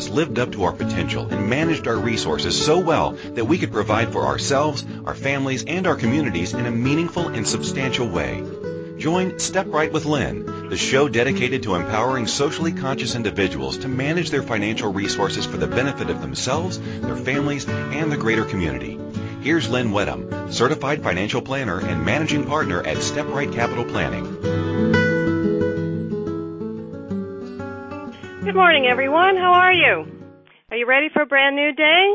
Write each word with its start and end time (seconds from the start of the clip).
us 0.00 0.08
lived 0.08 0.38
up 0.38 0.52
to 0.52 0.64
our 0.64 0.72
potential 0.72 1.28
and 1.30 1.50
managed 1.50 1.86
our 1.86 1.96
resources 1.96 2.58
so 2.64 2.78
well 2.78 3.12
that 3.34 3.44
we 3.44 3.58
could 3.58 3.70
provide 3.70 4.10
for 4.10 4.24
ourselves, 4.24 4.82
our 5.04 5.14
families, 5.14 5.64
and 5.64 5.86
our 5.86 5.96
communities 5.96 6.54
in 6.54 6.64
a 6.64 6.70
meaningful 6.70 7.28
and 7.28 7.46
substantial 7.46 8.08
way. 8.08 8.42
Join 8.96 9.38
Step 9.38 9.66
Right 9.68 9.92
with 9.92 10.06
Lynn, 10.06 10.70
the 10.70 10.76
show 10.78 11.06
dedicated 11.06 11.64
to 11.64 11.74
empowering 11.74 12.26
socially 12.26 12.72
conscious 12.72 13.14
individuals 13.14 13.76
to 13.78 13.88
manage 13.88 14.30
their 14.30 14.42
financial 14.42 14.90
resources 14.90 15.44
for 15.44 15.58
the 15.58 15.66
benefit 15.66 16.08
of 16.08 16.22
themselves, 16.22 16.80
their 17.00 17.16
families, 17.16 17.68
and 17.68 18.10
the 18.10 18.16
greater 18.16 18.46
community. 18.46 18.98
Here's 19.42 19.68
Lynn 19.68 19.90
Wedham, 19.90 20.50
certified 20.50 21.02
financial 21.02 21.42
planner 21.42 21.78
and 21.78 22.06
managing 22.06 22.46
partner 22.46 22.82
at 22.86 23.02
Step 23.02 23.26
Right 23.26 23.52
Capital 23.52 23.84
Planning. 23.84 24.49
Good 28.50 28.56
morning, 28.56 28.88
everyone. 28.90 29.36
How 29.36 29.52
are 29.52 29.72
you? 29.72 30.04
Are 30.72 30.76
you 30.76 30.84
ready 30.84 31.06
for 31.12 31.22
a 31.22 31.26
brand 31.26 31.54
new 31.54 31.72
day? 31.72 32.14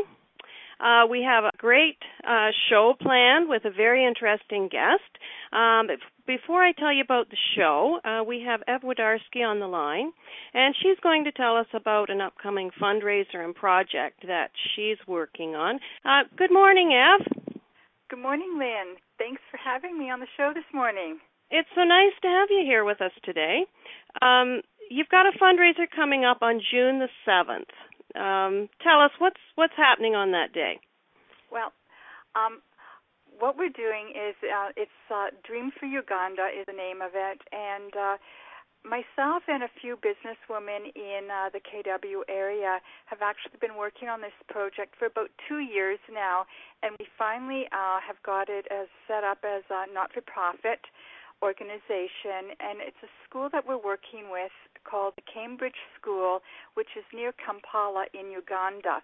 Uh, 0.78 1.06
we 1.08 1.22
have 1.22 1.44
a 1.44 1.56
great 1.56 1.96
uh, 2.28 2.48
show 2.68 2.92
planned 3.00 3.48
with 3.48 3.64
a 3.64 3.70
very 3.70 4.04
interesting 4.06 4.68
guest. 4.68 5.08
Um, 5.54 5.86
before 6.26 6.62
I 6.62 6.72
tell 6.72 6.92
you 6.92 7.00
about 7.00 7.30
the 7.30 7.38
show, 7.56 8.00
uh, 8.04 8.22
we 8.22 8.44
have 8.46 8.60
Ev 8.68 8.82
Wodarski 8.82 9.48
on 9.48 9.60
the 9.60 9.66
line, 9.66 10.12
and 10.52 10.74
she's 10.82 11.00
going 11.02 11.24
to 11.24 11.32
tell 11.32 11.56
us 11.56 11.68
about 11.72 12.10
an 12.10 12.20
upcoming 12.20 12.70
fundraiser 12.78 13.42
and 13.42 13.54
project 13.54 14.26
that 14.26 14.50
she's 14.74 14.98
working 15.08 15.54
on. 15.54 15.80
Uh, 16.04 16.24
good 16.36 16.52
morning, 16.52 16.92
Ev. 16.92 17.26
Good 18.10 18.20
morning, 18.20 18.56
Lynn. 18.58 18.96
Thanks 19.16 19.40
for 19.50 19.56
having 19.56 19.98
me 19.98 20.10
on 20.10 20.20
the 20.20 20.28
show 20.36 20.52
this 20.54 20.68
morning. 20.74 21.16
It's 21.50 21.68
so 21.74 21.84
nice 21.84 22.12
to 22.20 22.28
have 22.28 22.48
you 22.50 22.62
here 22.66 22.84
with 22.84 23.00
us 23.00 23.12
today. 23.24 23.64
Um, 24.20 24.60
you've 24.90 25.08
got 25.08 25.26
a 25.26 25.38
fundraiser 25.38 25.86
coming 25.94 26.24
up 26.24 26.38
on 26.42 26.60
June 26.70 26.98
the 26.98 27.08
seventh. 27.24 27.70
Um, 28.14 28.68
tell 28.82 29.00
us 29.00 29.10
what's 29.18 29.40
what's 29.54 29.76
happening 29.76 30.14
on 30.14 30.32
that 30.32 30.52
day. 30.52 30.80
Well, 31.50 31.72
um, 32.34 32.62
what 33.38 33.56
we're 33.56 33.74
doing 33.74 34.12
is 34.16 34.34
uh, 34.42 34.72
it's 34.76 35.00
uh, 35.10 35.28
Dream 35.46 35.70
for 35.78 35.86
Uganda 35.86 36.48
is 36.48 36.64
the 36.66 36.72
name 36.72 37.02
of 37.02 37.12
it, 37.14 37.40
and 37.52 37.92
uh, 37.94 38.16
myself 38.84 39.42
and 39.48 39.62
a 39.62 39.70
few 39.80 39.98
businesswomen 39.98 40.94
in 40.94 41.28
uh, 41.28 41.50
the 41.52 41.60
KW 41.60 42.22
area 42.28 42.78
have 43.06 43.20
actually 43.20 43.58
been 43.60 43.76
working 43.76 44.08
on 44.08 44.20
this 44.22 44.36
project 44.48 44.94
for 44.98 45.06
about 45.06 45.30
two 45.48 45.58
years 45.58 45.98
now, 46.10 46.46
and 46.82 46.96
we 46.98 47.06
finally 47.18 47.66
uh, 47.72 48.00
have 48.00 48.16
got 48.24 48.48
it 48.48 48.66
as 48.70 48.86
set 49.06 49.24
up 49.24 49.44
as 49.44 49.62
a 49.70 49.92
not-for-profit 49.92 50.80
organization, 51.42 52.56
and 52.60 52.80
it's 52.80 52.96
a 53.02 53.10
school 53.28 53.48
that 53.52 53.66
we're 53.66 53.80
working 53.80 54.30
with 54.30 54.54
called 54.88 55.14
the 55.16 55.26
Cambridge 55.26 55.80
School, 55.98 56.40
which 56.74 56.90
is 56.96 57.04
near 57.12 57.32
Kampala 57.32 58.06
in 58.14 58.30
Uganda. 58.30 59.02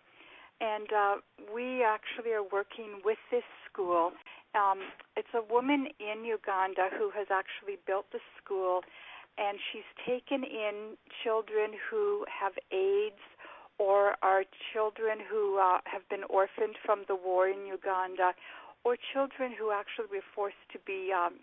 And 0.61 0.89
uh, 0.93 1.15
we 1.53 1.83
actually 1.83 2.33
are 2.33 2.45
working 2.45 3.03
with 3.05 3.19
this 3.31 3.43
school. 3.67 4.13
Um, 4.55 4.79
it's 5.17 5.35
a 5.35 5.43
woman 5.53 5.89
in 5.99 6.25
Uganda 6.25 6.89
who 6.97 7.11
has 7.11 7.27
actually 7.31 7.79
built 7.87 8.07
the 8.13 8.21
school, 8.39 8.83
and 9.39 9.59
she's 9.73 9.89
taken 10.07 10.45
in 10.45 10.95
children 11.25 11.73
who 11.91 12.25
have 12.29 12.53
AIDS 12.71 13.25
or 13.79 14.15
are 14.23 14.45
children 14.73 15.19
who 15.19 15.59
uh, 15.59 15.79
have 15.85 16.07
been 16.09 16.23
orphaned 16.29 16.77
from 16.85 17.03
the 17.09 17.17
war 17.17 17.49
in 17.49 17.67
Uganda, 17.67 18.33
or 18.85 18.97
children 19.13 19.51
who 19.59 19.73
actually 19.73 20.07
were 20.13 20.27
forced 20.35 20.63
to 20.73 20.79
be 20.87 21.11
um, 21.11 21.41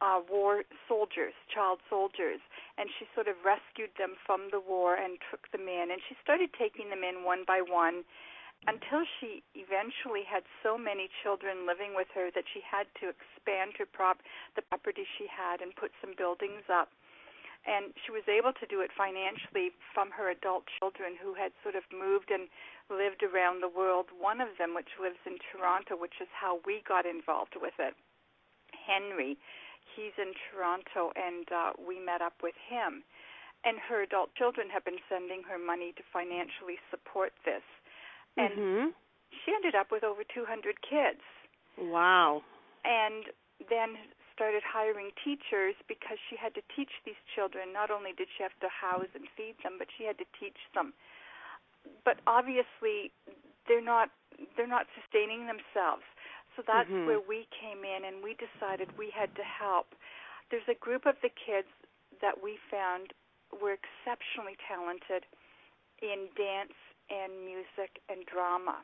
uh, 0.00 0.20
war 0.28 0.62
soldiers, 0.88 1.32
child 1.54 1.78
soldiers, 1.88 2.40
and 2.80 2.88
she 2.96 3.04
sort 3.12 3.28
of 3.28 3.36
rescued 3.44 3.92
them 4.00 4.16
from 4.24 4.48
the 4.48 4.58
war 4.58 4.96
and 4.96 5.20
took 5.28 5.44
them 5.52 5.68
in. 5.68 5.92
And 5.92 6.00
she 6.08 6.16
started 6.24 6.48
taking 6.56 6.88
them 6.88 7.04
in 7.04 7.28
one 7.28 7.44
by 7.44 7.60
one 7.60 8.08
until 8.64 9.04
she 9.20 9.44
eventually 9.52 10.24
had 10.24 10.48
so 10.64 10.80
many 10.80 11.12
children 11.20 11.68
living 11.68 11.92
with 11.92 12.08
her 12.16 12.32
that 12.32 12.48
she 12.48 12.64
had 12.64 12.88
to 13.04 13.12
expand 13.12 13.76
her 13.76 13.84
prop 13.84 14.24
the 14.56 14.64
property 14.72 15.04
she 15.04 15.28
had 15.28 15.60
and 15.60 15.76
put 15.76 15.92
some 16.00 16.16
buildings 16.16 16.64
up. 16.72 16.88
And 17.68 17.92
she 18.00 18.16
was 18.16 18.24
able 18.24 18.56
to 18.56 18.64
do 18.64 18.80
it 18.80 18.88
financially 18.96 19.76
from 19.92 20.08
her 20.16 20.32
adult 20.32 20.64
children 20.80 21.20
who 21.20 21.36
had 21.36 21.52
sort 21.60 21.76
of 21.76 21.84
moved 21.92 22.32
and 22.32 22.48
lived 22.88 23.20
around 23.20 23.60
the 23.60 23.68
world. 23.68 24.08
One 24.16 24.40
of 24.40 24.56
them, 24.56 24.72
which 24.72 24.96
lives 24.96 25.20
in 25.28 25.36
Toronto, 25.52 26.00
which 26.00 26.16
is 26.24 26.32
how 26.32 26.64
we 26.64 26.80
got 26.88 27.04
involved 27.04 27.60
with 27.60 27.76
it, 27.76 27.92
Henry, 28.72 29.36
he's 30.00 30.16
in 30.16 30.32
Toronto, 30.48 31.12
and 31.12 31.44
uh, 31.52 31.70
we 31.76 32.00
met 32.00 32.24
up 32.24 32.40
with 32.40 32.56
him. 32.56 33.04
And 33.60 33.76
her 33.76 34.00
adult 34.00 34.32
children 34.40 34.72
have 34.72 34.88
been 34.88 35.04
sending 35.12 35.44
her 35.44 35.60
money 35.60 35.92
to 36.00 36.02
financially 36.16 36.80
support 36.88 37.36
this. 37.44 37.64
And 38.40 38.56
mm-hmm. 38.56 38.86
she 39.44 39.52
ended 39.52 39.76
up 39.76 39.92
with 39.92 40.00
over 40.00 40.24
200 40.24 40.80
kids. 40.80 41.20
Wow. 41.76 42.40
And 42.88 43.28
then 43.68 44.00
started 44.32 44.64
hiring 44.64 45.12
teachers 45.20 45.76
because 45.84 46.16
she 46.32 46.40
had 46.40 46.56
to 46.56 46.64
teach 46.72 46.88
these 47.04 47.20
children. 47.36 47.76
Not 47.76 47.92
only 47.92 48.16
did 48.16 48.32
she 48.32 48.40
have 48.40 48.56
to 48.64 48.72
house 48.72 49.12
and 49.12 49.28
feed 49.36 49.60
them, 49.60 49.76
but 49.76 49.92
she 49.92 50.08
had 50.08 50.16
to 50.16 50.28
teach 50.40 50.56
them. 50.72 50.96
But 52.08 52.24
obviously, 52.24 53.12
they're 53.68 53.84
not 53.84 54.08
they're 54.56 54.70
not 54.70 54.88
sustaining 54.96 55.44
themselves. 55.44 56.08
So 56.56 56.62
that's 56.66 56.90
mm-hmm. 56.90 57.06
where 57.06 57.22
we 57.22 57.46
came 57.54 57.84
in 57.86 58.04
and 58.04 58.22
we 58.22 58.36
decided 58.36 58.90
we 58.98 59.10
had 59.14 59.34
to 59.36 59.46
help. 59.46 59.94
There's 60.50 60.66
a 60.68 60.78
group 60.78 61.06
of 61.06 61.14
the 61.22 61.30
kids 61.30 61.70
that 62.20 62.34
we 62.42 62.58
found 62.70 63.14
were 63.54 63.78
exceptionally 63.78 64.58
talented 64.66 65.26
in 66.02 66.30
dance 66.34 66.76
and 67.10 67.44
music 67.44 68.02
and 68.08 68.26
drama. 68.26 68.82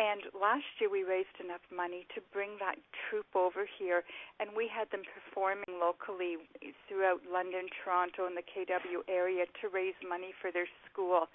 And 0.00 0.32
last 0.32 0.64
year 0.80 0.88
we 0.88 1.04
raised 1.04 1.36
enough 1.44 1.60
money 1.68 2.06
to 2.16 2.24
bring 2.32 2.56
that 2.56 2.80
troupe 3.04 3.36
over 3.36 3.68
here, 3.68 4.00
and 4.40 4.48
we 4.56 4.64
had 4.64 4.88
them 4.88 5.04
performing 5.04 5.76
locally 5.76 6.40
throughout 6.88 7.20
London, 7.28 7.68
Toronto, 7.84 8.24
and 8.24 8.32
the 8.32 8.46
KW 8.46 9.04
area 9.12 9.44
to 9.60 9.68
raise 9.68 9.98
money 10.00 10.32
for 10.40 10.48
their 10.48 10.68
school. 10.88 11.28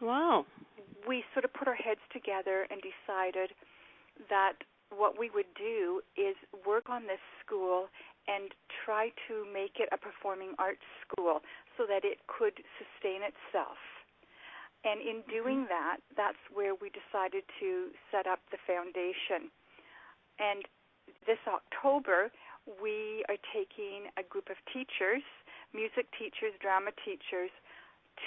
Wow. 0.00 0.46
We 1.08 1.24
sort 1.34 1.44
of 1.44 1.52
put 1.52 1.66
our 1.66 1.74
heads 1.74 2.02
together 2.12 2.70
and 2.70 2.78
decided 2.78 3.50
that 4.30 4.62
what 4.90 5.18
we 5.18 5.30
would 5.30 5.50
do 5.56 6.00
is 6.16 6.36
work 6.66 6.88
on 6.88 7.04
this 7.04 7.22
school 7.44 7.88
and 8.28 8.52
try 8.84 9.10
to 9.28 9.44
make 9.52 9.80
it 9.80 9.88
a 9.92 9.98
performing 9.98 10.52
arts 10.58 10.84
school 11.04 11.40
so 11.76 11.84
that 11.88 12.04
it 12.04 12.20
could 12.28 12.56
sustain 12.76 13.24
itself. 13.24 13.80
And 14.84 15.00
in 15.00 15.24
mm-hmm. 15.24 15.32
doing 15.32 15.60
that, 15.68 15.98
that's 16.16 16.40
where 16.52 16.74
we 16.76 16.92
decided 16.92 17.42
to 17.60 17.90
set 18.12 18.26
up 18.26 18.40
the 18.52 18.60
foundation. 18.68 19.50
And 20.38 20.64
this 21.26 21.40
October, 21.48 22.30
we 22.80 23.24
are 23.28 23.40
taking 23.50 24.12
a 24.16 24.22
group 24.22 24.52
of 24.52 24.60
teachers, 24.70 25.24
music 25.74 26.06
teachers, 26.14 26.54
drama 26.60 26.92
teachers, 27.04 27.50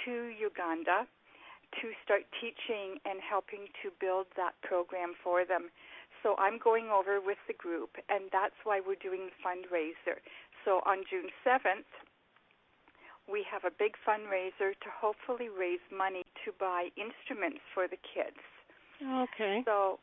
to 0.04 0.32
Uganda 0.34 1.06
to 1.80 1.88
start 2.04 2.28
teaching 2.36 3.00
and 3.08 3.16
helping 3.24 3.64
to 3.80 3.88
build 3.96 4.28
that 4.36 4.52
program 4.60 5.16
for 5.24 5.44
them. 5.48 5.72
So 6.22 6.36
I'm 6.38 6.58
going 6.58 6.88
over 6.88 7.20
with 7.20 7.38
the 7.48 7.54
group, 7.54 7.90
and 8.08 8.30
that's 8.30 8.54
why 8.64 8.80
we're 8.80 9.00
doing 9.02 9.26
the 9.26 9.36
fundraiser. 9.42 10.22
So 10.64 10.80
on 10.86 11.02
June 11.10 11.28
7th, 11.42 11.90
we 13.30 13.44
have 13.50 13.64
a 13.64 13.74
big 13.74 13.94
fundraiser 14.06 14.74
to 14.78 14.88
hopefully 14.90 15.48
raise 15.48 15.82
money 15.90 16.22
to 16.44 16.52
buy 16.58 16.88
instruments 16.94 17.62
for 17.74 17.86
the 17.86 17.98
kids. 17.98 18.38
Okay. 19.02 19.62
So 19.64 19.98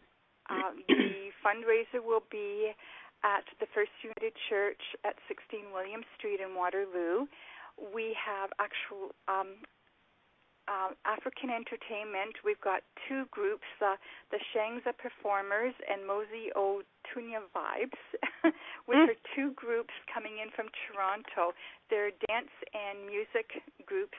uh, 0.50 0.76
the 0.88 1.32
fundraiser 1.46 2.04
will 2.04 2.24
be 2.32 2.72
at 3.24 3.44
the 3.60 3.68
First 3.74 3.92
United 4.04 4.34
Church 4.50 4.82
at 5.04 5.16
16 5.28 5.72
William 5.74 6.04
Street 6.18 6.40
in 6.40 6.56
Waterloo. 6.56 7.28
We 7.80 8.16
have 8.16 8.52
actual 8.60 9.16
um, 9.28 9.64
um, 10.70 10.94
African 11.04 11.50
entertainment. 11.50 12.38
We've 12.46 12.62
got 12.62 12.86
two 13.10 13.26
groups, 13.34 13.66
uh, 13.82 13.98
the 14.30 14.38
Shangza 14.54 14.94
Performers 14.94 15.74
and 15.90 16.06
Mosey 16.06 16.54
O 16.56 16.86
Otunya 17.10 17.42
Vibes, 17.50 17.98
which 18.86 19.02
mm. 19.02 19.10
are 19.10 19.20
two 19.34 19.52
groups 19.58 19.94
coming 20.14 20.38
in 20.38 20.54
from 20.54 20.70
Toronto. 20.86 21.58
They're 21.90 22.14
dance 22.30 22.54
and 22.70 23.10
music 23.10 23.66
groups 23.90 24.18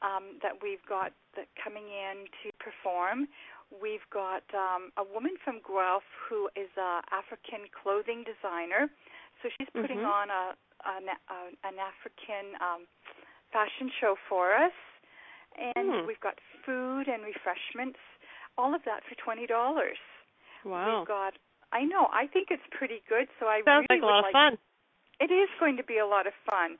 um, 0.00 0.40
that 0.40 0.56
we've 0.64 0.82
got 0.88 1.12
that 1.36 1.48
coming 1.60 1.84
in 1.92 2.24
to 2.40 2.48
perform. 2.56 3.28
We've 3.68 4.06
got 4.08 4.48
um, 4.56 4.96
a 4.96 5.04
woman 5.04 5.36
from 5.44 5.60
Guelph 5.60 6.08
who 6.28 6.48
is 6.56 6.72
an 6.80 7.04
African 7.12 7.68
clothing 7.68 8.24
designer. 8.24 8.88
So 9.44 9.52
she's 9.58 9.68
putting 9.76 10.00
mm-hmm. 10.00 10.24
on 10.24 10.32
a 10.32 10.44
an, 10.86 11.08
a, 11.10 11.38
an 11.66 11.76
African 11.76 12.56
um, 12.62 12.86
fashion 13.52 13.90
show 14.00 14.14
for 14.28 14.54
us 14.54 14.76
and 15.58 16.02
hmm. 16.02 16.06
we've 16.06 16.20
got 16.20 16.38
food 16.64 17.08
and 17.08 17.22
refreshments, 17.24 17.98
all 18.58 18.74
of 18.74 18.82
that 18.84 19.00
for 19.08 19.14
twenty 19.16 19.46
dollars. 19.46 19.98
Wow. 20.64 21.00
We've 21.00 21.08
got. 21.08 21.34
I 21.72 21.82
know. 21.82 22.08
I 22.12 22.26
think 22.26 22.48
it's 22.50 22.64
pretty 22.70 23.02
good. 23.08 23.26
So 23.40 23.46
I 23.46 23.60
sounds 23.64 23.86
really 23.90 24.00
like 24.00 24.06
a 24.06 24.06
lot 24.06 24.22
like, 24.22 24.30
of 24.30 24.38
fun. 24.38 24.52
It 25.18 25.32
is 25.32 25.48
going 25.58 25.76
to 25.78 25.84
be 25.84 25.98
a 25.98 26.06
lot 26.06 26.26
of 26.26 26.32
fun. 26.44 26.76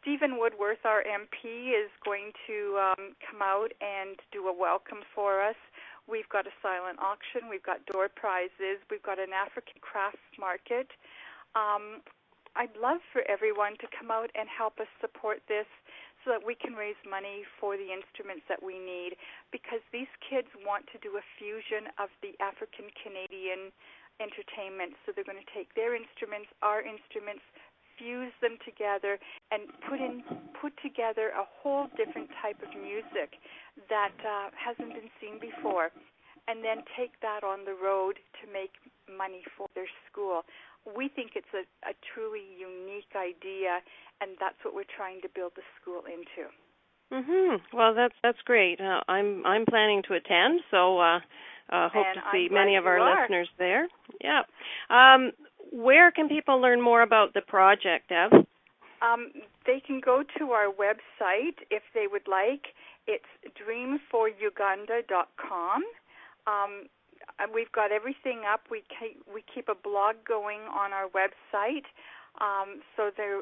Stephen 0.00 0.38
Woodworth, 0.38 0.80
our 0.84 1.04
MP, 1.04 1.76
is 1.76 1.92
going 2.04 2.32
to 2.46 2.80
um, 2.80 3.12
come 3.20 3.42
out 3.42 3.72
and 3.84 4.16
do 4.32 4.48
a 4.48 4.54
welcome 4.54 5.04
for 5.14 5.44
us. 5.44 5.58
We've 6.08 6.28
got 6.28 6.46
a 6.46 6.54
silent 6.62 6.98
auction. 6.98 7.50
We've 7.50 7.62
got 7.62 7.84
door 7.84 8.08
prizes. 8.08 8.80
We've 8.90 9.02
got 9.02 9.18
an 9.18 9.36
African 9.36 9.76
crafts 9.84 10.24
market. 10.38 10.88
Um, 11.54 12.00
I'd 12.56 12.74
love 12.80 12.98
for 13.12 13.22
everyone 13.28 13.76
to 13.78 13.86
come 13.92 14.10
out 14.10 14.30
and 14.34 14.48
help 14.48 14.80
us 14.80 14.90
support 15.00 15.42
this 15.46 15.68
so 16.24 16.30
that 16.32 16.42
we 16.44 16.54
can 16.54 16.76
raise 16.76 16.98
money 17.08 17.44
for 17.58 17.76
the 17.76 17.88
instruments 17.88 18.44
that 18.48 18.60
we 18.60 18.76
need 18.76 19.16
because 19.52 19.80
these 19.92 20.10
kids 20.20 20.48
want 20.66 20.84
to 20.92 20.98
do 21.00 21.16
a 21.16 21.24
fusion 21.40 21.88
of 21.96 22.12
the 22.20 22.36
African 22.38 22.92
Canadian 23.00 23.72
entertainment. 24.20 24.94
So 25.04 25.12
they're 25.16 25.26
going 25.26 25.40
to 25.40 25.52
take 25.56 25.72
their 25.72 25.96
instruments, 25.96 26.52
our 26.60 26.84
instruments, 26.84 27.42
fuse 27.96 28.32
them 28.40 28.56
together 28.64 29.20
and 29.52 29.68
put 29.84 30.00
in 30.00 30.24
put 30.56 30.72
together 30.80 31.36
a 31.36 31.44
whole 31.44 31.88
different 31.96 32.32
type 32.40 32.56
of 32.64 32.72
music 32.80 33.36
that 33.92 34.16
uh, 34.24 34.48
hasn't 34.56 34.88
been 34.96 35.12
seen 35.20 35.36
before 35.36 35.92
and 36.48 36.64
then 36.64 36.80
take 36.96 37.12
that 37.20 37.44
on 37.44 37.64
the 37.68 37.76
road 37.76 38.16
to 38.40 38.48
make 38.48 38.72
money 39.04 39.44
for 39.56 39.68
their 39.74 39.88
school 40.08 40.42
we 40.84 41.08
think 41.08 41.32
it's 41.34 41.52
a, 41.54 41.64
a 41.88 41.94
truly 42.14 42.42
unique 42.58 43.14
idea, 43.16 43.80
and 44.20 44.32
that's 44.40 44.56
what 44.64 44.74
we're 44.74 44.84
trying 44.96 45.20
to 45.22 45.28
build 45.34 45.52
the 45.56 45.62
school 45.80 46.02
into. 46.06 46.48
Mhm. 47.12 47.60
Well, 47.72 47.94
that's 47.94 48.14
that's 48.22 48.40
great. 48.44 48.80
Uh, 48.80 49.00
I'm 49.08 49.44
I'm 49.44 49.66
planning 49.66 50.02
to 50.08 50.14
attend, 50.14 50.60
so 50.70 50.98
uh, 51.00 51.18
uh, 51.70 51.88
hope 51.88 52.06
and 52.06 52.14
to 52.16 52.22
see 52.32 52.46
I'm 52.48 52.54
many 52.54 52.76
of 52.76 52.86
our 52.86 52.98
are. 53.00 53.22
listeners 53.22 53.48
there. 53.58 53.88
Yeah. 54.20 54.42
Um, 54.90 55.32
where 55.72 56.10
can 56.12 56.28
people 56.28 56.60
learn 56.60 56.80
more 56.80 57.02
about 57.02 57.34
the 57.34 57.40
project, 57.42 58.08
Deb? 58.08 58.32
Um, 59.02 59.32
they 59.66 59.80
can 59.80 60.00
go 60.00 60.22
to 60.38 60.52
our 60.52 60.66
website 60.72 61.56
if 61.70 61.82
they 61.94 62.06
would 62.06 62.28
like. 62.28 62.74
It's 63.06 63.24
dreamforuganda.com. 63.58 65.82
Um, 66.46 66.86
we've 67.54 67.72
got 67.72 67.92
everything 67.92 68.42
up. 68.50 68.62
We 68.70 68.82
keep, 68.88 69.22
we 69.32 69.44
keep 69.52 69.68
a 69.68 69.74
blog 69.74 70.16
going 70.26 70.60
on 70.68 70.92
our 70.92 71.08
website, 71.08 71.88
um, 72.40 72.82
so 72.96 73.10
they 73.16 73.40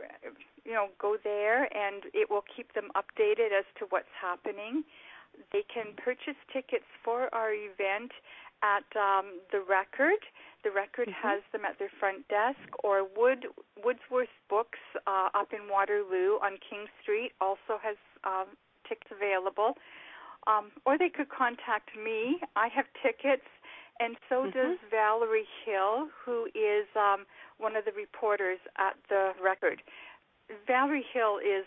you 0.65 0.73
know 0.73 0.89
go 1.01 1.17
there 1.23 1.65
and 1.77 2.05
it 2.15 2.31
will 2.31 2.45
keep 2.55 2.75
them 2.75 2.91
updated 2.97 3.57
as 3.57 3.65
to 3.79 3.87
what's 3.91 4.13
happening. 4.21 4.85
They 5.53 5.65
can 5.73 5.95
purchase 5.97 6.39
tickets 6.53 6.89
for 7.05 7.33
our 7.35 7.53
event 7.53 8.13
at 8.63 8.87
um, 8.97 9.41
the 9.53 9.61
Record. 9.61 10.19
The 10.65 10.71
Record 10.71 11.09
mm-hmm. 11.09 11.29
has 11.29 11.43
them 11.53 11.65
at 11.65 11.79
their 11.79 11.91
front 12.01 12.27
desk, 12.29 12.59
or 12.83 13.07
Wood 13.17 13.47
Woodsworth 13.83 14.35
Books 14.51 14.83
uh, 15.07 15.29
up 15.35 15.53
in 15.53 15.71
Waterloo 15.71 16.43
on 16.43 16.59
King 16.59 16.87
Street 17.03 17.33
also 17.41 17.79
has 17.83 17.97
um, 18.25 18.47
tickets 18.89 19.11
available. 19.15 19.75
Um, 20.47 20.71
or 20.87 20.97
they 20.97 21.11
could 21.11 21.29
contact 21.29 21.91
me. 21.97 22.41
I 22.57 22.69
have 22.69 22.87
tickets 23.03 23.45
and 24.01 24.17
so 24.29 24.47
mm-hmm. 24.47 24.55
does 24.55 24.79
Valerie 24.91 25.49
Hill, 25.67 26.09
who 26.25 26.47
is 26.55 26.87
um, 26.95 27.27
one 27.59 27.75
of 27.77 27.85
the 27.85 27.93
reporters 27.93 28.59
at 28.79 28.95
the 29.09 29.33
record. 29.43 29.83
Valerie 30.67 31.07
Hill 31.13 31.39
is 31.39 31.67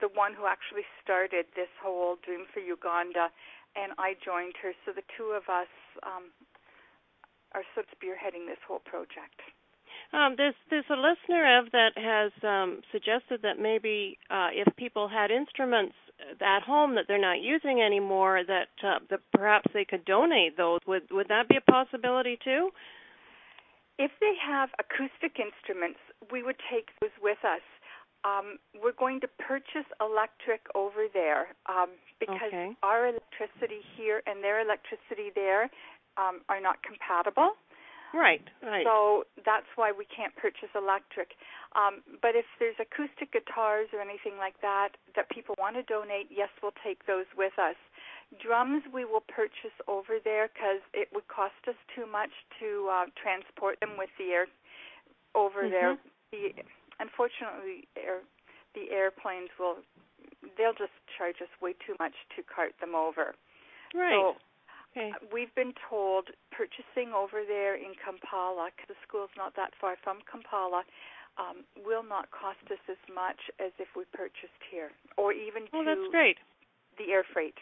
the 0.00 0.08
one 0.12 0.34
who 0.34 0.46
actually 0.46 0.84
started 1.02 1.46
this 1.54 1.70
whole 1.80 2.16
Dream 2.24 2.44
for 2.52 2.60
Uganda, 2.60 3.28
and 3.76 3.92
I 3.98 4.16
joined 4.20 4.56
her. 4.62 4.72
So 4.84 4.92
the 4.92 5.04
two 5.16 5.36
of 5.36 5.48
us 5.48 5.70
um, 6.02 6.32
are 7.52 7.64
sort 7.74 7.86
of 7.86 7.92
spearheading 7.96 8.48
this 8.48 8.60
whole 8.66 8.82
project. 8.84 9.40
Um, 10.12 10.34
there's 10.36 10.54
there's 10.70 10.88
a 10.90 10.96
listener 10.96 11.44
Ev 11.44 11.70
that 11.72 11.92
has 11.96 12.32
um, 12.42 12.80
suggested 12.92 13.40
that 13.42 13.58
maybe 13.60 14.18
uh, 14.30 14.48
if 14.52 14.74
people 14.76 15.08
had 15.08 15.30
instruments 15.30 15.94
at 16.40 16.62
home 16.62 16.94
that 16.94 17.04
they're 17.06 17.20
not 17.20 17.40
using 17.40 17.82
anymore 17.82 18.42
that 18.46 18.68
uh, 18.82 18.98
that 19.10 19.20
perhaps 19.34 19.70
they 19.74 19.84
could 19.84 20.04
donate 20.04 20.56
those. 20.56 20.80
Would 20.86 21.10
would 21.10 21.28
that 21.28 21.48
be 21.48 21.56
a 21.56 21.70
possibility 21.70 22.38
too? 22.42 22.70
If 23.98 24.12
they 24.20 24.32
have 24.46 24.70
acoustic 24.78 25.38
instruments 25.38 25.98
we 26.32 26.42
would 26.42 26.56
take 26.70 26.88
those 27.00 27.14
with 27.22 27.38
us. 27.44 27.62
Um, 28.24 28.58
we're 28.74 28.98
going 28.98 29.20
to 29.20 29.28
purchase 29.38 29.86
electric 30.00 30.66
over 30.74 31.06
there 31.12 31.54
um, 31.70 31.94
because 32.18 32.50
okay. 32.50 32.74
our 32.82 33.06
electricity 33.06 33.78
here 33.96 34.22
and 34.26 34.42
their 34.42 34.60
electricity 34.60 35.30
there 35.34 35.70
um, 36.18 36.42
are 36.48 36.60
not 36.60 36.82
compatible 36.82 37.54
Right, 38.14 38.40
right. 38.62 38.84
So 38.84 39.24
that's 39.44 39.68
why 39.76 39.92
we 39.92 40.08
can't 40.08 40.34
purchase 40.36 40.72
electric. 40.74 41.36
Um, 41.76 42.00
but 42.22 42.32
if 42.32 42.48
there's 42.58 42.78
acoustic 42.80 43.32
guitars 43.32 43.92
or 43.92 44.00
anything 44.00 44.40
like 44.40 44.56
that 44.64 44.96
that 45.16 45.28
people 45.28 45.54
want 45.58 45.76
to 45.76 45.84
donate, 45.84 46.32
yes, 46.32 46.48
we'll 46.62 46.76
take 46.80 47.04
those 47.06 47.28
with 47.36 47.52
us. 47.60 47.76
Drums 48.40 48.82
we 48.92 49.04
will 49.04 49.24
purchase 49.28 49.76
over 49.88 50.20
there 50.24 50.48
because 50.48 50.80
it 50.92 51.08
would 51.12 51.28
cost 51.28 51.60
us 51.68 51.76
too 51.92 52.08
much 52.08 52.32
to 52.60 52.88
uh, 52.88 53.04
transport 53.16 53.80
them 53.80 53.96
with 54.00 54.10
the 54.16 54.32
air 54.32 54.46
over 55.34 55.68
mm-hmm. 55.68 55.76
there. 55.76 55.92
The, 56.32 56.64
unfortunately, 57.00 57.88
air, 57.96 58.24
the 58.74 58.92
airplanes 58.92 59.52
will 59.60 59.84
they'll 60.56 60.76
just 60.76 60.94
charge 61.16 61.36
us 61.42 61.52
way 61.60 61.74
too 61.84 61.96
much 61.98 62.14
to 62.36 62.42
cart 62.42 62.72
them 62.80 62.94
over. 62.94 63.34
Right. 63.94 64.12
So 64.12 64.36
Okay. 64.92 65.12
We've 65.32 65.54
been 65.54 65.74
told 65.88 66.28
purchasing 66.50 67.12
over 67.12 67.42
there 67.46 67.76
in 67.76 67.92
Kampala, 68.02 68.70
because 68.74 68.88
the 68.88 69.00
school's 69.06 69.30
not 69.36 69.54
that 69.56 69.70
far 69.80 69.96
from 70.02 70.18
Kampala, 70.30 70.82
um, 71.38 71.62
will 71.84 72.02
not 72.02 72.30
cost 72.30 72.58
us 72.72 72.82
as 72.88 72.98
much 73.14 73.38
as 73.60 73.70
if 73.78 73.88
we 73.96 74.04
purchased 74.12 74.62
here, 74.70 74.90
or 75.16 75.32
even 75.32 75.68
oh, 75.72 75.84
that's 75.84 76.10
great. 76.10 76.36
the 76.98 77.12
air 77.12 77.24
freight. 77.32 77.54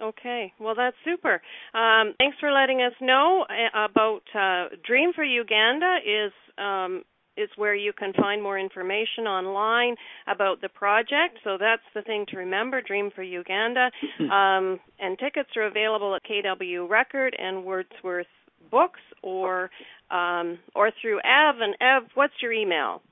Okay, 0.00 0.52
well 0.60 0.74
that's 0.74 0.96
super. 1.04 1.40
Um, 1.74 2.14
thanks 2.18 2.36
for 2.38 2.52
letting 2.52 2.82
us 2.82 2.92
know 3.00 3.46
uh, 3.48 3.84
about 3.84 4.22
uh, 4.34 4.76
Dream 4.86 5.12
for 5.14 5.24
Uganda. 5.24 5.98
Is 6.04 6.32
um, 6.58 7.02
is 7.36 7.48
where 7.56 7.74
you 7.74 7.92
can 7.92 8.12
find 8.14 8.42
more 8.42 8.58
information 8.58 9.26
online 9.26 9.94
about 10.26 10.60
the 10.60 10.68
project. 10.68 11.38
So 11.44 11.56
that's 11.58 11.82
the 11.94 12.02
thing 12.02 12.26
to 12.30 12.38
remember 12.38 12.80
Dream 12.80 13.10
for 13.14 13.22
Uganda. 13.22 13.90
um, 14.20 14.80
and 14.98 15.18
tickets 15.18 15.50
are 15.56 15.66
available 15.66 16.14
at 16.14 16.22
KW 16.24 16.88
Record 16.88 17.36
and 17.38 17.64
Wordsworth 17.64 18.26
Books 18.70 19.00
or 19.22 19.70
um, 20.10 20.58
or 20.74 20.90
through 21.00 21.18
Ev. 21.18 21.56
And 21.60 21.74
Ev, 21.80 22.10
what's 22.14 22.34
your 22.42 22.52
email? 22.52 23.02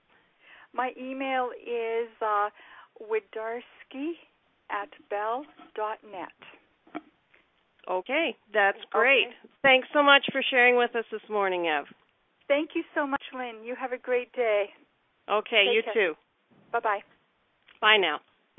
My 0.73 0.93
email 1.01 1.51
is 1.55 2.09
uh, 2.21 2.49
wodarski 3.01 4.13
at 4.71 4.89
bell.net. 5.11 7.03
Okay, 7.89 8.35
that's 8.53 8.79
great. 8.91 9.27
Okay. 9.27 9.49
Thanks 9.63 9.89
so 9.93 10.03
much 10.03 10.25
for 10.33 10.43
sharing 10.51 10.77
with 10.77 10.95
us 10.97 11.05
this 11.13 11.21
morning, 11.29 11.69
Ev. 11.69 11.85
Thank 12.49 12.71
you 12.75 12.83
so 12.95 13.07
much, 13.07 13.23
Lynn. 13.37 13.65
You 13.65 13.75
have 13.79 13.93
a 13.93 13.99
great 13.99 14.33
day. 14.33 14.67
Okay, 15.31 15.65
Take 15.67 15.75
you 15.75 15.83
care. 15.83 15.95
too. 15.95 16.15
Bye 16.73 16.81
bye. 16.81 17.01
Bye 17.81 17.97
now. 17.99 18.21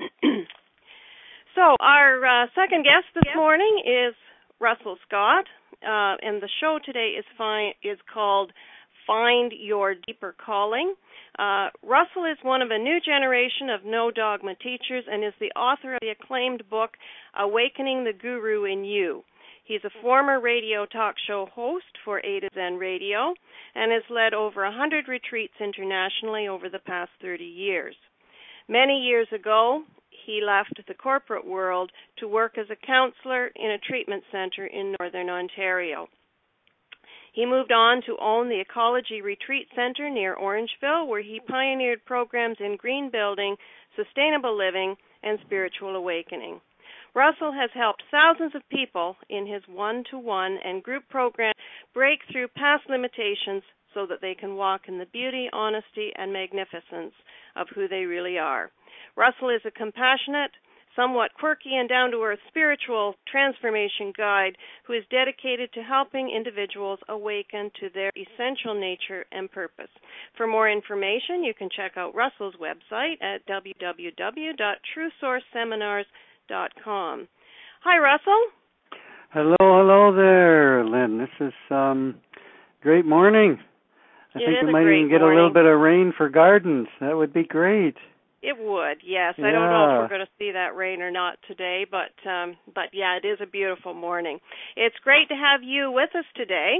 so, 1.54 1.76
our 1.80 2.24
uh, 2.24 2.46
second 2.54 2.84
guest 2.84 3.06
this 3.14 3.32
morning 3.34 3.82
is 3.86 4.14
Russell 4.60 4.96
Scott, 5.06 5.44
uh, 5.82 6.16
and 6.22 6.42
the 6.42 6.48
show 6.60 6.78
today 6.84 7.14
is 7.18 7.24
fi- 7.38 7.74
is 7.82 7.98
called 8.12 8.52
Find 9.06 9.52
Your 9.58 9.94
Deeper 10.06 10.34
Calling. 10.44 10.94
Uh, 11.38 11.68
Russell 11.82 12.24
is 12.24 12.38
one 12.42 12.62
of 12.62 12.70
a 12.70 12.78
new 12.78 12.98
generation 13.04 13.68
of 13.68 13.84
no 13.84 14.10
dogma 14.10 14.54
teachers 14.56 15.04
and 15.10 15.22
is 15.24 15.34
the 15.38 15.50
author 15.58 15.94
of 15.94 16.00
the 16.00 16.08
acclaimed 16.08 16.62
book 16.70 16.92
Awakening 17.38 18.04
the 18.04 18.12
Guru 18.12 18.64
in 18.64 18.84
You. 18.84 19.22
He's 19.66 19.84
a 19.84 20.00
former 20.00 20.38
radio 20.38 20.86
talk 20.86 21.16
show 21.26 21.46
host 21.52 21.84
for 22.04 22.20
A 22.20 22.38
to 22.38 22.48
Zen 22.54 22.76
Radio 22.76 23.34
and 23.74 23.90
has 23.90 24.04
led 24.08 24.32
over 24.32 24.64
a 24.64 24.70
100 24.70 25.08
retreats 25.08 25.54
internationally 25.60 26.46
over 26.46 26.68
the 26.68 26.78
past 26.78 27.10
30 27.20 27.44
years. 27.44 27.96
Many 28.68 29.00
years 29.00 29.26
ago, 29.34 29.82
he 30.24 30.40
left 30.40 30.80
the 30.86 30.94
corporate 30.94 31.44
world 31.44 31.90
to 32.18 32.28
work 32.28 32.58
as 32.58 32.66
a 32.70 32.86
counselor 32.86 33.48
in 33.56 33.72
a 33.72 33.78
treatment 33.78 34.22
center 34.30 34.66
in 34.66 34.94
northern 35.00 35.28
Ontario. 35.28 36.06
He 37.32 37.44
moved 37.44 37.72
on 37.72 38.02
to 38.06 38.16
own 38.20 38.48
the 38.48 38.60
Ecology 38.60 39.20
Retreat 39.20 39.66
Center 39.74 40.08
near 40.08 40.36
Orangeville, 40.36 41.08
where 41.08 41.22
he 41.22 41.40
pioneered 41.40 42.04
programs 42.04 42.56
in 42.60 42.76
green 42.76 43.10
building, 43.10 43.56
sustainable 43.96 44.56
living, 44.56 44.96
and 45.24 45.40
spiritual 45.44 45.96
awakening. 45.96 46.60
Russell 47.16 47.52
has 47.52 47.70
helped 47.72 48.02
thousands 48.10 48.54
of 48.54 48.68
people 48.68 49.16
in 49.30 49.46
his 49.46 49.62
one 49.66 50.04
to 50.10 50.18
one 50.18 50.58
and 50.62 50.82
group 50.82 51.08
program 51.08 51.54
break 51.94 52.20
through 52.30 52.48
past 52.48 52.84
limitations 52.90 53.62
so 53.94 54.04
that 54.04 54.20
they 54.20 54.34
can 54.34 54.54
walk 54.54 54.82
in 54.86 54.98
the 54.98 55.06
beauty, 55.06 55.48
honesty, 55.50 56.12
and 56.14 56.30
magnificence 56.30 57.14
of 57.56 57.68
who 57.74 57.88
they 57.88 58.04
really 58.04 58.36
are. 58.36 58.70
Russell 59.16 59.48
is 59.48 59.62
a 59.64 59.70
compassionate, 59.70 60.50
somewhat 60.94 61.32
quirky 61.32 61.74
and 61.74 61.88
down 61.88 62.10
to 62.10 62.22
earth 62.22 62.38
spiritual 62.48 63.14
transformation 63.26 64.12
guide 64.14 64.58
who 64.86 64.92
is 64.92 65.06
dedicated 65.10 65.72
to 65.72 65.82
helping 65.82 66.28
individuals 66.28 66.98
awaken 67.08 67.70
to 67.80 67.88
their 67.94 68.12
essential 68.14 68.74
nature 68.78 69.24
and 69.32 69.50
purpose. 69.50 69.88
For 70.36 70.46
more 70.46 70.68
information, 70.68 71.42
you 71.42 71.54
can 71.54 71.70
check 71.74 71.96
out 71.96 72.14
Russell's 72.14 72.56
website 72.60 73.22
at 73.22 73.46
www.truesourceseminars.com. 73.46 76.04
Hi, 76.50 77.98
Russell. 77.98 78.42
Hello, 79.32 79.56
hello 79.60 80.14
there, 80.14 80.84
Lynn. 80.84 81.18
This 81.18 81.48
is 81.48 81.52
um 81.70 82.16
great 82.82 83.04
morning. 83.04 83.58
I 84.34 84.38
It 84.38 84.46
think 84.46 84.66
we 84.66 84.72
might 84.72 84.82
even 84.82 85.08
get 85.10 85.22
a 85.22 85.26
little 85.26 85.52
bit 85.52 85.64
of 85.64 85.80
rain 85.80 86.12
for 86.16 86.28
gardens. 86.28 86.88
That 87.00 87.16
would 87.16 87.32
be 87.32 87.44
great. 87.44 87.96
It 88.42 88.56
would, 88.58 88.98
yes. 89.04 89.34
I 89.38 89.50
don't 89.50 89.70
know 89.70 89.84
if 89.90 90.02
we're 90.02 90.16
going 90.16 90.26
to 90.26 90.32
see 90.38 90.52
that 90.52 90.76
rain 90.76 91.02
or 91.02 91.10
not 91.10 91.38
today, 91.48 91.84
but 91.90 92.14
um 92.28 92.56
but 92.74 92.90
yeah, 92.92 93.18
it 93.22 93.26
is 93.26 93.38
a 93.42 93.46
beautiful 93.46 93.94
morning. 93.94 94.38
It's 94.76 94.96
great 95.02 95.28
to 95.28 95.34
have 95.34 95.62
you 95.62 95.90
with 95.90 96.10
us 96.14 96.24
today. 96.36 96.76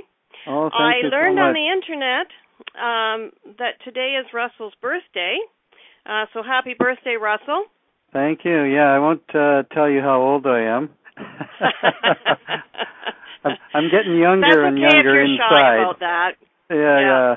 Oh, 0.47 0.71
thank 0.71 0.75
I 0.75 0.93
you 1.03 1.09
learned 1.09 1.39
so 1.39 1.43
much. 1.43 1.49
on 1.49 1.55
the 1.55 1.67
internet 1.75 2.27
um 2.79 3.55
that 3.59 3.83
today 3.85 4.15
is 4.21 4.27
Russell's 4.33 4.75
birthday. 4.81 5.37
Uh 6.05 6.27
so 6.33 6.43
happy 6.43 6.75
birthday, 6.79 7.17
Russell. 7.21 7.65
Thank 8.17 8.45
you. 8.47 8.63
Yeah, 8.63 8.89
I 8.97 8.99
won't 8.99 9.29
uh, 9.35 9.65
tell 9.75 9.91
you 9.91 10.01
how 10.01 10.23
old 10.23 10.47
I 10.47 10.61
am. 10.63 10.89
I'm, 13.45 13.57
I'm 13.75 13.91
getting 13.91 14.19
younger 14.19 14.65
and 14.65 14.79
okay 14.79 14.87
if 14.87 14.93
younger 14.95 15.21
inside. 15.21 15.51
shy 15.51 15.75
about 15.83 16.01
that. 16.01 16.31
yeah, 16.71 16.77
Yeah. 16.77 17.01
yeah. 17.01 17.35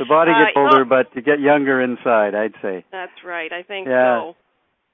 The 0.00 0.04
body 0.04 0.32
Uh, 0.32 0.44
gets 0.46 0.56
older, 0.56 0.84
well- 0.84 1.04
but 1.04 1.14
you 1.14 1.22
get 1.22 1.38
younger 1.40 1.80
inside. 1.80 2.34
I'd 2.34 2.54
say. 2.60 2.84
That's 2.90 3.22
right. 3.24 3.52
I 3.52 3.62
think 3.62 3.86
Yeah. 3.88 4.32
so. 4.32 4.36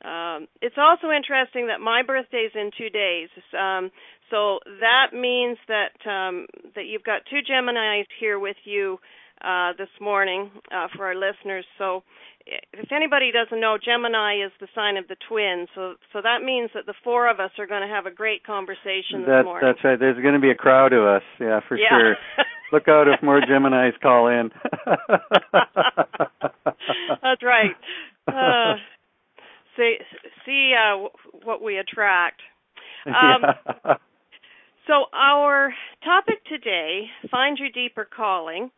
Um, 0.08 0.48
it's 0.60 0.76
also 0.76 1.10
interesting 1.10 1.68
that 1.68 1.80
my 1.80 2.02
birthday's 2.02 2.52
in 2.54 2.70
two 2.76 2.90
days. 2.90 3.30
Um, 3.58 3.90
so 4.30 4.60
that 4.80 5.14
means 5.14 5.56
that 5.68 5.96
um, 6.06 6.46
that 6.74 6.84
you've 6.84 7.04
got 7.04 7.22
two 7.30 7.40
Geminis 7.50 8.04
here 8.20 8.38
with 8.38 8.56
you 8.64 9.00
uh, 9.40 9.72
this 9.78 9.88
morning 10.00 10.50
uh, 10.70 10.88
for 10.94 11.06
our 11.06 11.14
listeners. 11.14 11.64
So 11.78 12.02
if 12.46 12.92
anybody 12.92 13.30
doesn't 13.32 13.60
know, 13.60 13.78
Gemini 13.82 14.44
is 14.44 14.52
the 14.60 14.68
sign 14.74 14.96
of 14.96 15.08
the 15.08 15.16
twins. 15.28 15.68
So 15.74 15.94
so 16.12 16.20
that 16.22 16.42
means 16.44 16.70
that 16.74 16.86
the 16.86 16.94
four 17.02 17.28
of 17.30 17.40
us 17.40 17.50
are 17.58 17.66
going 17.66 17.82
to 17.82 17.88
have 17.88 18.06
a 18.06 18.10
great 18.10 18.44
conversation 18.44 19.20
this 19.20 19.28
That, 19.28 19.44
morning. 19.44 19.66
that's 19.68 19.82
right. 19.84 19.98
There's 19.98 20.20
going 20.22 20.34
to 20.34 20.40
be 20.40 20.50
a 20.50 20.54
crowd 20.54 20.92
of 20.92 21.04
us. 21.04 21.22
Yeah, 21.40 21.60
for 21.68 21.76
yeah. 21.78 21.88
sure. 21.90 22.16
Look 22.72 22.88
out 22.88 23.06
if 23.08 23.22
more 23.22 23.40
Geminis 23.40 23.98
call 24.02 24.28
in. 24.28 24.50
That's 27.22 27.42
right. 27.42 27.76
Uh, 28.26 28.74
see 29.76 29.96
see 30.44 30.72
uh, 30.74 31.08
what 31.44 31.62
we 31.62 31.78
attract. 31.78 32.40
Um, 33.06 33.42
Yeah. 33.84 33.94
So 34.86 35.04
our 35.14 35.72
topic 36.04 36.44
today, 36.46 37.04
find 37.30 37.56
your 37.58 37.68
deeper 37.70 38.06
calling. 38.06 38.70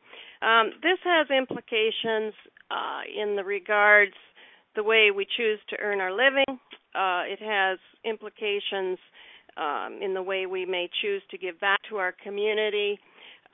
Um, 0.42 0.70
this 0.82 0.98
has 1.04 1.28
implications 1.30 2.34
uh, 2.70 3.02
in 3.22 3.36
the 3.36 3.44
regards 3.44 4.14
the 4.74 4.82
way 4.82 5.10
we 5.14 5.26
choose 5.36 5.58
to 5.70 5.76
earn 5.80 6.00
our 6.00 6.12
living. 6.12 6.58
Uh, 6.94 7.22
it 7.26 7.40
has 7.40 7.78
implications 8.04 8.98
um, 9.56 9.98
in 10.02 10.14
the 10.14 10.22
way 10.22 10.46
we 10.46 10.66
may 10.66 10.88
choose 11.02 11.22
to 11.30 11.38
give 11.38 11.58
back 11.60 11.80
to 11.88 11.96
our 11.96 12.14
community. 12.22 12.98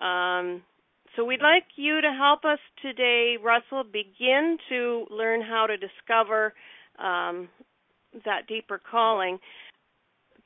Um, 0.01 0.62
so 1.15 1.25
we'd 1.25 1.43
like 1.43 1.65
you 1.77 2.01
to 2.01 2.12
help 2.12 2.45
us 2.45 2.59
today, 2.81 3.37
Russell, 3.43 3.85
begin 3.85 4.57
to 4.69 5.07
learn 5.11 5.43
how 5.43 5.67
to 5.67 5.77
discover 5.77 6.55
um, 6.99 7.49
that 8.25 8.47
deeper 8.49 8.81
calling. 8.91 9.39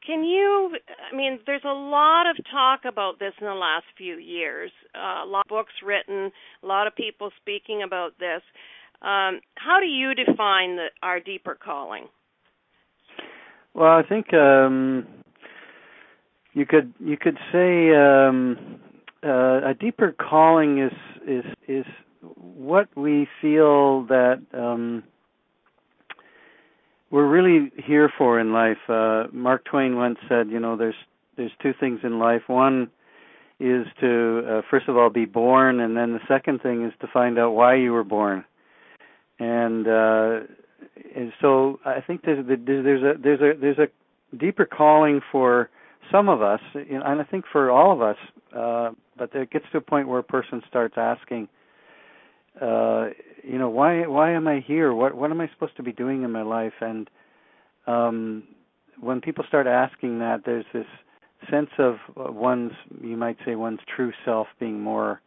Can 0.06 0.24
you? 0.24 0.70
I 1.12 1.16
mean, 1.16 1.40
there's 1.46 1.64
a 1.64 1.68
lot 1.68 2.30
of 2.30 2.36
talk 2.50 2.80
about 2.86 3.18
this 3.18 3.32
in 3.40 3.46
the 3.46 3.54
last 3.54 3.86
few 3.98 4.16
years. 4.16 4.70
Uh, 4.94 5.24
a 5.24 5.26
lot 5.26 5.44
of 5.46 5.48
books 5.48 5.72
written, 5.84 6.30
a 6.62 6.66
lot 6.66 6.86
of 6.86 6.94
people 6.94 7.30
speaking 7.40 7.82
about 7.84 8.12
this. 8.20 8.42
Um, 9.02 9.40
how 9.56 9.78
do 9.80 9.86
you 9.86 10.14
define 10.14 10.76
the, 10.76 10.86
our 11.02 11.18
deeper 11.18 11.58
calling? 11.62 12.06
Well, 13.74 13.92
I 13.92 14.02
think 14.08 14.32
um, 14.32 15.06
you 16.54 16.64
could 16.64 16.94
you 16.98 17.16
could 17.16 17.36
say 17.52 17.94
um, 17.94 18.80
uh, 19.24 19.70
a 19.70 19.74
deeper 19.78 20.12
calling 20.12 20.82
is 20.82 20.92
is 21.28 21.44
is 21.68 21.84
what 22.36 22.88
we 22.96 23.26
feel 23.42 24.06
that 24.06 24.40
um, 24.54 25.02
we're 27.16 27.26
really 27.26 27.72
here 27.82 28.12
for 28.18 28.38
in 28.38 28.52
life. 28.52 28.76
Uh, 28.90 29.24
Mark 29.32 29.64
Twain 29.64 29.96
once 29.96 30.18
said, 30.28 30.50
you 30.50 30.60
know, 30.60 30.76
there's 30.76 30.94
there's 31.38 31.50
two 31.62 31.72
things 31.80 32.00
in 32.02 32.18
life. 32.18 32.42
One 32.46 32.90
is 33.58 33.86
to 34.00 34.42
uh, 34.46 34.62
first 34.70 34.86
of 34.86 34.98
all 34.98 35.08
be 35.08 35.24
born, 35.24 35.80
and 35.80 35.96
then 35.96 36.12
the 36.12 36.20
second 36.28 36.60
thing 36.60 36.84
is 36.84 36.92
to 37.00 37.06
find 37.06 37.38
out 37.38 37.52
why 37.52 37.74
you 37.74 37.92
were 37.92 38.04
born. 38.04 38.44
And 39.38 39.88
uh, 39.88 40.40
and 41.16 41.32
so 41.40 41.80
I 41.86 42.02
think 42.06 42.20
there's 42.22 42.44
there's 42.46 43.02
a 43.02 43.14
there's 43.18 43.40
a 43.40 43.58
there's 43.58 43.78
a 43.78 44.36
deeper 44.36 44.66
calling 44.66 45.22
for 45.32 45.70
some 46.12 46.28
of 46.28 46.42
us, 46.42 46.60
and 46.74 47.02
I 47.02 47.24
think 47.24 47.46
for 47.50 47.70
all 47.70 47.92
of 47.94 48.02
us. 48.02 48.18
Uh, 48.54 48.90
but 49.16 49.34
it 49.34 49.50
gets 49.50 49.64
to 49.72 49.78
a 49.78 49.80
point 49.80 50.06
where 50.06 50.18
a 50.18 50.22
person 50.22 50.60
starts 50.68 50.96
asking, 50.98 51.48
uh, 52.60 53.06
you 53.46 53.58
know, 53.58 53.68
why 53.68 54.06
why 54.06 54.32
am 54.32 54.48
I 54.48 54.60
here? 54.66 54.92
What 54.92 55.14
what 55.14 55.30
am 55.30 55.40
I 55.40 55.48
supposed 55.52 55.76
to 55.76 55.82
be 55.82 55.92
doing 55.92 56.24
in 56.24 56.32
my 56.32 56.42
life? 56.42 56.72
And 56.80 57.08
um, 57.86 58.42
when 59.00 59.20
people 59.20 59.44
start 59.46 59.66
asking 59.66 60.18
that, 60.18 60.42
there's 60.44 60.64
this 60.74 60.86
sense 61.48 61.70
of 61.78 61.96
one's 62.16 62.72
you 63.00 63.16
might 63.16 63.36
say 63.46 63.54
one's 63.54 63.78
true 63.94 64.12
self 64.24 64.48
being 64.58 64.80
more 64.80 65.20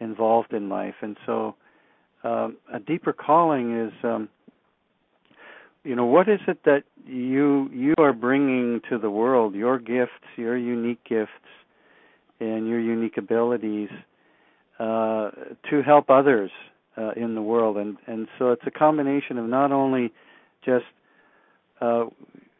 involved 0.00 0.52
in 0.52 0.68
life, 0.68 0.96
and 1.00 1.16
so 1.24 1.54
um, 2.22 2.56
a 2.72 2.78
deeper 2.78 3.12
calling 3.12 3.86
is. 3.86 3.92
Um, 4.02 4.28
you 5.86 5.94
know 5.94 6.06
what 6.06 6.30
is 6.30 6.40
it 6.48 6.60
that 6.64 6.84
you 7.06 7.68
you 7.70 7.92
are 7.98 8.14
bringing 8.14 8.80
to 8.88 8.96
the 8.96 9.10
world 9.10 9.54
your 9.54 9.78
gifts 9.78 10.12
your 10.34 10.56
unique 10.56 11.04
gifts 11.06 11.30
and 12.40 12.66
your 12.66 12.80
unique 12.80 13.18
abilities 13.18 13.90
uh, 14.78 15.30
to 15.68 15.82
help 15.84 16.08
others 16.08 16.50
uh, 16.96 17.10
in 17.16 17.34
the 17.34 17.42
world 17.42 17.76
and 17.76 17.96
and 18.06 18.28
so 18.38 18.50
it's 18.52 18.62
a 18.66 18.70
combination 18.70 19.38
of 19.38 19.46
not 19.46 19.72
only 19.72 20.12
just 20.64 20.84
uh, 21.80 22.04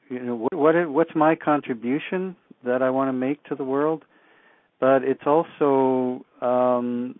you 0.08 0.20
know 0.20 0.36
what, 0.36 0.54
what 0.54 0.90
what's 0.90 1.14
my 1.14 1.34
contribution 1.34 2.36
that 2.64 2.82
I 2.82 2.90
want 2.90 3.08
to 3.08 3.12
make 3.12 3.42
to 3.44 3.54
the 3.54 3.64
world 3.64 4.04
but 4.80 5.02
it's 5.02 5.26
also 5.26 6.24
um, 6.40 7.14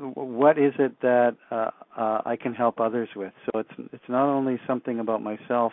what 0.00 0.58
is 0.58 0.72
it 0.78 1.00
that 1.02 1.36
uh, 1.50 1.70
uh, 1.96 2.22
I 2.24 2.36
can 2.40 2.54
help 2.54 2.80
others 2.80 3.08
with? 3.14 3.32
So 3.44 3.60
it's 3.60 3.90
it's 3.92 4.08
not 4.08 4.26
only 4.26 4.58
something 4.66 5.00
about 5.00 5.22
myself, 5.22 5.72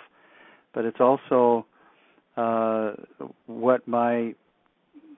but 0.74 0.86
it's 0.86 1.00
also 1.00 1.66
uh, 2.36 2.94
what 3.46 3.88
my 3.88 4.34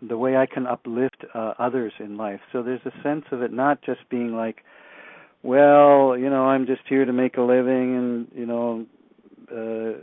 the 0.02 0.18
way 0.18 0.38
I 0.38 0.46
can 0.46 0.68
uplift 0.68 1.26
uh, 1.34 1.54
others 1.60 1.94
in 2.00 2.16
life. 2.16 2.40
So 2.54 2.64
there's 2.64 2.82
a 2.86 3.04
sense 3.04 3.26
of 3.32 3.42
it 3.42 3.52
not 3.52 3.82
just 3.82 4.08
being 4.10 4.36
like, 4.36 4.64
well, 5.44 6.18
you 6.18 6.30
know, 6.30 6.46
I'm 6.46 6.66
just 6.66 6.82
here 6.88 7.06
to 7.06 7.14
make 7.14 7.38
a 7.38 7.42
living 7.42 7.96
and 7.96 8.28
you 8.36 8.46
know 8.46 8.86
uh, 9.52 10.00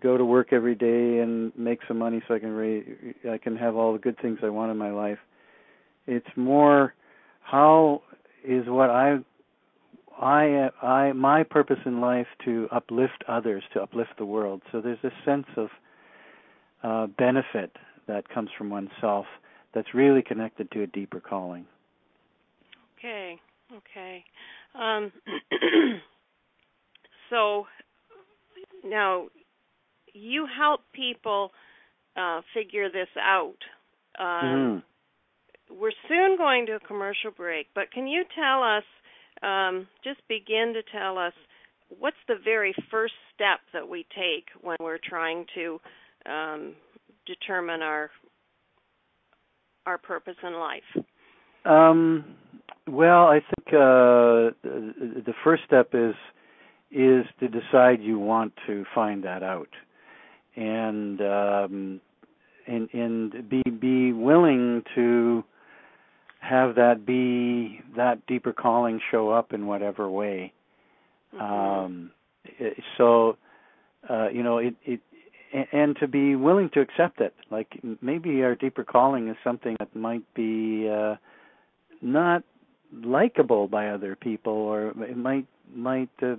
go 0.00 0.16
to 0.16 0.24
work 0.24 0.52
every 0.52 0.74
day 0.74 1.18
and 1.18 1.56
make 1.56 1.80
some 1.86 1.98
money 1.98 2.22
so 2.26 2.34
I 2.34 2.38
can 2.38 2.50
raise, 2.50 2.84
I 3.30 3.38
can 3.38 3.56
have 3.56 3.76
all 3.76 3.92
the 3.92 3.98
good 3.98 4.18
things 4.20 4.38
I 4.42 4.48
want 4.48 4.70
in 4.70 4.78
my 4.78 4.90
life. 4.90 5.18
It's 6.06 6.26
more 6.36 6.94
how 7.42 8.02
is 8.44 8.64
what 8.66 8.90
I 8.90 9.18
I 10.20 10.70
I 10.82 11.12
my 11.12 11.42
purpose 11.44 11.78
in 11.84 12.00
life 12.00 12.26
to 12.44 12.68
uplift 12.72 13.24
others, 13.28 13.62
to 13.74 13.82
uplift 13.82 14.12
the 14.18 14.24
world. 14.24 14.62
So 14.72 14.80
there's 14.80 14.98
a 15.04 15.10
sense 15.24 15.46
of 15.56 15.68
uh, 16.82 17.06
benefit 17.18 17.76
that 18.06 18.28
comes 18.28 18.50
from 18.56 18.70
oneself 18.70 19.26
that's 19.74 19.94
really 19.94 20.22
connected 20.22 20.70
to 20.72 20.82
a 20.82 20.86
deeper 20.86 21.20
calling. 21.20 21.66
Okay, 22.98 23.38
okay. 23.72 24.24
Um, 24.78 25.12
so 27.30 27.66
now 28.84 29.26
you 30.14 30.46
help 30.46 30.80
people 30.92 31.50
uh, 32.16 32.40
figure 32.54 32.90
this 32.90 33.08
out. 33.20 33.56
Um, 34.18 34.26
Mhm. 34.26 34.82
We're 35.70 35.92
soon 36.08 36.38
going 36.38 36.64
to 36.66 36.76
a 36.76 36.80
commercial 36.80 37.30
break, 37.30 37.68
but 37.74 37.90
can 37.90 38.06
you 38.06 38.24
tell 38.34 38.62
us, 38.62 38.84
um, 39.42 39.86
just 40.02 40.26
begin 40.26 40.72
to 40.72 40.82
tell 40.82 41.18
us, 41.18 41.34
what's 41.88 42.16
the 42.26 42.36
very 42.36 42.72
first 42.90 43.14
step 43.34 43.60
that 43.72 43.86
we 43.86 44.04
take 44.16 44.48
when 44.62 44.76
we're 44.80 44.98
trying 44.98 45.44
to 45.54 45.80
um, 46.26 46.74
determine 47.26 47.82
our 47.82 48.10
our 49.84 49.98
purpose 49.98 50.36
in 50.42 50.54
life? 50.54 50.96
Well, 52.88 53.26
I 53.26 53.40
think 53.40 53.68
uh, 53.68 54.54
the 54.62 55.22
the 55.26 55.34
first 55.44 55.62
step 55.66 55.90
is 55.92 56.14
is 56.90 57.26
to 57.40 57.48
decide 57.48 58.00
you 58.00 58.18
want 58.18 58.54
to 58.66 58.84
find 58.94 59.24
that 59.24 59.42
out, 59.42 59.68
and 60.56 61.20
um, 61.20 62.00
and 62.66 62.88
and 62.92 63.48
be 63.48 63.62
be 63.62 64.12
willing 64.12 64.82
to 64.94 65.44
have 66.40 66.76
that 66.76 67.04
be 67.04 67.80
that 67.96 68.26
deeper 68.26 68.52
calling 68.52 69.00
show 69.10 69.30
up 69.30 69.52
in 69.52 69.66
whatever 69.66 70.08
way. 70.08 70.52
Mm-hmm. 71.34 71.42
Um, 71.42 72.10
so 72.96 73.36
uh, 74.08 74.28
you 74.28 74.42
know 74.42 74.58
it 74.58 74.74
it 74.84 75.00
and 75.72 75.96
to 75.96 76.08
be 76.08 76.36
willing 76.36 76.70
to 76.74 76.80
accept 76.80 77.20
it. 77.20 77.34
Like 77.50 77.80
maybe 78.00 78.42
our 78.42 78.54
deeper 78.54 78.84
calling 78.84 79.28
is 79.28 79.36
something 79.44 79.76
that 79.78 79.94
might 79.94 80.22
be 80.34 80.88
uh, 80.88 81.16
not 82.00 82.44
likable 82.92 83.68
by 83.68 83.88
other 83.88 84.16
people, 84.16 84.52
or 84.52 84.88
it 85.04 85.16
might 85.16 85.46
might 85.74 86.10
uh, 86.22 86.36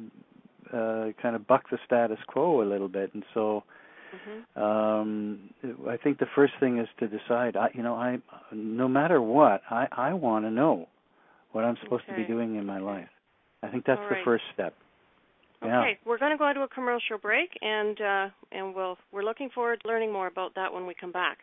uh, 0.75 1.11
kind 1.21 1.35
of 1.35 1.47
buck 1.47 1.69
the 1.69 1.77
status 1.85 2.19
quo 2.27 2.61
a 2.61 2.67
little 2.67 2.87
bit. 2.87 3.13
And 3.13 3.23
so, 3.33 3.63
mm-hmm. 4.15 4.61
um, 4.61 5.39
I 5.87 5.97
think 5.97 6.19
the 6.19 6.27
first 6.35 6.53
thing 6.59 6.79
is 6.79 6.87
to 6.99 7.07
decide. 7.07 7.55
I, 7.55 7.69
you 7.73 7.83
know, 7.83 7.95
I 7.95 8.17
no 8.51 8.87
matter 8.87 9.21
what, 9.21 9.61
I 9.69 9.87
I 9.91 10.13
want 10.13 10.45
to 10.45 10.51
know 10.51 10.87
what 11.51 11.63
I'm 11.63 11.77
supposed 11.83 12.03
okay. 12.05 12.21
to 12.21 12.27
be 12.27 12.27
doing 12.27 12.55
in 12.55 12.65
my 12.65 12.79
life. 12.79 13.09
I 13.63 13.67
think 13.67 13.85
that's 13.85 13.99
All 13.99 14.09
the 14.09 14.21
first 14.23 14.43
step. 14.53 14.73
Yeah. 15.63 15.81
Okay, 15.81 15.99
we're 16.05 16.17
going 16.17 16.31
to 16.31 16.37
go 16.37 16.47
into 16.47 16.61
a 16.61 16.69
commercial 16.69 17.17
break, 17.17 17.49
and 17.61 17.99
uh, 17.99 18.29
and 18.51 18.73
we'll 18.73 18.97
we're 19.11 19.23
looking 19.23 19.49
forward 19.49 19.81
to 19.81 19.87
learning 19.87 20.13
more 20.13 20.27
about 20.27 20.55
that 20.55 20.73
when 20.73 20.85
we 20.85 20.93
come 20.93 21.11
back. 21.11 21.39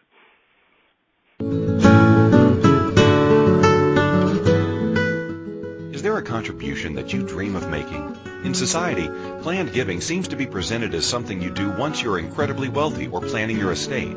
There 6.17 6.25
a 6.25 6.27
contribution 6.27 6.95
that 6.95 7.13
you 7.13 7.23
dream 7.27 7.55
of 7.57 7.69
making? 7.69 8.17
In 8.43 8.55
society, 8.55 9.07
planned 9.43 9.75
giving 9.75 10.01
seems 10.01 10.29
to 10.29 10.37
be 10.37 10.47
presented 10.47 10.95
as 10.95 11.05
something 11.05 11.43
you 11.43 11.51
do 11.51 11.69
once 11.69 12.03
you're 12.03 12.19
incredibly 12.19 12.71
wealthy 12.71 13.07
or 13.07 13.21
planning 13.21 13.59
your 13.59 13.73
estate. 13.73 14.17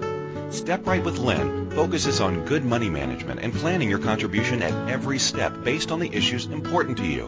Step 0.49 0.87
Right 0.87 1.03
with 1.03 1.17
Lynn 1.17 1.71
focuses 1.71 2.21
on 2.21 2.45
good 2.45 2.63
money 2.63 2.89
management 2.89 3.41
and 3.41 3.53
planning 3.53 3.89
your 3.89 3.99
contribution 3.99 4.61
at 4.61 4.89
every 4.89 5.19
step 5.19 5.65
based 5.65 5.91
on 5.91 5.99
the 5.99 6.09
issues 6.09 6.45
important 6.45 6.99
to 6.99 7.05
you. 7.05 7.27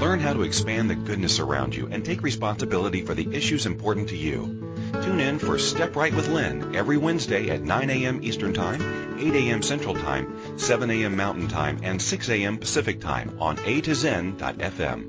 Learn 0.00 0.20
how 0.20 0.32
to 0.32 0.42
expand 0.42 0.88
the 0.88 0.94
goodness 0.94 1.38
around 1.38 1.74
you 1.74 1.88
and 1.88 2.02
take 2.02 2.22
responsibility 2.22 3.02
for 3.02 3.12
the 3.12 3.36
issues 3.36 3.66
important 3.66 4.08
to 4.08 4.16
you. 4.16 4.71
Tune 4.92 5.20
in 5.20 5.38
for 5.38 5.58
Step 5.58 5.96
Right 5.96 6.14
with 6.14 6.28
Lynn 6.28 6.76
every 6.76 6.98
Wednesday 6.98 7.50
at 7.50 7.62
9 7.62 7.90
a.m. 7.90 8.20
Eastern 8.22 8.52
Time, 8.52 9.18
8 9.18 9.34
a.m. 9.34 9.62
Central 9.62 9.94
Time, 9.94 10.58
7 10.58 10.90
a.m. 10.90 11.16
Mountain 11.16 11.48
Time, 11.48 11.80
and 11.82 12.00
6 12.00 12.28
a.m. 12.28 12.58
Pacific 12.58 13.00
Time 13.00 13.36
on 13.40 13.58
A 13.64 13.80
to 13.80 13.94
Zen.fm. 13.94 15.08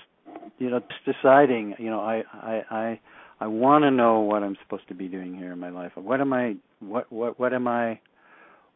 you 0.59 0.71
know 0.71 0.81
just 0.81 1.05
deciding, 1.05 1.75
you 1.79 1.91
know, 1.91 2.01
I 2.01 2.23
I 2.33 2.63
I, 2.71 3.01
I 3.41 3.47
want 3.47 3.83
to 3.85 3.91
know 3.91 4.21
what 4.21 4.43
I'm 4.43 4.57
supposed 4.63 4.89
to 4.89 4.95
be 4.95 5.09
doing 5.09 5.35
here 5.35 5.53
in 5.53 5.59
my 5.59 5.71
life. 5.71 5.93
What 5.95 6.21
am 6.21 6.33
I? 6.33 6.57
What 6.81 7.11
what 7.11 7.39
what 7.39 7.53
am 7.53 7.67
I? 7.67 7.99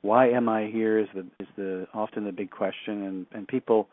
Why 0.03 0.29
am 0.31 0.49
I 0.49 0.67
here? 0.67 0.99
Is 0.99 1.09
the 1.15 1.27
is 1.39 1.49
the 1.57 1.87
often 1.95 2.25
the 2.25 2.33
big 2.33 2.51
question, 2.51 3.03
and 3.05 3.27
and 3.33 3.47
people 3.47 3.89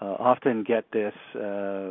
uh, 0.00 0.16
often 0.18 0.64
get 0.64 0.84
this 0.92 1.14
uh, 1.36 1.90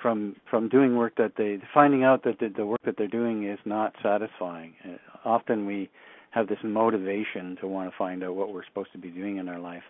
from 0.00 0.36
from 0.50 0.68
doing 0.68 0.96
work 0.96 1.16
that 1.16 1.32
they 1.36 1.58
finding 1.72 2.04
out 2.04 2.22
that 2.24 2.38
the, 2.38 2.48
the 2.48 2.66
work 2.66 2.80
that 2.84 2.96
they're 2.96 3.08
doing 3.08 3.48
is 3.48 3.58
not 3.64 3.94
satisfying. 4.02 4.74
Uh, 4.84 4.96
often 5.24 5.66
we 5.66 5.90
have 6.30 6.48
this 6.48 6.58
motivation 6.64 7.56
to 7.60 7.66
want 7.66 7.90
to 7.90 7.96
find 7.96 8.22
out 8.24 8.34
what 8.34 8.52
we're 8.52 8.64
supposed 8.64 8.92
to 8.92 8.98
be 8.98 9.08
doing 9.10 9.36
in 9.36 9.48
our 9.48 9.58
life 9.58 9.82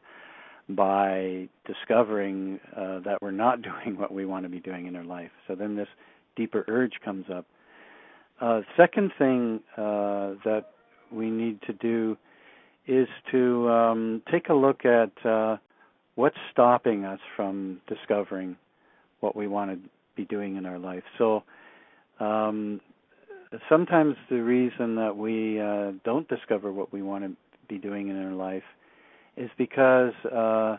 by 0.68 1.48
discovering 1.66 2.60
uh, 2.76 3.00
that 3.00 3.18
we're 3.20 3.30
not 3.30 3.62
doing 3.84 3.98
what 3.98 4.12
we 4.12 4.24
want 4.24 4.44
to 4.44 4.48
be 4.48 4.60
doing 4.60 4.86
in 4.86 4.96
our 4.96 5.04
life. 5.04 5.30
So 5.46 5.54
then 5.54 5.76
this 5.76 5.88
deeper 6.36 6.64
urge 6.68 6.94
comes 7.04 7.26
up. 7.32 7.46
Uh, 8.40 8.60
second 8.76 9.12
thing 9.18 9.60
uh, 9.76 10.34
that 10.44 10.66
we 11.12 11.30
need 11.30 11.62
to 11.62 11.72
do 11.72 12.16
is 12.86 13.08
to 13.30 13.68
um, 13.70 14.22
take 14.30 14.48
a 14.48 14.54
look 14.54 14.84
at 14.84 15.12
uh, 15.24 15.56
what's 16.16 16.36
stopping 16.52 17.04
us 17.04 17.20
from 17.36 17.80
discovering 17.86 18.56
what 19.24 19.34
we 19.34 19.46
want 19.46 19.70
to 19.70 19.88
be 20.16 20.26
doing 20.26 20.56
in 20.56 20.66
our 20.66 20.78
life. 20.78 21.02
So 21.16 21.42
um, 22.20 22.80
sometimes 23.70 24.16
the 24.28 24.42
reason 24.42 24.96
that 24.96 25.16
we 25.16 25.58
uh, 25.58 25.92
don't 26.04 26.28
discover 26.28 26.70
what 26.70 26.92
we 26.92 27.02
want 27.02 27.24
to 27.24 27.32
be 27.68 27.78
doing 27.78 28.08
in 28.08 28.22
our 28.22 28.34
life 28.34 28.62
is 29.38 29.50
because 29.56 30.12
uh, 30.30 30.76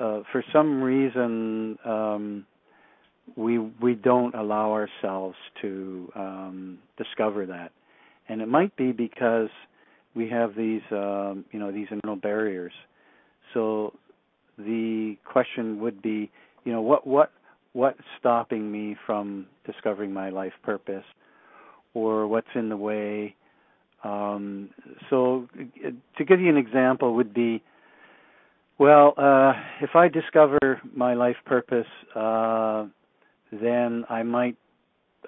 uh, 0.00 0.22
for 0.32 0.42
some 0.52 0.82
reason 0.82 1.78
um, 1.84 2.46
we 3.36 3.58
we 3.58 3.94
don't 3.94 4.34
allow 4.34 4.72
ourselves 4.72 5.36
to 5.60 6.10
um, 6.16 6.78
discover 6.96 7.44
that, 7.46 7.70
and 8.28 8.40
it 8.40 8.48
might 8.48 8.74
be 8.76 8.90
because 8.90 9.50
we 10.16 10.28
have 10.30 10.56
these 10.56 10.82
um, 10.90 11.44
you 11.52 11.58
know 11.60 11.70
these 11.70 11.88
internal 11.90 12.16
barriers. 12.16 12.72
So 13.52 13.92
the 14.58 15.16
question 15.24 15.80
would 15.80 16.02
be, 16.02 16.30
you 16.64 16.72
know, 16.72 16.80
what 16.80 17.06
what 17.06 17.30
what's 17.72 18.00
stopping 18.18 18.70
me 18.70 18.96
from 19.06 19.46
discovering 19.64 20.12
my 20.12 20.30
life 20.30 20.52
purpose, 20.62 21.04
or 21.94 22.26
what's 22.26 22.48
in 22.54 22.68
the 22.68 22.76
way. 22.76 23.34
Um, 24.02 24.70
so, 25.08 25.48
to 26.16 26.24
give 26.24 26.40
you 26.40 26.48
an 26.48 26.56
example, 26.56 27.14
would 27.14 27.34
be, 27.34 27.62
well, 28.78 29.14
uh, 29.16 29.52
if 29.82 29.94
I 29.94 30.08
discover 30.08 30.80
my 30.94 31.14
life 31.14 31.36
purpose, 31.44 31.86
uh, 32.14 32.86
then 33.52 34.04
I 34.08 34.22
might 34.22 34.56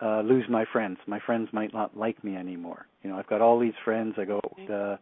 uh, 0.01 0.23
lose 0.23 0.45
my 0.49 0.65
friends. 0.73 0.99
My 1.07 1.21
friends 1.21 1.49
might 1.53 1.75
not 1.75 1.97
like 1.97 2.23
me 2.25 2.37
anymore. 2.37 2.87
You 3.03 3.11
know, 3.11 3.19
I've 3.19 3.27
got 3.27 3.41
all 3.41 3.59
these 3.59 3.75
friends 3.85 4.15
I 4.17 4.25
go, 4.25 4.41
uh, 4.73 4.97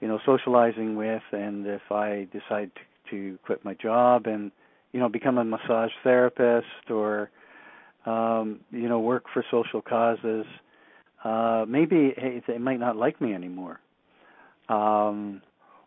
you 0.00 0.08
know, 0.08 0.18
socializing 0.26 0.96
with, 0.96 1.22
and 1.32 1.66
if 1.66 1.82
I 1.90 2.26
decide 2.32 2.72
to 2.74 2.80
to 3.10 3.38
quit 3.44 3.64
my 3.64 3.74
job 3.74 4.26
and 4.26 4.50
you 4.92 5.00
know 5.00 5.08
become 5.08 5.38
a 5.38 5.44
massage 5.44 5.90
therapist 6.02 6.90
or 6.90 7.30
um 8.06 8.60
you 8.70 8.88
know 8.88 9.00
work 9.00 9.24
for 9.32 9.44
social 9.50 9.82
causes 9.82 10.46
uh 11.24 11.64
maybe 11.68 12.14
hey, 12.16 12.42
they 12.46 12.58
might 12.58 12.80
not 12.80 12.96
like 12.96 13.20
me 13.20 13.34
anymore. 13.34 13.80
Um 14.68 15.42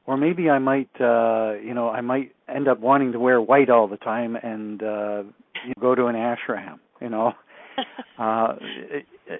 or 0.05 0.17
maybe 0.17 0.49
I 0.49 0.59
might 0.59 0.89
uh 0.99 1.53
you 1.63 1.73
know 1.73 1.89
I 1.89 2.01
might 2.01 2.33
end 2.47 2.67
up 2.67 2.79
wanting 2.79 3.11
to 3.13 3.19
wear 3.19 3.41
white 3.41 3.69
all 3.69 3.87
the 3.87 3.97
time 3.97 4.35
and 4.35 4.81
uh 4.83 5.23
you 5.65 5.69
know, 5.69 5.81
go 5.81 5.95
to 5.95 6.05
an 6.07 6.15
ashram 6.15 6.79
you 7.01 7.09
know? 7.09 7.33
Uh 8.19 8.55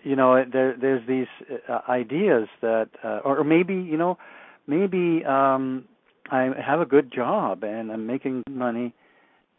you 0.04 0.16
know 0.16 0.44
there 0.52 0.76
there's 0.80 1.08
these 1.08 1.28
uh, 1.70 1.82
ideas 1.88 2.48
that 2.62 2.90
uh, 3.04 3.20
or 3.24 3.44
maybe 3.44 3.76
you 3.76 3.98
know 3.98 4.18
maybe 4.66 5.24
um 5.26 5.86
I 6.32 6.50
have 6.66 6.80
a 6.80 6.86
good 6.86 7.14
job 7.14 7.64
and 7.64 7.92
I'm 7.92 8.08
making 8.08 8.42
money 8.50 8.96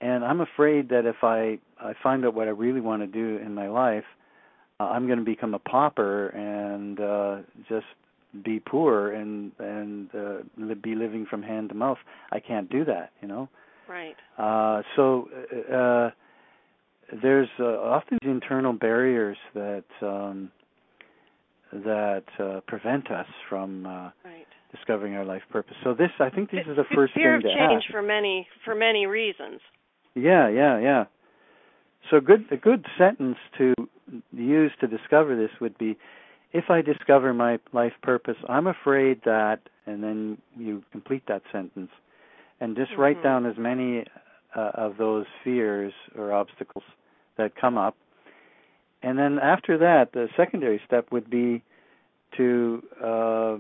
and 0.01 0.25
I'm 0.25 0.41
afraid 0.41 0.89
that 0.91 1.07
if 1.07 1.23
I 1.23 1.59
I 1.81 1.95
find 2.03 2.25
out 2.25 2.35
what 2.35 2.49
I 2.49 2.53
really 2.53 2.81
want 2.81 3.03
to 3.03 3.07
do 3.07 3.39
in 3.45 3.55
my 3.55 3.69
life 3.69 4.05
uh, 4.81 4.85
I'm 4.85 5.07
going 5.07 5.19
to 5.19 5.25
become 5.25 5.55
a 5.55 5.59
pauper 5.59 6.29
and 6.29 7.01
uh 7.01 7.37
just 7.69 7.87
be 8.45 8.61
poor 8.61 9.13
and 9.13 9.53
and 9.59 10.11
uh, 10.15 10.75
be 10.83 10.95
living 10.95 11.27
from 11.29 11.43
hand 11.43 11.69
to 11.71 11.75
mouth 11.75 11.99
I 12.33 12.41
can't 12.41 12.71
do 12.71 12.85
that 12.85 13.11
you 13.23 13.29
know 13.29 13.49
right 13.89 14.17
uh 14.39 14.83
so 14.97 15.29
uh 15.73 16.11
there's 17.23 17.49
uh, 17.61 17.65
often 17.65 18.19
these 18.23 18.31
internal 18.31 18.73
barriers 18.73 19.37
that 19.55 19.85
um, 20.03 20.51
that 21.73 22.25
uh, 22.39 22.61
prevent 22.67 23.11
us 23.11 23.27
from 23.49 23.87
uh, 23.87 23.91
right. 24.25 24.47
discovering 24.71 25.15
our 25.15 25.25
life 25.25 25.43
purpose. 25.51 25.75
So 25.83 25.93
this, 25.93 26.11
I 26.21 26.31
think, 26.31 26.51
this 26.51 26.61
is 26.69 26.77
the 26.77 26.85
first 26.95 27.15
fear 27.15 27.41
thing 27.41 27.51
of 27.51 27.57
to 27.57 27.69
change 27.69 27.85
for 27.91 28.03
many 28.03 28.47
for 28.65 28.75
many 28.75 29.07
reasons. 29.07 29.61
Yeah, 30.15 30.49
yeah, 30.49 30.79
yeah. 30.79 31.05
So 32.11 32.21
good, 32.21 32.45
a 32.51 32.57
good 32.57 32.85
sentence 32.99 33.37
to 33.59 33.75
use 34.33 34.73
to 34.81 34.87
discover 34.87 35.37
this 35.37 35.51
would 35.61 35.77
be, 35.79 35.97
if 36.53 36.71
I 36.71 36.83
discover 36.83 37.33
my 37.35 37.59
life 37.73 37.95
purpose, 38.03 38.37
I'm 38.49 38.67
afraid 38.67 39.21
that, 39.25 39.61
and 39.87 40.03
then 40.03 40.39
you 40.57 40.85
complete 40.93 41.25
that 41.29 41.43
sentence, 41.51 41.91
and 42.61 42.77
just 42.77 42.93
mm-hmm. 42.93 43.01
write 43.01 43.23
down 43.23 43.47
as 43.47 43.57
many 43.59 44.05
uh, 44.55 44.71
of 44.75 44.97
those 44.99 45.27
fears 45.43 45.93
or 46.17 46.33
obstacles 46.33 46.85
that 47.37 47.57
come 47.61 47.77
up. 47.77 47.97
And 49.03 49.19
then 49.19 49.39
after 49.39 49.77
that, 49.79 50.13
the 50.13 50.29
secondary 50.37 50.81
step 50.87 51.11
would 51.11 51.29
be 51.29 51.63
to 52.37 52.83
uh, 53.03 53.57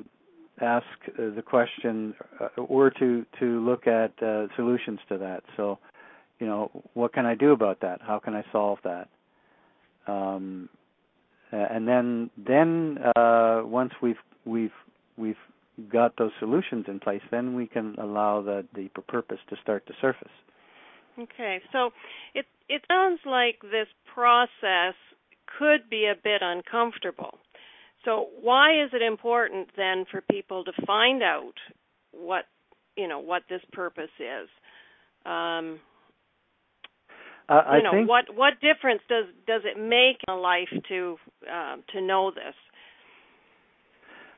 ask 0.60 0.86
uh, 1.08 1.34
the 1.34 1.42
question 1.44 2.14
uh, 2.40 2.60
or 2.60 2.90
to 2.90 3.26
to 3.40 3.64
look 3.64 3.86
at 3.86 4.12
uh, 4.22 4.46
solutions 4.56 5.00
to 5.08 5.18
that. 5.18 5.42
So, 5.56 5.78
you 6.38 6.46
know, 6.46 6.70
what 6.94 7.12
can 7.12 7.26
I 7.26 7.34
do 7.34 7.52
about 7.52 7.80
that? 7.80 8.00
How 8.02 8.18
can 8.18 8.34
I 8.34 8.44
solve 8.52 8.78
that? 8.84 9.08
Um, 10.06 10.68
and 11.52 11.86
then 11.86 12.30
then 12.36 12.98
uh, 13.16 13.62
once 13.64 13.92
we've 14.02 14.16
we've 14.44 14.72
we've 15.16 15.36
got 15.90 16.16
those 16.16 16.32
solutions 16.38 16.86
in 16.88 17.00
place, 17.00 17.22
then 17.30 17.54
we 17.54 17.66
can 17.66 17.94
allow 17.98 18.42
the 18.42 18.66
the 18.74 18.88
purpose 19.08 19.38
to 19.50 19.56
start 19.62 19.86
to 19.86 19.92
surface. 20.00 20.32
Okay, 21.18 21.60
so 21.72 21.90
it 22.34 22.46
it 22.68 22.82
sounds 22.88 23.20
like 23.24 23.60
this 23.62 23.88
process 24.12 24.94
could 25.58 25.88
be 25.88 26.06
a 26.06 26.14
bit 26.22 26.42
uncomfortable. 26.42 27.38
So 28.04 28.28
why 28.40 28.82
is 28.84 28.90
it 28.92 29.02
important 29.02 29.68
then 29.76 30.04
for 30.10 30.20
people 30.22 30.64
to 30.64 30.72
find 30.86 31.22
out 31.22 31.54
what 32.12 32.44
you 32.96 33.08
know 33.08 33.20
what 33.20 33.42
this 33.48 33.62
purpose 33.72 34.10
is? 34.18 34.48
Um, 35.24 35.80
uh, 37.48 37.52
I 37.52 37.76
you 37.78 37.82
know 37.82 37.90
think, 37.92 38.08
what 38.08 38.24
what 38.34 38.54
difference 38.60 39.02
does 39.08 39.26
does 39.46 39.62
it 39.64 39.78
make 39.78 40.18
in 40.26 40.34
a 40.34 40.36
life 40.36 40.68
to 40.88 41.16
uh, 41.50 41.76
to 41.92 42.00
know 42.00 42.30
this? 42.30 42.54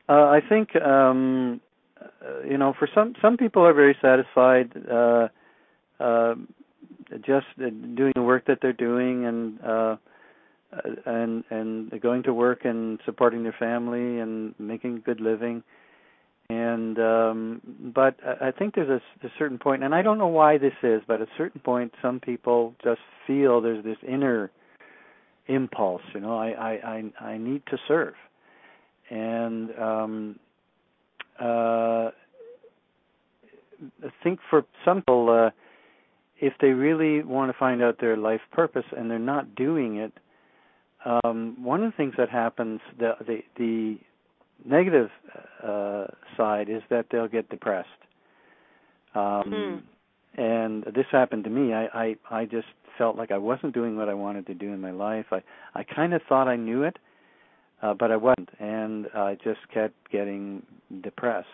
Uh, 0.08 0.12
I 0.12 0.40
think 0.48 0.74
um, 0.76 1.60
uh, 2.00 2.42
you 2.48 2.58
know 2.58 2.74
for 2.78 2.88
some 2.94 3.14
some 3.22 3.36
people 3.36 3.64
are 3.64 3.74
very 3.74 3.96
satisfied 4.00 4.72
uh, 4.90 5.28
uh, 6.00 6.34
just 7.24 7.46
doing 7.58 8.12
the 8.14 8.22
work 8.22 8.46
that 8.46 8.58
they're 8.60 8.72
doing 8.72 9.24
and 9.26 9.60
uh 9.62 9.96
and 11.06 11.44
and 11.50 12.00
going 12.00 12.22
to 12.24 12.34
work 12.34 12.64
and 12.64 12.98
supporting 13.04 13.42
their 13.44 13.54
family 13.58 14.18
and 14.18 14.54
making 14.58 14.96
a 14.96 15.00
good 15.00 15.20
living 15.20 15.62
and 16.48 16.98
um 16.98 17.60
but 17.94 18.16
i 18.40 18.50
think 18.50 18.74
there's 18.74 18.88
a, 18.88 19.26
a 19.26 19.30
certain 19.38 19.58
point 19.58 19.82
and 19.82 19.94
i 19.94 20.02
don't 20.02 20.18
know 20.18 20.26
why 20.26 20.58
this 20.58 20.72
is 20.82 21.02
but 21.06 21.20
at 21.20 21.28
a 21.28 21.30
certain 21.36 21.60
point 21.60 21.92
some 22.00 22.20
people 22.20 22.74
just 22.82 23.00
feel 23.26 23.60
there's 23.60 23.84
this 23.84 23.98
inner 24.06 24.50
impulse 25.48 26.02
you 26.14 26.20
know 26.20 26.36
i 26.36 26.50
i 26.50 27.02
i, 27.20 27.24
I 27.32 27.38
need 27.38 27.62
to 27.66 27.78
serve. 27.88 28.14
And 29.10 29.70
um 29.78 30.38
uh 31.40 32.10
i 34.04 34.10
think 34.22 34.40
for 34.50 34.64
some 34.84 34.98
people 34.98 35.30
uh 35.30 35.50
if 36.38 36.52
they 36.60 36.68
really 36.68 37.22
want 37.22 37.50
to 37.50 37.58
find 37.58 37.82
out 37.82 37.98
their 38.00 38.16
life 38.16 38.40
purpose 38.52 38.84
and 38.96 39.10
they're 39.10 39.18
not 39.18 39.54
doing 39.54 39.96
it, 39.96 40.12
um, 41.04 41.56
one 41.62 41.82
of 41.82 41.92
the 41.92 41.96
things 41.96 42.14
that 42.18 42.28
happens, 42.28 42.80
the 42.98 43.12
the, 43.26 43.38
the 43.56 43.98
negative 44.64 45.10
uh, 45.62 46.06
side 46.36 46.68
is 46.68 46.82
that 46.90 47.06
they'll 47.10 47.28
get 47.28 47.48
depressed. 47.48 47.88
Um, 49.14 49.22
mm. 49.46 49.82
And 50.38 50.84
this 50.94 51.06
happened 51.10 51.44
to 51.44 51.50
me. 51.50 51.72
I, 51.72 51.86
I 51.94 52.16
I 52.30 52.44
just 52.44 52.66
felt 52.98 53.16
like 53.16 53.30
I 53.30 53.38
wasn't 53.38 53.72
doing 53.72 53.96
what 53.96 54.08
I 54.08 54.14
wanted 54.14 54.46
to 54.46 54.54
do 54.54 54.72
in 54.72 54.80
my 54.80 54.90
life. 54.90 55.26
I 55.32 55.42
I 55.74 55.82
kind 55.82 56.12
of 56.12 56.20
thought 56.28 56.46
I 56.46 56.56
knew 56.56 56.82
it, 56.82 56.98
uh, 57.82 57.94
but 57.94 58.10
I 58.10 58.16
wasn't, 58.16 58.50
and 58.58 59.06
I 59.14 59.36
just 59.42 59.60
kept 59.72 59.94
getting 60.10 60.62
depressed. 61.02 61.48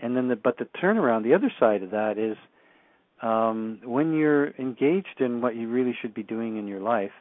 And 0.00 0.16
then 0.16 0.28
the 0.28 0.36
but 0.36 0.58
the 0.58 0.66
turnaround, 0.80 1.24
the 1.24 1.34
other 1.34 1.52
side 1.58 1.82
of 1.82 1.90
that 1.90 2.16
is 2.16 2.36
um, 3.22 3.80
when 3.84 4.14
you're 4.14 4.50
engaged 4.56 5.20
in 5.20 5.40
what 5.40 5.56
you 5.56 5.68
really 5.68 5.96
should 6.00 6.14
be 6.14 6.22
doing 6.22 6.56
in 6.58 6.66
your 6.66 6.80
life, 6.80 7.12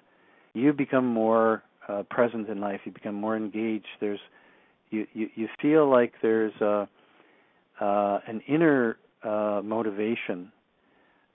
you 0.53 0.71
become 0.71 1.05
more 1.05 1.63
uh, 1.87 2.03
present 2.09 2.47
in 2.47 2.61
life. 2.61 2.81
You 2.85 2.91
become 2.91 3.15
more 3.15 3.35
engaged. 3.35 3.87
There's 3.99 4.19
you 4.89 5.07
you, 5.13 5.29
you 5.35 5.47
feel 5.61 5.89
like 5.89 6.13
there's 6.21 6.53
a, 6.61 6.87
uh, 7.79 8.19
an 8.27 8.41
inner 8.47 8.97
uh, 9.23 9.61
motivation. 9.63 10.51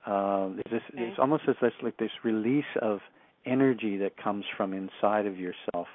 Uh, 0.06 0.48
there's 0.48 0.62
this, 0.70 0.82
okay. 0.92 1.02
it's 1.04 1.18
almost 1.18 1.44
as 1.48 1.56
this 1.62 1.72
like 1.82 1.96
this 1.96 2.10
release 2.22 2.64
of 2.82 3.00
energy 3.46 3.96
that 3.98 4.16
comes 4.16 4.44
from 4.56 4.72
inside 4.72 5.26
of 5.26 5.38
yourself 5.38 5.86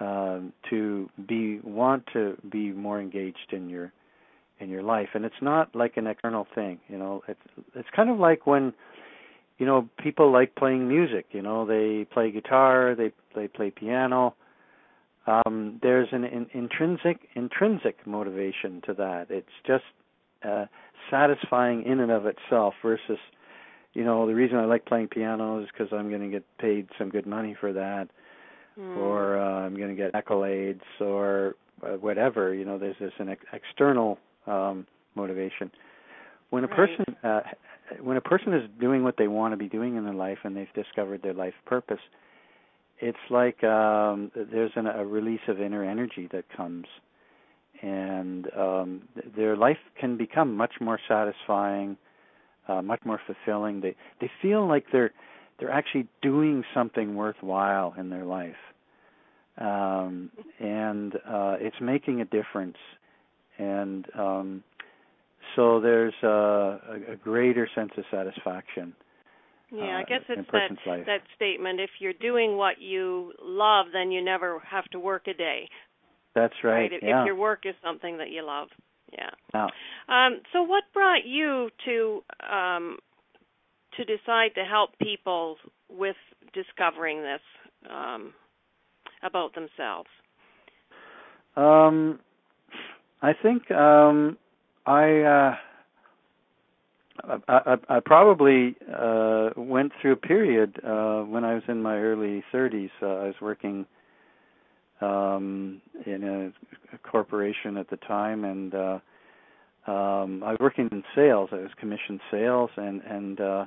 um, 0.00 0.52
to 0.70 1.08
be 1.28 1.60
want 1.62 2.04
to 2.12 2.36
be 2.50 2.72
more 2.72 3.00
engaged 3.00 3.52
in 3.52 3.68
your 3.68 3.92
in 4.58 4.68
your 4.68 4.82
life 4.82 5.08
and 5.14 5.24
it's 5.24 5.40
not 5.40 5.74
like 5.74 5.96
an 5.96 6.06
external 6.06 6.46
thing 6.54 6.78
you 6.88 6.98
know 6.98 7.22
it's 7.28 7.40
it's 7.74 7.88
kind 7.94 8.10
of 8.10 8.18
like 8.18 8.46
when 8.46 8.72
you 9.58 9.64
know 9.64 9.88
people 10.02 10.30
like 10.30 10.54
playing 10.54 10.86
music 10.86 11.26
you 11.32 11.40
know 11.40 11.64
they 11.64 12.06
play 12.12 12.30
guitar 12.30 12.94
they 12.94 13.10
they 13.34 13.48
play 13.48 13.70
piano 13.70 14.34
um 15.30 15.78
there's 15.82 16.08
an 16.12 16.24
in, 16.24 16.46
intrinsic 16.52 17.28
intrinsic 17.34 18.06
motivation 18.06 18.80
to 18.86 18.94
that 18.94 19.26
it's 19.30 19.48
just 19.66 19.84
uh 20.44 20.66
satisfying 21.10 21.82
in 21.84 22.00
and 22.00 22.10
of 22.10 22.26
itself 22.26 22.74
versus 22.82 23.18
you 23.92 24.04
know 24.04 24.26
the 24.26 24.34
reason 24.34 24.58
I 24.58 24.64
like 24.64 24.84
playing 24.86 25.08
piano 25.08 25.62
is 25.62 25.68
because 25.72 25.92
I'm 25.92 26.08
going 26.08 26.22
to 26.22 26.28
get 26.28 26.44
paid 26.58 26.88
some 26.98 27.08
good 27.08 27.26
money 27.26 27.56
for 27.58 27.72
that 27.72 28.08
mm. 28.78 28.96
or 28.96 29.38
uh, 29.38 29.66
I'm 29.66 29.76
going 29.76 29.94
to 29.94 29.94
get 29.94 30.12
accolades 30.12 30.80
or 31.00 31.56
uh, 31.82 31.96
whatever 31.96 32.54
you 32.54 32.64
know 32.64 32.78
there's 32.78 32.96
this 33.00 33.12
an 33.18 33.30
ex- 33.30 33.44
external 33.52 34.18
um, 34.46 34.86
motivation. 35.14 35.70
When 36.50 36.64
a 36.64 36.66
right. 36.68 36.76
person 36.76 37.16
uh, 37.24 37.40
when 38.02 38.16
a 38.16 38.20
person 38.20 38.54
is 38.54 38.68
doing 38.80 39.02
what 39.02 39.16
they 39.16 39.28
want 39.28 39.52
to 39.52 39.56
be 39.56 39.68
doing 39.68 39.96
in 39.96 40.04
their 40.04 40.14
life 40.14 40.38
and 40.44 40.56
they've 40.56 40.72
discovered 40.74 41.22
their 41.22 41.34
life 41.34 41.54
purpose, 41.66 42.00
it's 43.00 43.18
like 43.30 43.62
um, 43.64 44.30
there's 44.34 44.72
an, 44.76 44.86
a 44.86 45.04
release 45.04 45.40
of 45.48 45.60
inner 45.60 45.84
energy 45.84 46.28
that 46.32 46.44
comes, 46.54 46.86
and 47.82 48.48
um, 48.56 49.02
their 49.36 49.56
life 49.56 49.78
can 49.98 50.16
become 50.16 50.56
much 50.56 50.74
more 50.80 50.98
satisfying, 51.08 51.96
uh, 52.68 52.82
much 52.82 53.00
more 53.04 53.20
fulfilling. 53.26 53.80
They 53.80 53.96
they 54.20 54.30
feel 54.42 54.66
like 54.66 54.86
they're 54.92 55.12
they're 55.58 55.70
actually 55.70 56.08
doing 56.22 56.64
something 56.74 57.14
worthwhile 57.14 57.94
in 57.98 58.10
their 58.10 58.24
life, 58.24 58.54
um, 59.58 60.30
and 60.58 61.14
uh, 61.16 61.56
it's 61.58 61.80
making 61.80 62.20
a 62.20 62.24
difference 62.24 62.76
and 63.60 64.06
um, 64.18 64.64
so 65.54 65.80
there's 65.80 66.14
a, 66.22 66.26
a, 66.26 67.12
a 67.12 67.16
greater 67.16 67.68
sense 67.74 67.90
of 67.96 68.04
satisfaction. 68.10 68.94
Yeah, 69.72 69.98
I 69.98 70.02
uh, 70.02 70.04
guess 70.08 70.22
it's 70.28 70.50
that 70.52 70.70
life. 70.86 71.06
that 71.06 71.20
statement. 71.36 71.80
If 71.80 71.90
you're 72.00 72.12
doing 72.12 72.56
what 72.56 72.80
you 72.80 73.32
love, 73.42 73.86
then 73.92 74.10
you 74.10 74.22
never 74.22 74.60
have 74.68 74.84
to 74.86 74.98
work 74.98 75.28
a 75.28 75.34
day. 75.34 75.68
That's 76.34 76.54
right. 76.64 76.92
If, 76.92 77.02
yeah. 77.02 77.22
if 77.22 77.26
your 77.26 77.36
work 77.36 77.60
is 77.64 77.74
something 77.84 78.18
that 78.18 78.30
you 78.30 78.44
love. 78.44 78.68
Yeah. 79.12 79.30
Yeah. 79.54 79.66
Um, 80.08 80.40
so, 80.52 80.62
what 80.62 80.84
brought 80.92 81.24
you 81.24 81.70
to 81.84 82.22
um, 82.52 82.98
to 83.96 84.04
decide 84.04 84.50
to 84.54 84.64
help 84.64 84.90
people 84.98 85.56
with 85.88 86.16
discovering 86.52 87.22
this 87.22 87.40
um, 87.90 88.32
about 89.22 89.54
themselves? 89.54 90.08
Um, 91.56 92.20
I 93.22 93.32
think 93.42 93.70
um, 93.70 94.38
I, 94.86 95.20
uh, 95.20 95.56
I, 97.24 97.38
I 97.48 97.96
I 97.96 98.00
probably 98.00 98.76
uh, 98.92 99.50
went 99.56 99.92
through 100.00 100.12
a 100.12 100.16
period 100.16 100.80
uh, 100.84 101.22
when 101.22 101.44
I 101.44 101.54
was 101.54 101.62
in 101.68 101.82
my 101.82 101.98
early 101.98 102.42
30s. 102.52 102.90
Uh, 103.02 103.06
I 103.06 103.26
was 103.26 103.34
working 103.40 103.86
um, 105.00 105.80
in 106.06 106.24
a, 106.24 106.94
a 106.94 106.98
corporation 106.98 107.76
at 107.76 107.88
the 107.90 107.96
time, 107.96 108.44
and 108.44 108.74
uh, 108.74 108.98
um, 109.86 110.42
I 110.42 110.52
was 110.52 110.58
working 110.60 110.88
in 110.92 111.02
sales. 111.14 111.50
I 111.52 111.56
was 111.56 111.70
commission 111.78 112.20
sales, 112.30 112.70
and 112.76 113.00
and 113.02 113.40
uh, 113.40 113.66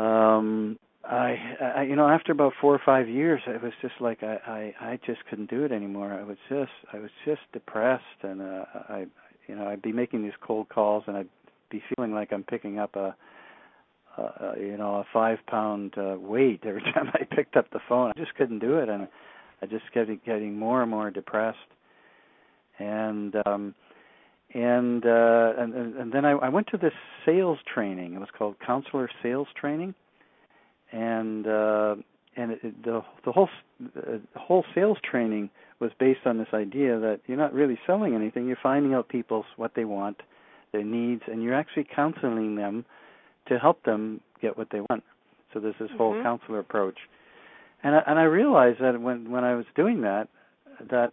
um, 0.00 0.78
I, 1.04 1.36
I, 1.76 1.82
you 1.82 1.96
know, 1.96 2.08
after 2.08 2.32
about 2.32 2.52
four 2.60 2.74
or 2.74 2.80
five 2.84 3.08
years, 3.08 3.40
it 3.46 3.62
was 3.62 3.72
just 3.80 3.94
like 4.00 4.22
I, 4.22 4.74
I, 4.80 4.90
I 4.90 5.00
just 5.06 5.20
couldn't 5.30 5.48
do 5.48 5.64
it 5.64 5.72
anymore. 5.72 6.12
I 6.12 6.22
was 6.22 6.36
just, 6.48 6.70
I 6.92 6.98
was 6.98 7.10
just 7.24 7.40
depressed, 7.52 8.04
and 8.22 8.42
uh, 8.42 8.64
I, 8.88 9.06
you 9.46 9.54
know, 9.54 9.66
I'd 9.66 9.80
be 9.80 9.92
making 9.92 10.22
these 10.22 10.36
cold 10.42 10.68
calls, 10.68 11.04
and 11.06 11.16
I'd 11.16 11.28
be 11.70 11.82
feeling 11.94 12.12
like 12.12 12.32
I'm 12.32 12.44
picking 12.44 12.78
up 12.78 12.96
a, 12.96 13.14
a 14.16 14.54
you 14.58 14.76
know, 14.76 14.96
a 14.96 15.04
five 15.12 15.38
pound 15.46 15.94
uh, 15.96 16.16
weight 16.18 16.64
every 16.64 16.82
time 16.94 17.10
I 17.14 17.24
picked 17.24 17.56
up 17.56 17.70
the 17.70 17.80
phone. 17.88 18.12
I 18.14 18.18
just 18.18 18.34
couldn't 18.34 18.60
do 18.60 18.78
it, 18.78 18.88
and 18.88 19.08
I 19.62 19.66
just 19.66 19.84
kept 19.92 20.10
getting 20.24 20.58
more 20.58 20.82
and 20.82 20.90
more 20.90 21.10
depressed. 21.10 21.58
And 22.78 23.34
um 23.46 23.74
and 24.54 25.04
uh 25.04 25.52
and 25.58 25.74
and 25.74 26.12
then 26.12 26.24
I, 26.24 26.32
I 26.32 26.48
went 26.48 26.68
to 26.68 26.76
this 26.78 26.92
sales 27.26 27.58
training. 27.72 28.14
It 28.14 28.20
was 28.20 28.28
called 28.36 28.56
counselor 28.64 29.10
sales 29.22 29.48
training, 29.60 29.94
and 30.92 31.46
uh 31.46 31.96
and 32.36 32.52
it, 32.52 32.82
the 32.84 33.02
the 33.24 33.32
whole 33.32 33.48
the 33.80 34.20
whole 34.36 34.64
sales 34.74 34.98
training 35.08 35.50
was 35.80 35.90
based 35.98 36.20
on 36.24 36.38
this 36.38 36.48
idea 36.54 36.98
that 36.98 37.20
you're 37.26 37.36
not 37.36 37.52
really 37.52 37.78
selling 37.86 38.14
anything. 38.14 38.46
You're 38.46 38.58
finding 38.62 38.94
out 38.94 39.08
people's 39.08 39.46
what 39.56 39.72
they 39.74 39.84
want, 39.84 40.22
their 40.72 40.84
needs, 40.84 41.22
and 41.26 41.42
you're 41.42 41.54
actually 41.54 41.86
counseling 41.94 42.56
them 42.56 42.84
to 43.48 43.58
help 43.58 43.82
them 43.84 44.20
get 44.40 44.56
what 44.56 44.68
they 44.70 44.80
want. 44.80 45.02
So 45.52 45.60
there's 45.60 45.74
this 45.78 45.88
mm-hmm. 45.88 45.98
whole 45.98 46.22
counselor 46.22 46.58
approach, 46.58 46.98
and 47.82 47.96
I, 47.96 48.02
and 48.06 48.18
I 48.18 48.24
realized 48.24 48.80
that 48.80 49.00
when 49.00 49.30
when 49.30 49.44
I 49.44 49.54
was 49.54 49.64
doing 49.74 50.02
that, 50.02 50.28
that 50.90 51.12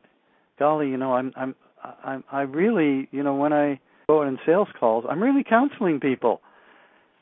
golly, 0.59 0.89
you 0.89 0.97
know, 0.97 1.13
I'm 1.13 1.31
I'm 1.35 1.55
I'm 2.03 2.23
I 2.31 2.41
really, 2.41 3.07
you 3.11 3.23
know, 3.23 3.35
when 3.35 3.53
I 3.53 3.79
go 4.07 4.21
in 4.23 4.37
sales 4.45 4.67
calls, 4.79 5.05
I'm 5.09 5.21
really 5.21 5.43
counseling 5.43 5.99
people. 5.99 6.41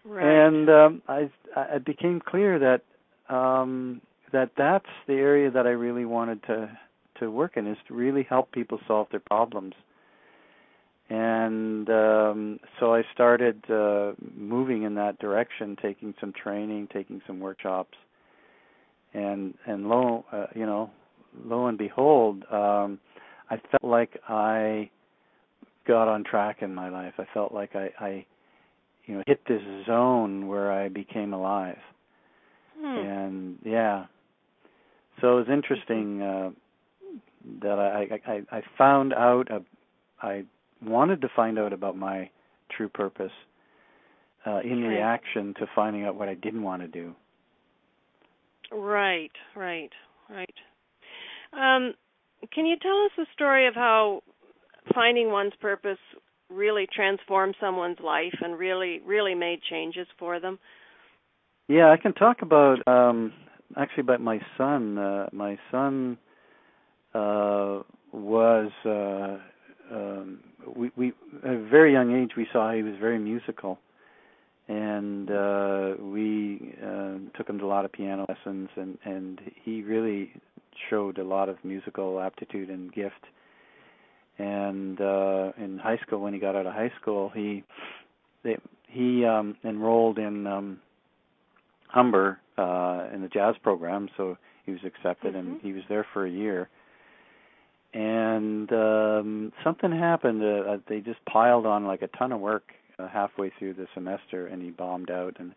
Right. 0.06 0.48
And 0.48 0.70
um, 0.70 1.02
I 1.08 1.30
I 1.56 1.78
became 1.78 2.20
clear 2.26 2.60
that 2.60 3.34
um, 3.34 4.02
that 4.32 4.52
that's 4.58 4.90
the 5.08 5.14
area 5.14 5.50
that 5.52 5.66
I 5.66 5.72
really 5.72 6.06
wanted 6.06 6.44
to 6.44 6.78
to 7.20 7.30
work 7.30 7.58
in 7.58 7.68
is 7.68 7.78
to 7.88 7.94
really 7.94 8.26
help 8.28 8.52
people 8.52 8.80
solve 8.88 9.08
their 9.12 9.20
problems. 9.20 9.76
And 11.10 11.90
um, 11.90 12.60
so 12.80 12.94
I 12.96 13.04
started 13.14 13.64
uh, 13.70 14.14
moving 14.36 14.84
in 14.84 14.96
that 14.96 15.20
direction, 15.20 15.76
taking 15.82 16.14
some 16.20 16.34
training, 16.34 16.88
taking 16.94 17.22
some 17.28 17.40
workshops, 17.40 17.98
and 19.14 19.54
and 19.66 19.90
lo 19.90 20.26
uh, 20.32 20.48
you 20.56 20.66
know 20.66 20.90
lo 21.46 21.68
and 21.68 21.78
behold, 21.78 22.44
um, 22.52 23.00
I 23.50 23.58
felt 23.70 23.84
like 23.84 24.20
I 24.28 24.90
got 25.86 26.08
on 26.08 26.24
track 26.24 26.62
in 26.62 26.74
my 26.74 26.90
life. 26.90 27.14
I 27.18 27.26
felt 27.34 27.54
like 27.54 27.76
I, 27.76 27.90
I 28.00 28.26
you 29.06 29.16
know 29.16 29.24
hit 29.28 29.42
this 29.48 29.62
zone 29.86 30.48
where 30.48 30.72
I 30.72 30.90
became 30.90 31.34
alive. 31.34 31.78
Hmm. 32.80 32.86
And 32.86 33.60
yeah, 33.66 34.06
so 35.22 35.38
it 35.38 35.48
was 35.48 35.50
interesting 35.52 36.22
uh, 36.22 36.50
that 37.62 37.78
I, 37.78 38.32
I 38.32 38.58
I 38.58 38.62
found 38.78 39.14
out. 39.14 39.52
Uh, 39.52 39.60
I 40.22 40.46
wanted 40.86 41.22
to 41.22 41.30
find 41.36 41.60
out 41.60 41.74
about 41.74 41.98
my 41.98 42.30
true 42.76 42.90
purpose 42.90 43.32
uh, 44.46 44.60
in 44.60 44.84
okay. 44.84 44.88
reaction 44.88 45.54
to 45.60 45.66
finding 45.76 46.06
out 46.06 46.16
what 46.16 46.30
I 46.30 46.34
didn't 46.34 46.64
want 46.64 46.82
to 46.82 46.88
do. 46.88 47.16
Right, 48.72 49.32
right, 49.56 49.92
right. 50.30 50.54
Um, 51.54 51.94
can 52.52 52.66
you 52.66 52.76
tell 52.82 53.06
us 53.06 53.12
the 53.18 53.26
story 53.34 53.68
of 53.68 53.76
how 53.76 54.22
finding 54.94 55.32
one's 55.32 55.54
purpose 55.62 56.00
really 56.50 56.88
transformed 56.94 57.56
someone's 57.60 58.00
life 58.04 58.34
and 58.42 58.58
really, 58.58 59.02
really 59.06 59.36
made 59.36 59.60
changes 59.70 60.08
for 60.18 60.40
them? 60.40 60.60
Yeah, 61.68 61.92
I 61.92 61.98
can 61.98 62.14
talk 62.14 62.42
about 62.42 62.86
um, 62.88 63.32
actually 63.78 64.02
about 64.02 64.22
my 64.22 64.40
son. 64.58 64.98
Uh, 64.98 65.28
my 65.32 65.58
son 65.72 66.18
uh, 67.14 67.80
was 68.12 68.72
uh, 68.86 69.38
um, 69.96 70.40
we, 70.76 70.92
we 70.96 71.14
at 71.44 71.54
a 71.54 71.64
very 71.64 71.94
young 71.94 72.16
age 72.16 72.32
we 72.36 72.48
saw 72.52 72.72
he 72.72 72.84
was 72.84 72.96
very 73.00 73.20
musical. 73.20 73.80
And 74.68 75.30
uh 75.30 75.94
we 76.00 76.76
uh, 76.82 77.18
took 77.38 77.50
him 77.50 77.60
to 77.60 77.66
a 77.66 77.68
lot 77.68 77.86
of 77.86 77.92
piano 77.92 78.26
lessons 78.30 78.70
and 78.76 78.98
and 79.04 79.42
he 79.64 79.82
really 79.84 80.32
showed 80.90 81.18
a 81.18 81.24
lot 81.24 81.50
of 81.50 81.58
musical 81.64 82.20
aptitude 82.20 82.70
and 82.70 82.92
gift. 82.94 83.26
And 84.40 85.00
uh 85.02 85.52
in 85.58 85.80
high 85.82 85.98
school 86.06 86.22
when 86.22 86.34
he 86.34 86.40
got 86.40 86.56
out 86.56 86.66
of 86.66 86.74
high 86.74 86.92
school 87.02 87.30
he 87.34 87.64
they, 88.44 88.58
he 88.88 89.26
um 89.26 89.58
enrolled 89.64 90.18
in 90.18 90.48
um 90.48 90.80
Humber 91.88 92.40
uh 92.58 93.08
in 93.14 93.22
the 93.22 93.30
jazz 93.30 93.56
program 93.62 94.10
so 94.18 94.38
he 94.66 94.72
was 94.72 94.82
accepted 94.86 95.36
mm-hmm. 95.36 95.52
and 95.52 95.62
he 95.62 95.74
was 95.74 95.84
there 95.90 96.06
for 96.14 96.26
a 96.26 96.32
year 96.32 96.70
and 97.94 98.72
um 98.72 99.54
something 99.64 99.92
happened 99.92 100.42
uh, 100.44 100.72
uh, 100.72 100.78
they 100.88 101.00
just 101.00 101.24
piled 101.26 101.66
on 101.66 101.86
like 101.86 102.02
a 102.02 102.08
ton 102.08 102.32
of 102.32 102.40
work 102.40 102.72
uh, 103.00 103.08
halfway 103.08 103.52
through 103.58 103.74
the 103.74 103.88
semester 103.94 104.48
and 104.48 104.62
he 104.62 104.70
bombed 104.72 105.10
out. 105.12 105.36
And 105.40 105.54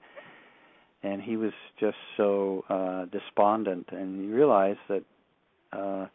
and 1.02 1.22
he 1.22 1.36
was 1.36 1.52
just 1.78 1.96
so 2.16 2.64
uh 2.68 3.06
despondent 3.06 3.88
and 3.90 4.20
he 4.20 4.30
realized 4.30 4.80
that 4.88 5.04
uh 5.72 6.06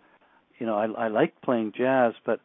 you 0.59 0.65
know 0.65 0.77
I 0.77 1.05
I 1.05 1.07
liked 1.07 1.41
playing 1.41 1.73
jazz 1.75 2.13
but 2.25 2.39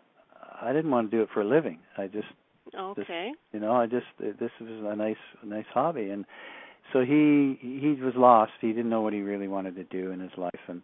I 0.61 0.73
didn't 0.73 0.91
want 0.91 1.11
to 1.11 1.17
do 1.17 1.23
it 1.23 1.29
for 1.35 1.43
a 1.43 1.45
living. 1.45 1.79
I 1.99 2.07
just 2.07 2.29
okay. 2.75 3.31
just, 3.31 3.39
you 3.53 3.61
know 3.61 3.73
I 3.73 3.87
just 3.87 4.07
this 4.19 4.51
was 4.61 4.85
a 4.93 4.97
nice 4.97 5.17
nice 5.45 5.67
hobby. 5.73 6.11
And 6.11 6.25
so 6.93 7.01
he 7.01 7.59
he 7.61 8.01
was 8.01 8.15
lost. 8.17 8.53
He 8.61 8.69
didn't 8.69 8.91
know 8.91 9.03
what 9.03 9.13
he 9.13 9.21
really 9.21 9.49
wanted 9.49 9.75
to 9.77 9.85
do 9.85 10.13
in 10.13 10.21
his 10.21 10.31
life. 10.37 10.61
And 10.69 10.83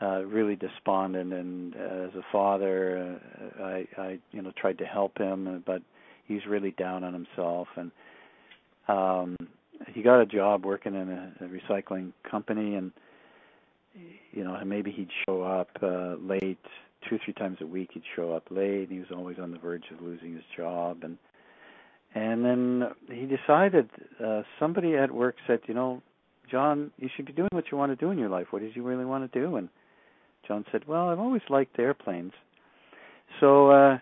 uh 0.00 0.24
really 0.24 0.56
despondent 0.56 1.32
and 1.32 1.74
as 1.74 2.14
a 2.14 2.22
father 2.30 3.18
uh, 3.60 3.62
I 3.62 3.86
I 3.96 4.18
you 4.32 4.42
know 4.42 4.52
tried 4.56 4.78
to 4.78 4.84
help 4.84 5.18
him 5.18 5.62
but 5.66 5.82
he's 6.28 6.46
really 6.46 6.70
down 6.72 7.02
on 7.02 7.12
himself. 7.12 7.66
And 7.76 7.90
um 8.86 9.36
he 9.92 10.02
got 10.02 10.20
a 10.20 10.26
job 10.26 10.64
working 10.64 10.94
in 10.94 11.08
a, 11.08 11.32
a 11.40 11.48
recycling 11.48 12.12
company 12.30 12.76
and 12.76 12.92
you 14.32 14.44
know 14.44 14.56
maybe 14.64 14.92
he'd 14.92 15.10
show 15.26 15.42
up 15.42 15.70
uh 15.82 16.14
late 16.16 16.58
two 17.08 17.18
three 17.24 17.34
times 17.34 17.58
a 17.60 17.66
week 17.66 17.90
he'd 17.94 18.02
show 18.14 18.32
up 18.32 18.44
late. 18.50 18.88
And 18.88 18.92
he 18.92 18.98
was 18.98 19.08
always 19.12 19.38
on 19.38 19.50
the 19.50 19.58
verge 19.58 19.84
of 19.92 20.00
losing 20.00 20.34
his 20.34 20.44
job. 20.56 20.98
And 21.02 21.18
and 22.14 22.44
then 22.44 22.90
he 23.10 23.26
decided 23.26 23.88
uh 24.24 24.42
somebody 24.60 24.96
at 24.96 25.10
work 25.10 25.36
said 25.46 25.60
you 25.66 25.74
know 25.74 26.02
john 26.50 26.90
you 26.98 27.08
should 27.14 27.26
be 27.26 27.32
doing 27.32 27.48
what 27.52 27.64
you 27.70 27.78
want 27.78 27.90
to 27.92 27.96
do 27.96 28.10
in 28.10 28.18
your 28.18 28.28
life. 28.28 28.46
What 28.50 28.62
did 28.62 28.76
you 28.76 28.82
really 28.82 29.04
want 29.04 29.30
to 29.30 29.40
do? 29.40 29.56
And 29.56 29.68
john 30.48 30.64
said 30.72 30.88
well 30.88 31.10
i've 31.10 31.20
always 31.20 31.42
liked 31.48 31.78
airplanes 31.78 32.32
so 33.38 33.70
uh 33.70 33.98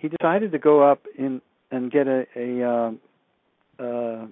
he 0.00 0.08
decided 0.08 0.50
to 0.52 0.58
go 0.58 0.82
up 0.90 1.04
in 1.16 1.42
and 1.70 1.92
get 1.92 2.08
a 2.08 2.26
a 2.34 2.68
uh, 2.68 2.90
uh, 3.78 4.26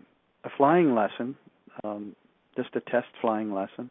a 0.44 0.50
flying 0.56 0.94
lesson, 0.94 1.36
um, 1.84 2.14
just 2.56 2.70
a 2.74 2.80
test 2.80 3.08
flying 3.20 3.52
lesson. 3.52 3.90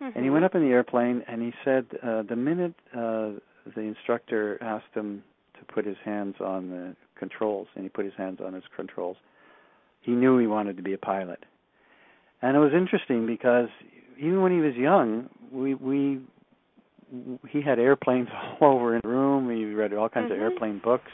Mm-hmm. 0.00 0.04
And 0.04 0.14
he 0.14 0.20
Mm-hmm. 0.22 0.32
went 0.32 0.44
up 0.44 0.54
in 0.54 0.62
the 0.62 0.68
airplane 0.68 1.24
and 1.26 1.42
he 1.42 1.52
said 1.64 1.86
uh, 2.02 2.22
the 2.22 2.36
minute 2.36 2.74
uh, 2.94 3.30
the 3.74 3.80
instructor 3.80 4.62
asked 4.62 4.94
him 4.94 5.22
to 5.58 5.64
put 5.72 5.84
his 5.84 5.96
hands 6.04 6.36
on 6.40 6.70
the 6.70 6.96
controls, 7.18 7.66
and 7.74 7.84
he 7.84 7.88
put 7.88 8.04
his 8.04 8.14
hands 8.16 8.40
on 8.44 8.54
his 8.54 8.62
controls, 8.76 9.16
he 10.00 10.12
knew 10.12 10.38
he 10.38 10.46
wanted 10.46 10.76
to 10.76 10.82
be 10.82 10.92
a 10.92 10.98
pilot. 10.98 11.44
And 12.40 12.56
it 12.56 12.60
was 12.60 12.72
interesting 12.72 13.26
because 13.26 13.68
even 14.16 14.40
when 14.42 14.52
he 14.52 14.58
was 14.58 14.74
young, 14.74 15.28
we 15.50 15.74
we 15.74 16.20
he 17.48 17.62
had 17.62 17.78
airplanes 17.78 18.28
all 18.60 18.74
over 18.74 18.94
in 18.94 19.00
the 19.02 19.08
room. 19.08 19.50
He 19.50 19.64
read 19.72 19.92
all 19.92 20.08
kinds 20.08 20.30
mm-hmm. 20.30 20.34
of 20.34 20.40
airplane 20.40 20.80
books. 20.82 21.10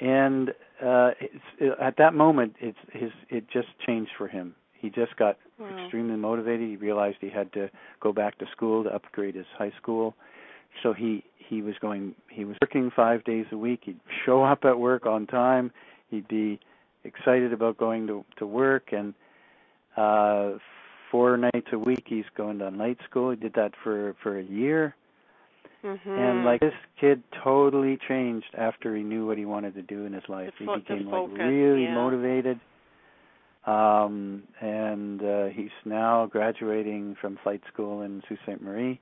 And 0.00 0.50
uh 0.84 1.10
it, 1.58 1.78
at 1.80 1.96
that 1.98 2.14
moment 2.14 2.56
it's 2.60 2.78
his 2.92 3.10
it 3.30 3.44
just 3.52 3.68
changed 3.86 4.10
for 4.18 4.28
him. 4.28 4.54
He 4.72 4.90
just 4.90 5.16
got 5.16 5.36
wow. 5.58 5.68
extremely 5.84 6.16
motivated. 6.16 6.68
He 6.68 6.76
realized 6.76 7.18
he 7.20 7.30
had 7.30 7.52
to 7.52 7.70
go 8.00 8.12
back 8.12 8.38
to 8.38 8.46
school 8.50 8.82
to 8.84 8.90
upgrade 8.90 9.36
his 9.36 9.46
high 9.56 9.72
school. 9.80 10.14
So 10.82 10.92
he 10.92 11.24
he 11.36 11.62
was 11.62 11.74
going 11.80 12.14
he 12.30 12.44
was 12.44 12.56
working 12.62 12.90
5 12.94 13.24
days 13.24 13.46
a 13.52 13.56
week. 13.56 13.82
He'd 13.84 14.00
show 14.26 14.42
up 14.42 14.64
at 14.64 14.78
work 14.78 15.06
on 15.06 15.26
time. 15.26 15.70
He'd 16.10 16.26
be 16.26 16.58
excited 17.04 17.52
about 17.52 17.76
going 17.78 18.06
to 18.08 18.24
to 18.38 18.46
work. 18.46 18.92
And 18.92 19.14
uh 19.96 20.58
four 21.12 21.36
nights 21.36 21.68
a 21.72 21.78
week 21.78 22.04
he's 22.08 22.24
going 22.36 22.58
to 22.58 22.70
night 22.72 22.98
school 23.08 23.30
he 23.30 23.36
did 23.36 23.52
that 23.54 23.70
for 23.84 24.16
for 24.22 24.38
a 24.38 24.42
year 24.42 24.96
Mm-hmm. 25.84 26.10
and 26.10 26.44
like 26.44 26.60
this 26.60 26.72
kid 27.00 27.24
totally 27.42 27.98
changed 28.08 28.46
after 28.56 28.94
he 28.94 29.02
knew 29.02 29.26
what 29.26 29.36
he 29.36 29.44
wanted 29.44 29.74
to 29.74 29.82
do 29.82 30.06
in 30.06 30.12
his 30.12 30.22
life. 30.28 30.50
The 30.60 30.66
fo- 30.66 30.74
he 30.76 30.80
became 30.80 31.10
like 31.10 31.36
really 31.36 31.82
yeah. 31.82 31.94
motivated. 31.94 32.60
Um 33.66 34.44
and 34.60 35.20
uh 35.20 35.44
he's 35.46 35.74
now 35.84 36.26
graduating 36.26 37.16
from 37.20 37.36
flight 37.42 37.62
school 37.72 38.02
in 38.02 38.22
Sault 38.28 38.38
Ste. 38.44 38.62
Marie 38.62 39.00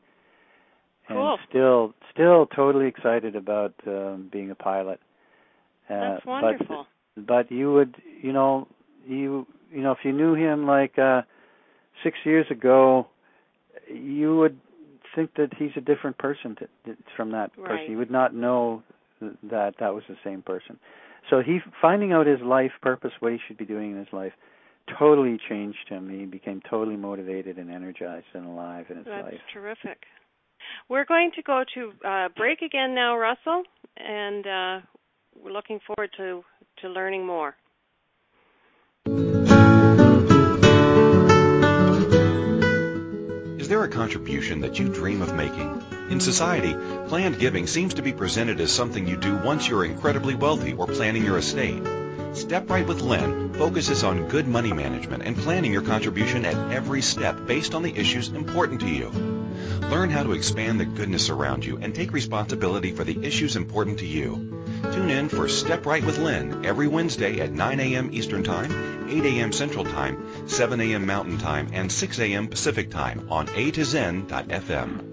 And 1.11 1.19
cool. 1.19 1.39
still 1.51 1.95
still 2.15 2.47
totally 2.47 2.87
excited 2.87 3.37
about 3.37 3.75
um, 3.87 4.31
being 4.33 4.51
a 4.51 4.55
pilot. 4.55 5.01
Uh, 5.91 6.15
That's 6.15 6.25
wonderful. 6.25 6.87
But, 7.15 7.27
but 7.27 7.53
you 7.53 7.75
would, 7.75 7.95
you 8.23 8.33
know, 8.33 8.69
you 9.07 9.47
you 9.71 9.83
know, 9.83 9.93
if 9.93 9.99
you 10.03 10.13
knew 10.13 10.35
him 10.35 10.67
like 10.67 10.99
uh 10.99 11.23
six 12.03 12.19
years 12.25 12.47
ago, 12.51 13.07
you 13.93 14.37
would 14.37 14.59
think 15.15 15.35
that 15.37 15.51
he's 15.59 15.71
a 15.77 15.81
different 15.81 16.19
person 16.19 16.57
to, 16.57 16.97
from 17.17 17.33
that 17.33 17.51
right. 17.57 17.69
person. 17.69 17.91
You 17.91 17.99
would 17.99 18.11
not 18.11 18.35
know 18.35 18.83
that 19.21 19.75
that 19.81 19.95
was 19.95 20.03
the 20.09 20.17
same 20.25 20.43
person. 20.43 20.79
So 21.29 21.41
he 21.41 21.59
finding 21.81 22.13
out 22.13 22.27
his 22.27 22.41
life 22.41 22.73
purpose, 22.81 23.13
what 23.21 23.33
he 23.33 23.39
should 23.47 23.59
be 23.59 23.67
doing 23.67 23.93
in 23.93 23.99
his 23.99 24.13
life, 24.13 24.33
totally 24.99 25.39
changed 25.49 25.89
him. 25.89 26.09
He 26.09 26.25
became 26.27 26.61
totally 26.69 26.97
motivated 26.97 27.59
and 27.59 27.71
energized 27.71 28.27
and 28.35 28.47
alive 28.47 28.87
in 28.89 28.99
his 28.99 29.07
That's 29.07 29.23
life. 29.25 29.33
That's 29.33 29.53
terrific. 29.53 29.99
We're 30.89 31.05
going 31.05 31.31
to 31.37 31.43
go 31.43 31.65
to 31.75 31.93
uh, 32.07 32.29
break 32.37 32.63
again 32.63 32.95
now, 32.95 33.17
Russell, 33.17 33.63
and 33.97 34.47
uh, 34.47 34.87
we're 35.43 35.53
looking 35.53 35.81
forward 35.87 36.11
to 36.17 36.43
to 36.83 36.89
learning 36.89 37.27
more. 37.27 37.55
There 43.81 43.89
a 43.89 43.93
contribution 43.93 44.61
that 44.61 44.79
you 44.79 44.91
dream 44.91 45.23
of 45.23 45.35
making? 45.35 45.83
In 46.11 46.21
society, 46.21 46.75
planned 47.09 47.39
giving 47.39 47.67
seems 47.67 47.95
to 47.95 48.03
be 48.03 48.13
presented 48.13 48.61
as 48.61 48.71
something 48.71 49.07
you 49.07 49.17
do 49.17 49.35
once 49.39 49.67
you're 49.67 49.87
incredibly 49.87 50.35
wealthy 50.35 50.75
or 50.75 50.87
planning 50.87 51.25
your 51.25 51.39
estate. 51.39 51.83
Step 52.35 52.69
Right 52.69 52.87
with 52.87 53.01
Lynn 53.01 53.55
focuses 53.55 54.05
on 54.05 54.29
good 54.29 54.47
money 54.47 54.75
management 54.75 55.23
and 55.23 55.35
planning 55.35 55.73
your 55.73 55.81
contribution 55.81 56.45
at 56.45 56.75
every 56.75 57.01
step 57.01 57.47
based 57.47 57.75
on 57.75 57.83
the 57.83 57.97
issues 57.97 58.29
important 58.29 58.83
to 58.83 58.89
you. 58.89 59.09
Learn 59.89 60.11
how 60.11 60.25
to 60.25 60.33
expand 60.33 60.79
the 60.79 60.85
goodness 60.85 61.31
around 61.31 61.65
you 61.65 61.79
and 61.79 61.95
take 61.95 62.13
responsibility 62.13 62.93
for 62.93 63.05
the 63.05 63.25
issues 63.25 63.57
important 63.57 64.01
to 64.01 64.07
you. 64.07 64.63
Tune 64.93 65.09
in 65.09 65.31
for 65.31 65.49
Step 65.49 65.87
Right 65.87 66.05
with 66.05 66.19
Lynn 66.19 66.67
every 66.67 66.87
Wednesday 66.87 67.41
at 67.41 67.53
9 67.53 67.81
a.m. 67.81 68.11
Eastern 68.13 68.43
Time, 68.43 68.90
8 69.11 69.25
a.m. 69.25 69.53
Central 69.53 69.85
Time, 69.85 70.49
7 70.49 70.81
a.m. 70.81 71.05
Mountain 71.05 71.39
Time, 71.39 71.69
and 71.73 71.91
6 71.91 72.19
a.m. 72.21 72.47
Pacific 72.49 72.91
Time 72.91 73.27
on 73.31 73.49
A 73.55 73.71
to 73.73 73.85
Zen.fm. 73.85 75.07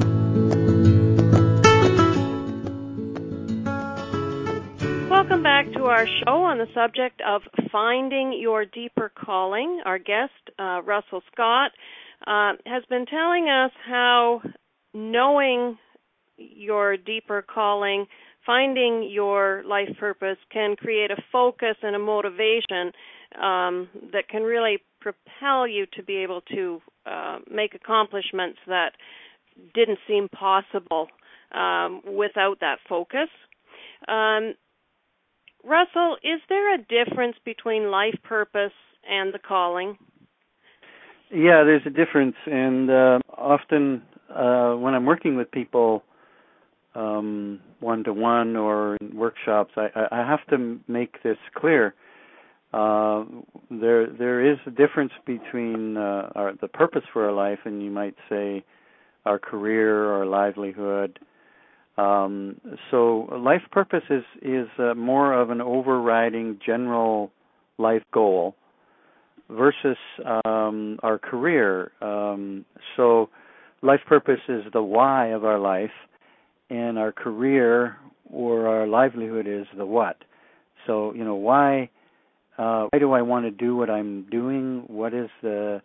Welcome 5.09 5.43
back 5.43 5.69
to 5.73 5.83
our 5.83 6.07
show 6.07 6.43
on 6.43 6.59
the 6.59 6.67
subject 6.73 7.21
of 7.27 7.41
finding 7.73 8.31
your 8.39 8.63
deeper 8.63 9.11
calling. 9.13 9.81
Our 9.85 9.99
guest, 9.99 10.31
uh, 10.57 10.81
Russell 10.85 11.23
Scott, 11.33 11.71
uh, 12.25 12.53
has 12.65 12.85
been 12.89 13.05
telling 13.05 13.49
us 13.49 13.71
how 13.85 14.41
knowing 14.93 15.77
your 16.37 16.97
deeper 16.97 17.41
calling 17.41 18.05
finding 18.45 19.07
your 19.11 19.63
life 19.65 19.89
purpose 19.99 20.37
can 20.51 20.75
create 20.75 21.11
a 21.11 21.21
focus 21.31 21.75
and 21.83 21.95
a 21.95 21.99
motivation 21.99 22.91
um, 23.39 23.87
that 24.11 24.27
can 24.29 24.41
really 24.41 24.79
propel 24.99 25.67
you 25.67 25.85
to 25.93 26.01
be 26.01 26.17
able 26.17 26.41
to 26.41 26.81
uh, 27.05 27.37
make 27.51 27.75
accomplishments 27.75 28.57
that 28.67 28.93
didn't 29.75 29.99
seem 30.07 30.27
possible 30.29 31.07
um, 31.53 32.01
without 32.05 32.59
that 32.61 32.77
focus. 32.87 33.29
Um, 34.07 34.53
Russell, 35.63 36.17
is 36.23 36.39
there 36.47 36.73
a 36.73 36.77
difference 36.77 37.35
between 37.43 37.91
life 37.91 38.15
purpose 38.23 38.71
and 39.07 39.33
the 39.33 39.39
calling? 39.39 39.97
Yeah, 41.31 41.63
there's 41.63 41.85
a 41.85 41.91
difference, 41.91 42.35
and 42.47 42.89
uh, 42.89 43.19
often 43.37 44.01
uh, 44.33 44.75
when 44.75 44.93
I'm 44.93 45.05
working 45.05 45.35
with 45.35 45.51
people, 45.51 46.03
um, 46.95 47.59
one-to-one 47.79 48.55
or 48.55 48.97
in 48.97 49.15
workshops, 49.15 49.71
I, 49.77 49.89
I 50.11 50.17
have 50.17 50.45
to 50.47 50.79
make 50.87 51.21
this 51.23 51.37
clear. 51.55 51.93
Uh, 52.73 53.25
there, 53.71 54.07
there 54.07 54.51
is 54.51 54.57
a 54.67 54.71
difference 54.71 55.11
between 55.25 55.97
uh, 55.97 56.29
our, 56.35 56.53
the 56.61 56.67
purpose 56.67 57.03
for 57.11 57.25
our 57.25 57.33
life, 57.33 57.59
and 57.65 57.83
you 57.83 57.89
might 57.89 58.15
say 58.29 58.63
our 59.25 59.39
career 59.39 60.11
or 60.11 60.25
livelihood. 60.25 61.19
Um, 61.97 62.61
so, 62.91 63.27
life 63.31 63.63
purpose 63.71 64.03
is 64.09 64.23
is 64.41 64.67
uh, 64.77 64.93
more 64.93 65.33
of 65.33 65.49
an 65.49 65.59
overriding 65.59 66.59
general 66.65 67.31
life 67.77 68.03
goal 68.13 68.55
versus 69.49 69.97
um, 70.45 70.99
our 71.03 71.17
career. 71.17 71.91
Um, 72.01 72.63
so, 72.95 73.29
life 73.81 74.01
purpose 74.07 74.41
is 74.47 74.63
the 74.73 74.83
why 74.83 75.27
of 75.27 75.45
our 75.45 75.59
life, 75.59 75.91
and 76.69 76.97
our 76.97 77.11
career 77.11 77.97
or 78.31 78.67
our 78.67 78.87
livelihood 78.87 79.47
is 79.47 79.65
the 79.75 79.85
what. 79.85 80.17
So, 80.85 81.13
you 81.13 81.23
know, 81.23 81.35
why 81.35 81.89
uh, 82.57 82.87
why 82.91 82.99
do 82.99 83.13
I 83.13 83.21
want 83.21 83.45
to 83.45 83.51
do 83.51 83.75
what 83.75 83.89
I'm 83.89 84.23
doing? 84.29 84.83
What 84.87 85.13
is 85.13 85.29
the 85.41 85.81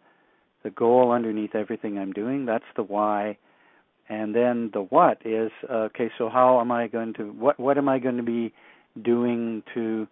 the 0.62 0.70
goal 0.70 1.12
underneath 1.12 1.54
everything 1.54 1.98
I'm 1.98 2.12
doing? 2.12 2.46
That's 2.46 2.64
the 2.76 2.82
why. 2.82 3.38
And 4.08 4.34
then 4.34 4.70
the 4.72 4.80
what 4.80 5.18
is 5.24 5.50
okay. 5.70 6.10
So 6.18 6.28
how 6.28 6.60
am 6.60 6.72
I 6.72 6.88
going 6.88 7.14
to 7.14 7.24
what 7.32 7.58
what 7.58 7.78
am 7.78 7.88
I 7.88 7.98
going 7.98 8.16
to 8.16 8.22
be 8.22 8.52
doing 9.02 9.62
to 9.74 10.06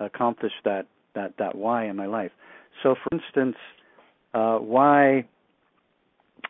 accomplish 0.00 0.52
that 0.64 0.86
that 1.14 1.34
that 1.38 1.54
why 1.54 1.86
in 1.86 1.96
my 1.96 2.06
life? 2.06 2.32
So, 2.82 2.94
for 2.94 3.16
instance, 3.16 3.56
uh, 4.32 4.58
why 4.58 5.26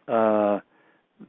uh, 0.09 0.61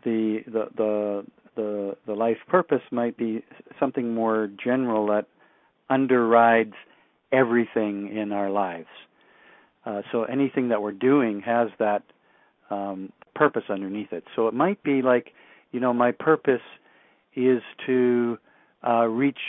the 0.04 0.39
the 0.47 1.26
the 1.56 1.97
the 2.06 2.13
life 2.13 2.38
purpose 2.47 2.82
might 2.91 3.17
be 3.17 3.43
something 3.80 4.13
more 4.13 4.50
general 4.63 5.08
that 5.08 5.26
underrides 5.89 6.73
everything 7.32 8.15
in 8.15 8.32
our 8.32 8.50
lives. 8.50 8.88
Uh, 9.86 10.02
so 10.12 10.23
anything 10.23 10.69
that 10.69 10.82
we're 10.82 10.91
doing 10.91 11.41
has 11.41 11.69
that 11.80 12.04
um, 12.69 13.12
purpose 13.36 13.63
underneath 13.69 14.12
it. 14.12 14.23
So 14.36 14.47
it 14.47 14.54
might 14.54 14.82
be 14.84 15.02
like, 15.02 15.34
you 15.71 15.80
know, 15.80 15.93
my 15.93 16.12
purpose 16.12 16.62
is 17.36 17.62
to 17.86 18.38
uh, 18.86 19.06
reach, 19.06 19.39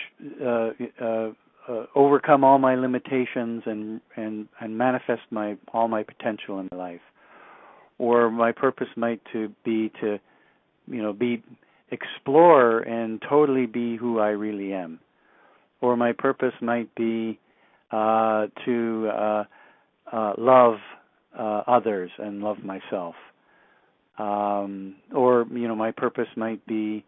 uh, 0.41 0.71
uh, 1.01 1.31
uh 1.69 1.87
overcome 1.95 2.45
all 2.45 2.59
my 2.59 2.75
limitations 2.75 3.63
and 3.67 4.01
and 4.17 4.49
and 4.61 4.79
manifest 4.79 5.23
my 5.31 5.57
all 5.73 5.89
my 5.89 6.03
potential 6.03 6.61
in 6.61 6.69
life. 6.77 7.01
Or 7.99 8.31
my 8.31 8.53
purpose 8.53 8.89
might 8.97 9.21
to 9.33 9.53
be 9.65 9.91
to, 10.01 10.19
you 10.87 11.03
know, 11.03 11.13
be 11.13 11.43
explore 11.91 12.81
and 12.81 13.23
totally 13.29 13.67
be 13.67 13.97
who 13.97 14.19
I 14.21 14.29
really 14.29 14.73
am. 14.73 15.01
Or 15.81 15.97
my 15.97 16.13
purpose 16.13 16.55
might 16.61 16.95
be 16.95 17.39
uh, 17.91 18.47
to 18.65 19.09
uh, 19.09 19.45
uh, 20.13 20.33
love 20.37 20.77
uh, 21.39 21.63
others 21.67 22.11
and 22.19 22.43
love 22.43 22.59
myself. 22.65 23.15
Um, 24.19 24.97
or 25.15 25.47
you 25.53 25.69
know, 25.69 25.77
my 25.77 25.93
purpose 25.93 26.27
might 26.37 26.65
be 26.67 27.05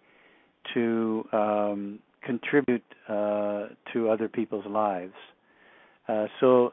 to 0.75 1.25
um, 1.33 1.99
contribute 2.23 2.85
uh, 3.09 3.67
to 3.93 4.11
other 4.11 4.29
people's 4.29 4.67
lives. 4.67 5.15
Uh, 6.09 6.27
so, 6.41 6.73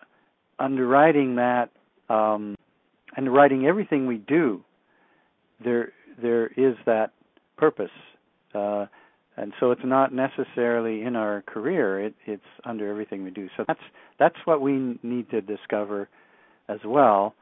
underwriting 0.60 1.36
that, 1.36 1.70
um, 2.10 2.56
underwriting 3.18 3.66
everything 3.66 4.08
we 4.08 4.18
do, 4.18 4.64
there 5.64 5.92
there 6.22 6.48
is 6.48 6.76
that 6.86 7.12
purpose. 7.58 7.92
Uh, 8.54 8.86
and 9.36 9.54
so 9.60 9.70
it's 9.72 9.82
not 9.84 10.14
necessarily 10.14 11.02
in 11.04 11.16
our 11.16 11.44
career; 11.44 12.06
it, 12.06 12.16
it's 12.26 12.42
under 12.66 12.90
everything 12.90 13.24
we 13.24 13.32
do. 13.32 13.50
So 13.58 13.64
that's 13.68 13.82
that's 14.20 14.36
what 14.46 14.62
we 14.62 14.98
need 15.04 15.30
to 15.32 15.42
discover 15.42 16.10
as 16.70 16.80
well. 16.86 17.36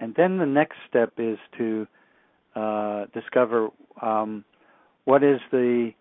And 0.00 0.14
then 0.16 0.38
the 0.38 0.46
next 0.46 0.76
step 0.88 1.12
is 1.18 1.38
to 1.58 1.86
uh, 2.56 3.06
discover 3.14 3.68
um, 4.00 4.44
what 5.04 5.22
is 5.22 5.40
the 5.50 5.92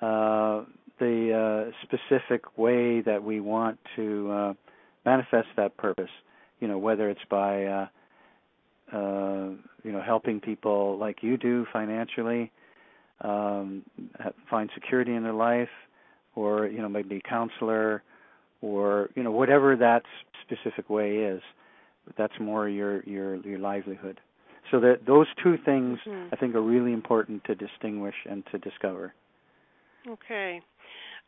uh, 0.00 0.64
the 0.98 1.70
uh, 1.70 1.72
specific 1.82 2.58
way 2.58 3.00
that 3.00 3.22
we 3.22 3.40
want 3.40 3.78
to 3.96 4.30
uh, 4.30 4.54
manifest 5.04 5.48
that 5.56 5.76
purpose. 5.76 6.10
you 6.60 6.68
know 6.68 6.78
whether 6.78 7.10
it's 7.10 7.24
by 7.28 7.88
uh, 8.92 9.50
you 9.82 9.92
know 9.92 10.02
helping 10.04 10.40
people 10.40 10.98
like 10.98 11.22
you 11.22 11.36
do 11.36 11.66
financially 11.72 12.50
um, 13.22 13.82
find 14.50 14.70
security 14.74 15.14
in 15.14 15.22
their 15.22 15.32
life, 15.32 15.68
or 16.34 16.66
you 16.66 16.78
know 16.78 16.88
maybe 16.88 17.16
a 17.16 17.28
counselor, 17.28 18.02
or 18.60 19.10
you 19.14 19.22
know 19.22 19.30
whatever 19.30 19.76
that 19.76 20.02
specific 20.42 20.90
way 20.90 21.18
is. 21.18 21.42
That's 22.18 22.34
more 22.40 22.68
your 22.68 23.02
your 23.04 23.36
your 23.36 23.58
livelihood. 23.58 24.20
So 24.70 24.80
that 24.80 25.06
those 25.06 25.26
two 25.42 25.56
things 25.64 25.98
mm-hmm. 26.06 26.28
I 26.32 26.36
think 26.36 26.54
are 26.54 26.62
really 26.62 26.92
important 26.92 27.44
to 27.44 27.54
distinguish 27.54 28.14
and 28.28 28.44
to 28.52 28.58
discover. 28.58 29.14
Okay. 30.08 30.60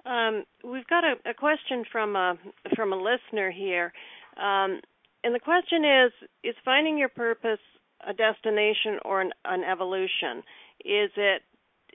Um, 0.06 0.44
we've 0.62 0.86
got 0.86 1.04
a, 1.04 1.14
a, 1.30 1.34
question 1.34 1.84
from 1.90 2.14
a 2.14 2.36
from 2.74 2.92
a 2.92 2.96
listener 2.96 3.50
here, 3.50 3.92
um, 4.36 4.80
and 5.24 5.34
the 5.34 5.40
question 5.40 5.84
is: 5.84 6.12
Is 6.44 6.54
finding 6.64 6.98
your 6.98 7.08
purpose 7.08 7.58
a 8.06 8.12
destination 8.12 8.98
or 9.04 9.20
an, 9.22 9.32
an 9.44 9.64
evolution? 9.64 10.44
Is 10.84 11.10
it 11.16 11.42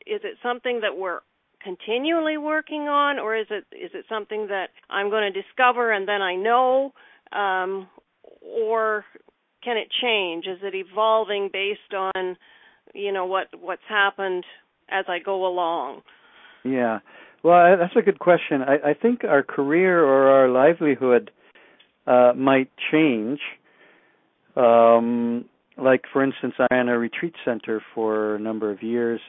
is 0.05 0.21
it 0.23 0.37
something 0.41 0.81
that 0.81 0.97
we're 0.97 1.19
continually 1.63 2.37
working 2.37 2.87
on, 2.87 3.19
or 3.19 3.35
is 3.35 3.47
it 3.49 3.65
is 3.71 3.91
it 3.93 4.05
something 4.09 4.47
that 4.47 4.69
I'm 4.89 5.09
going 5.09 5.31
to 5.31 5.41
discover 5.41 5.91
and 5.91 6.07
then 6.07 6.21
I 6.21 6.35
know, 6.35 6.93
um, 7.31 7.87
or 8.41 9.05
can 9.63 9.77
it 9.77 9.89
change? 10.01 10.45
Is 10.45 10.59
it 10.63 10.73
evolving 10.75 11.49
based 11.51 11.93
on 11.93 12.37
you 12.93 13.11
know 13.11 13.25
what 13.25 13.47
what's 13.59 13.81
happened 13.87 14.43
as 14.89 15.05
I 15.07 15.19
go 15.19 15.45
along? 15.45 16.01
Yeah, 16.63 16.99
well, 17.43 17.77
that's 17.77 17.95
a 17.95 18.01
good 18.01 18.19
question. 18.19 18.61
I, 18.61 18.89
I 18.89 18.93
think 18.93 19.23
our 19.23 19.43
career 19.43 20.03
or 20.03 20.29
our 20.29 20.49
livelihood 20.49 21.31
uh, 22.09 22.33
might 22.35 22.71
change. 22.91 23.39
Um, 24.55 25.45
like, 25.77 26.03
for 26.11 26.21
instance, 26.23 26.55
I 26.59 26.67
ran 26.71 26.89
a 26.89 26.97
retreat 26.97 27.35
center 27.45 27.81
for 27.93 28.35
a 28.35 28.39
number 28.39 28.71
of 28.71 28.83
years, 28.83 29.21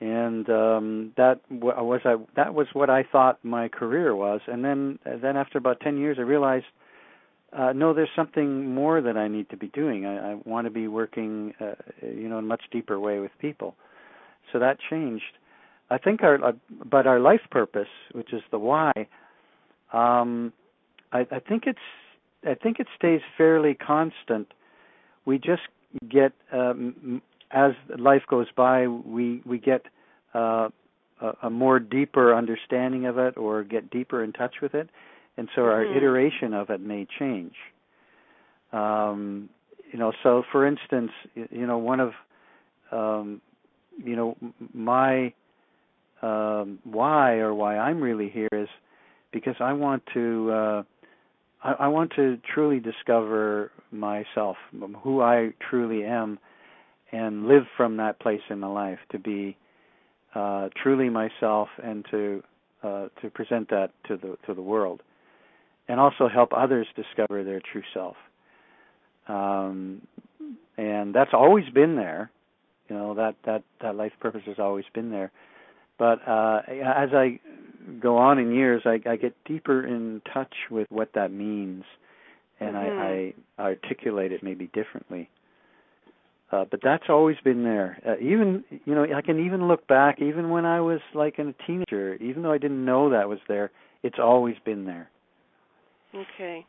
and 0.00 0.48
um, 0.48 1.12
that 1.16 1.40
was 1.50 2.00
I, 2.04 2.16
that 2.36 2.54
was 2.54 2.66
what 2.74 2.90
I 2.90 3.02
thought 3.10 3.38
my 3.42 3.68
career 3.68 4.14
was. 4.14 4.40
And 4.46 4.64
then, 4.64 4.98
then 5.22 5.36
after 5.36 5.58
about 5.58 5.80
ten 5.80 5.98
years, 5.98 6.16
I 6.18 6.22
realized, 6.22 6.66
uh, 7.52 7.72
no, 7.72 7.94
there's 7.94 8.14
something 8.14 8.74
more 8.74 9.00
that 9.00 9.16
I 9.16 9.28
need 9.28 9.48
to 9.50 9.56
be 9.56 9.68
doing. 9.68 10.06
I, 10.06 10.32
I 10.32 10.34
want 10.44 10.66
to 10.66 10.70
be 10.70 10.86
working, 10.88 11.54
uh, 11.60 11.74
you 12.02 12.28
know, 12.28 12.38
in 12.38 12.44
a 12.44 12.48
much 12.54 12.64
deeper 12.70 13.00
way 13.00 13.18
with 13.18 13.32
people. 13.40 13.74
So 14.52 14.58
that 14.58 14.76
changed. 14.90 15.38
I 15.90 15.98
think 15.98 16.22
our 16.22 16.36
uh, 16.44 16.52
but 16.84 17.06
our 17.06 17.20
life 17.20 17.44
purpose, 17.50 17.92
which 18.12 18.32
is 18.32 18.42
the 18.50 18.58
why, 18.58 18.92
um, 19.92 20.52
I, 21.14 21.20
I 21.30 21.38
think 21.38 21.64
it's 21.66 21.78
I 22.46 22.54
think 22.54 22.78
it 22.78 22.88
stays 22.98 23.20
fairly 23.38 23.74
constant. 23.74 24.52
We 25.24 25.38
just 25.38 25.62
get 26.10 26.32
um, 26.52 27.22
as 27.50 27.72
life 27.96 28.22
goes 28.28 28.48
by, 28.54 28.88
we 28.88 29.40
we 29.46 29.58
get 29.58 29.86
uh, 30.34 30.68
a, 31.20 31.32
a 31.44 31.50
more 31.50 31.78
deeper 31.78 32.34
understanding 32.34 33.06
of 33.06 33.16
it, 33.16 33.38
or 33.38 33.62
get 33.62 33.90
deeper 33.90 34.22
in 34.22 34.32
touch 34.32 34.56
with 34.60 34.74
it, 34.74 34.90
and 35.36 35.48
so 35.54 35.62
our 35.62 35.84
mm-hmm. 35.84 35.96
iteration 35.96 36.52
of 36.52 36.68
it 36.68 36.80
may 36.80 37.06
change. 37.18 37.54
Um, 38.72 39.48
you 39.92 39.98
know, 39.98 40.12
so 40.22 40.42
for 40.50 40.66
instance, 40.66 41.12
you 41.34 41.66
know, 41.66 41.78
one 41.78 42.00
of 42.00 42.12
um, 42.90 43.40
you 43.96 44.16
know 44.16 44.36
my 44.74 45.32
um, 46.20 46.80
why 46.82 47.34
or 47.34 47.54
why 47.54 47.78
I'm 47.78 48.00
really 48.00 48.28
here 48.28 48.48
is 48.52 48.68
because 49.32 49.56
I 49.60 49.72
want 49.72 50.02
to 50.14 50.50
uh, 50.50 50.82
I, 51.64 51.72
I 51.80 51.88
want 51.88 52.12
to 52.16 52.38
truly 52.54 52.78
discover 52.78 53.72
myself, 53.90 54.56
who 55.02 55.20
I 55.22 55.54
truly 55.68 56.04
am, 56.04 56.38
and 57.10 57.46
live 57.48 57.64
from 57.76 57.96
that 57.96 58.20
place 58.20 58.42
in 58.50 58.60
my 58.60 58.68
life 58.68 58.98
to 59.12 59.18
be 59.18 59.56
uh, 60.34 60.68
truly 60.80 61.08
myself 61.08 61.68
and 61.82 62.04
to 62.10 62.42
uh, 62.82 63.08
to 63.22 63.30
present 63.30 63.70
that 63.70 63.90
to 64.08 64.16
the 64.16 64.36
to 64.46 64.54
the 64.54 64.62
world, 64.62 65.02
and 65.88 65.98
also 65.98 66.28
help 66.28 66.50
others 66.54 66.86
discover 66.94 67.42
their 67.42 67.60
true 67.72 67.82
self. 67.94 68.16
Um, 69.26 70.02
and 70.76 71.14
that's 71.14 71.30
always 71.32 71.64
been 71.70 71.96
there, 71.96 72.30
you 72.88 72.96
know 72.96 73.14
that 73.14 73.36
that 73.46 73.62
that 73.80 73.96
life 73.96 74.12
purpose 74.20 74.42
has 74.46 74.58
always 74.58 74.84
been 74.92 75.10
there 75.10 75.30
but 75.98 76.26
uh, 76.26 76.60
as 76.68 77.10
I 77.12 77.40
go 78.00 78.16
on 78.16 78.38
in 78.38 78.52
years, 78.54 78.82
I, 78.84 79.00
I 79.08 79.16
get 79.16 79.34
deeper 79.44 79.86
in 79.86 80.22
touch 80.32 80.54
with 80.70 80.86
what 80.90 81.10
that 81.14 81.32
means, 81.32 81.84
and 82.60 82.74
mm-hmm. 82.74 83.32
I, 83.58 83.62
I 83.62 83.62
articulate 83.62 84.32
it 84.32 84.42
maybe 84.42 84.70
differently. 84.72 85.28
Uh, 86.52 86.64
but 86.70 86.80
that's 86.82 87.04
always 87.08 87.36
been 87.42 87.64
there. 87.64 87.98
Uh, 88.06 88.18
even 88.18 88.64
you 88.84 88.94
know, 88.94 89.04
I 89.04 89.22
can 89.22 89.44
even 89.44 89.66
look 89.66 89.86
back, 89.88 90.20
even 90.20 90.50
when 90.50 90.64
I 90.64 90.80
was 90.80 91.00
like 91.14 91.38
a 91.38 91.54
teenager, 91.66 92.14
even 92.16 92.42
though 92.42 92.52
I 92.52 92.58
didn't 92.58 92.84
know 92.84 93.10
that 93.10 93.28
was 93.28 93.40
there, 93.48 93.70
it's 94.02 94.18
always 94.22 94.54
been 94.64 94.84
there. 94.84 95.08
Okay. 96.14 96.64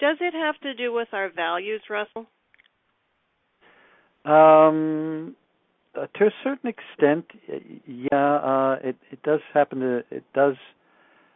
Does 0.00 0.16
it 0.20 0.32
have 0.32 0.58
to 0.60 0.74
do 0.74 0.92
with 0.92 1.08
our 1.12 1.28
values, 1.28 1.82
Russell? 1.90 2.26
Um, 4.24 5.34
uh, 5.98 6.06
to 6.18 6.26
a 6.26 6.30
certain 6.44 6.70
extent, 6.70 7.26
yeah, 7.86 8.36
uh, 8.36 8.76
it 8.82 8.96
it 9.10 9.22
does 9.22 9.40
happen 9.52 9.80
to 9.80 10.02
it 10.10 10.24
does 10.34 10.56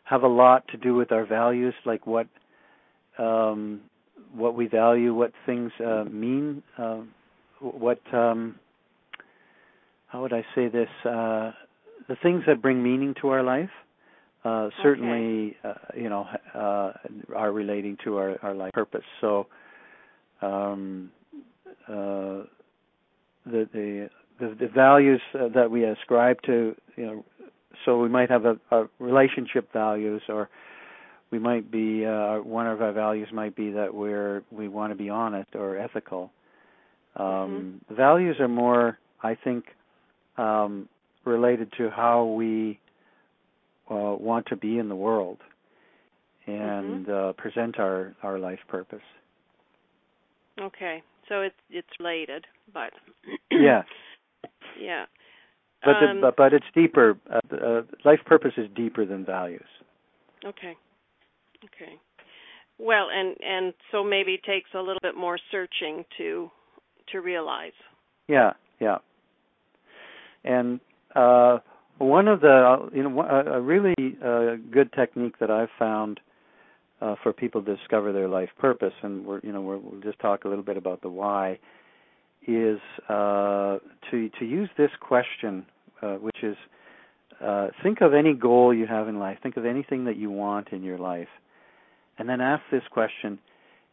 have 0.05 0.23
a 0.23 0.29
lot 0.29 0.67
to 0.69 0.77
do 0.77 0.95
with 0.95 1.13
our 1.13 1.25
values, 1.27 1.75
like 1.85 2.07
what 2.07 2.27
um, 3.19 3.81
what 4.35 4.55
we 4.55 4.67
value, 4.67 5.15
what 5.15 5.33
things 5.47 5.73
uh, 5.85 6.05
mean, 6.05 6.63
uh, 6.79 7.01
what 7.61 8.01
um, 8.13 8.57
how 10.09 10.23
would 10.23 10.33
I 10.33 10.45
say 10.55 10.69
this? 10.69 10.89
Uh, 11.05 11.53
the 12.09 12.17
things 12.23 12.43
that 12.47 12.61
bring 12.61 12.83
meaning 12.83 13.15
to 13.21 13.29
our 13.29 13.43
life. 13.43 13.71
Uh, 14.45 14.71
certainly, 14.83 15.57
okay. 15.65 15.69
uh, 15.69 15.97
you 15.97 16.09
know, 16.09 16.27
uh, 16.53 16.93
are 17.37 17.53
relating 17.53 17.97
to 18.03 18.17
our, 18.17 18.37
our 18.43 18.55
life 18.55 18.73
purpose. 18.73 19.05
So, 19.21 19.47
um, 20.41 21.13
uh, 21.87 22.43
the 23.47 23.69
the 23.73 24.11
the, 24.39 24.57
the 24.59 24.69
values 24.69 25.21
uh, 25.35 25.49
that 25.55 25.71
we 25.71 25.85
ascribe 25.85 26.43
to, 26.43 26.75
you 26.97 27.07
know, 27.07 27.25
so 27.85 27.99
we 27.99 28.09
might 28.09 28.31
have 28.31 28.45
a, 28.45 28.59
a 28.71 28.89
relationship 28.99 29.73
values, 29.73 30.23
or 30.29 30.49
we 31.31 31.39
might 31.39 31.71
be 31.71 32.05
uh, 32.05 32.37
one 32.39 32.67
of 32.67 32.83
our 32.83 32.93
values 32.93 33.29
might 33.33 33.57
be 33.57 33.71
that 33.71 33.95
we're 33.95 34.43
we 34.51 34.69
want 34.69 34.93
to 34.93 34.97
be 34.97 35.09
honest 35.09 35.55
or 35.55 35.79
ethical. 35.79 36.31
Um, 37.17 37.81
mm-hmm. 37.89 37.95
Values 37.95 38.37
are 38.41 38.49
more, 38.49 38.99
I 39.23 39.35
think, 39.35 39.65
um, 40.37 40.89
related 41.25 41.73
to 41.79 41.91
how 41.91 42.25
we 42.25 42.79
uh, 43.91 44.15
want 44.19 44.47
to 44.47 44.57
be 44.57 44.79
in 44.79 44.89
the 44.89 44.97
world 44.97 45.39
and 46.47 47.07
mm-hmm. 47.07 47.31
uh, 47.31 47.33
present 47.33 47.79
our 47.79 48.15
our 48.23 48.39
life 48.39 48.61
purpose. 48.69 49.03
Okay, 50.61 51.03
so 51.29 51.41
it's 51.41 51.57
it's 51.71 51.89
related, 51.99 52.47
but 52.73 52.93
yes, 53.51 53.85
yeah. 54.81 55.05
But 55.85 55.97
um, 55.97 56.17
the, 56.17 56.21
but, 56.23 56.37
but 56.37 56.53
it's 56.53 56.67
deeper. 56.75 57.19
Uh, 57.31 57.41
uh, 57.55 57.83
life 58.05 58.21
purpose 58.25 58.53
is 58.57 58.69
deeper 58.75 59.05
than 59.05 59.25
values. 59.25 59.67
Okay. 60.45 60.77
Okay. 61.65 61.93
Well, 62.79 63.09
and 63.13 63.37
and 63.41 63.75
so 63.91 64.03
maybe 64.03 64.35
it 64.35 64.45
takes 64.45 64.71
a 64.75 64.79
little 64.79 65.01
bit 65.03 65.17
more 65.17 65.39
searching 65.51 66.05
to 66.19 66.51
to 67.13 67.21
realize. 67.21 67.73
Yeah, 68.29 68.53
yeah. 68.81 68.99
And 70.45 70.81
uh, 71.15 71.59
one 71.99 72.29
of 72.29 72.41
the 72.41 72.91
you 72.93 73.03
know 73.03 73.21
a, 73.23 73.59
a 73.59 73.61
really 73.61 73.95
uh, 74.25 74.57
good 74.73 74.93
technique 74.93 75.39
that 75.39 75.51
I've 75.51 75.69
found 75.79 76.21
uh, 77.01 77.15
for 77.23 77.33
people 77.33 77.63
to 77.63 77.77
discover 77.77 78.13
their 78.13 78.29
life 78.29 78.51
purpose, 78.59 78.95
and 79.03 79.25
we're 79.25 79.41
you 79.43 79.53
know 79.53 79.61
we 79.61 79.77
will 79.77 80.01
just 80.03 80.19
talk 80.19 80.45
a 80.45 80.49
little 80.49 80.65
bit 80.65 80.77
about 80.77 81.03
the 81.03 81.09
why, 81.09 81.59
is 82.47 82.81
uh, 83.09 83.79
to 84.11 84.29
to 84.39 84.45
use 84.45 84.69
this 84.77 84.91
question, 85.01 85.67
uh, 86.03 86.15
which 86.15 86.43
is 86.43 86.57
uh, 87.41 87.69
think 87.83 88.01
of 88.01 88.15
any 88.15 88.35
goal 88.35 88.75
you 88.75 88.87
have 88.87 89.09
in 89.09 89.19
life, 89.19 89.39
think 89.43 89.57
of 89.57 89.65
anything 89.65 90.05
that 90.05 90.17
you 90.17 90.31
want 90.31 90.69
in 90.69 90.83
your 90.83 90.99
life, 90.99 91.29
and 92.19 92.29
then 92.29 92.41
ask 92.41 92.63
this 92.71 92.83
question: 92.91 93.39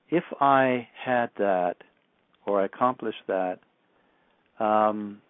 If 0.10 0.24
I 0.40 0.88
had 1.04 1.30
that, 1.38 1.78
or 2.46 2.64
accomplished 2.64 3.24
that, 3.28 3.60
um, 4.60 5.22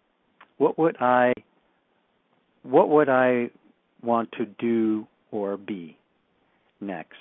what 0.57 0.78
would 0.78 0.97
I 0.99 1.34
what 2.63 2.89
would 2.89 3.09
I 3.09 3.49
want 4.03 4.32
to 4.34 4.45
do 4.45 5.07
or 5.32 5.57
be 5.57 5.97
next? 6.82 7.15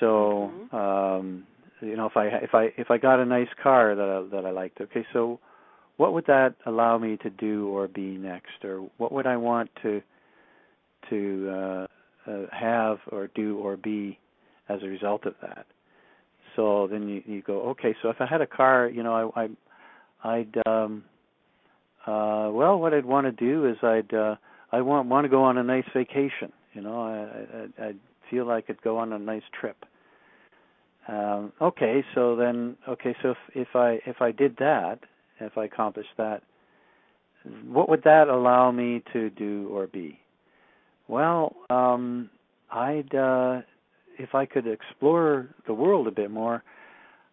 So 0.00 0.52
mm-hmm. 0.72 0.76
um, 0.76 1.46
you 1.80 1.96
know 1.96 2.06
if 2.06 2.16
i 2.16 2.26
if 2.26 2.54
i 2.54 2.72
if 2.76 2.90
i 2.90 2.98
got 2.98 3.20
a 3.20 3.24
nice 3.24 3.48
car 3.62 3.94
that 3.94 4.08
I, 4.08 4.36
that 4.36 4.46
i 4.46 4.50
liked. 4.50 4.80
Okay 4.80 5.06
so 5.12 5.40
what 5.98 6.12
would 6.12 6.26
that 6.26 6.54
allow 6.64 6.96
me 6.96 7.16
to 7.18 7.30
do 7.30 7.68
or 7.68 7.88
be 7.88 8.16
next? 8.16 8.64
Or 8.64 8.88
what 8.98 9.12
would 9.12 9.26
i 9.26 9.36
want 9.36 9.70
to 9.82 10.00
to 11.10 11.50
uh, 11.50 11.86
uh 12.30 12.46
have 12.52 12.98
or 13.10 13.28
do 13.34 13.58
or 13.58 13.76
be 13.76 14.18
as 14.68 14.82
a 14.82 14.86
result 14.86 15.26
of 15.26 15.34
that? 15.42 15.66
So 16.56 16.88
then 16.90 17.08
you 17.08 17.22
you 17.26 17.42
go, 17.42 17.60
okay, 17.70 17.94
so 18.02 18.10
if 18.10 18.16
I 18.20 18.26
had 18.26 18.40
a 18.40 18.46
car, 18.46 18.88
you 18.88 19.02
know, 19.02 19.32
I, 19.34 19.42
I 19.42 20.36
I'd 20.36 20.56
um 20.66 21.04
uh 22.06 22.48
well 22.52 22.78
what 22.78 22.94
I'd 22.94 23.04
want 23.04 23.26
to 23.26 23.32
do 23.32 23.66
is 23.66 23.76
I'd 23.82 24.12
uh 24.14 24.36
I 24.72 24.80
want 24.80 25.08
want 25.08 25.24
to 25.24 25.28
go 25.28 25.42
on 25.42 25.58
a 25.58 25.62
nice 25.62 25.86
vacation, 25.94 26.52
you 26.74 26.80
know, 26.80 27.02
I 27.02 27.84
I 27.84 27.88
I'd 27.88 27.98
feel 28.30 28.46
like 28.46 28.64
I 28.64 28.66
could 28.68 28.82
go 28.82 28.98
on 28.98 29.12
a 29.12 29.18
nice 29.18 29.42
trip. 29.58 29.84
Um 31.08 31.52
okay, 31.60 32.04
so 32.14 32.36
then 32.36 32.76
okay, 32.88 33.14
so 33.22 33.30
if 33.30 33.38
if 33.54 33.68
I 33.74 33.98
if 34.06 34.20
I 34.20 34.30
did 34.30 34.56
that, 34.58 34.98
if 35.40 35.56
I 35.56 35.64
accomplished 35.64 36.10
that, 36.18 36.42
what 37.66 37.88
would 37.88 38.02
that 38.04 38.28
allow 38.28 38.70
me 38.70 39.02
to 39.14 39.30
do 39.30 39.68
or 39.72 39.86
be? 39.86 40.18
Well, 41.08 41.56
um 41.70 42.28
I'd 42.70 43.14
uh 43.14 43.62
if 44.18 44.34
I 44.34 44.44
could 44.46 44.66
explore 44.66 45.48
the 45.66 45.72
world 45.74 46.06
a 46.08 46.10
bit 46.10 46.30
more, 46.30 46.62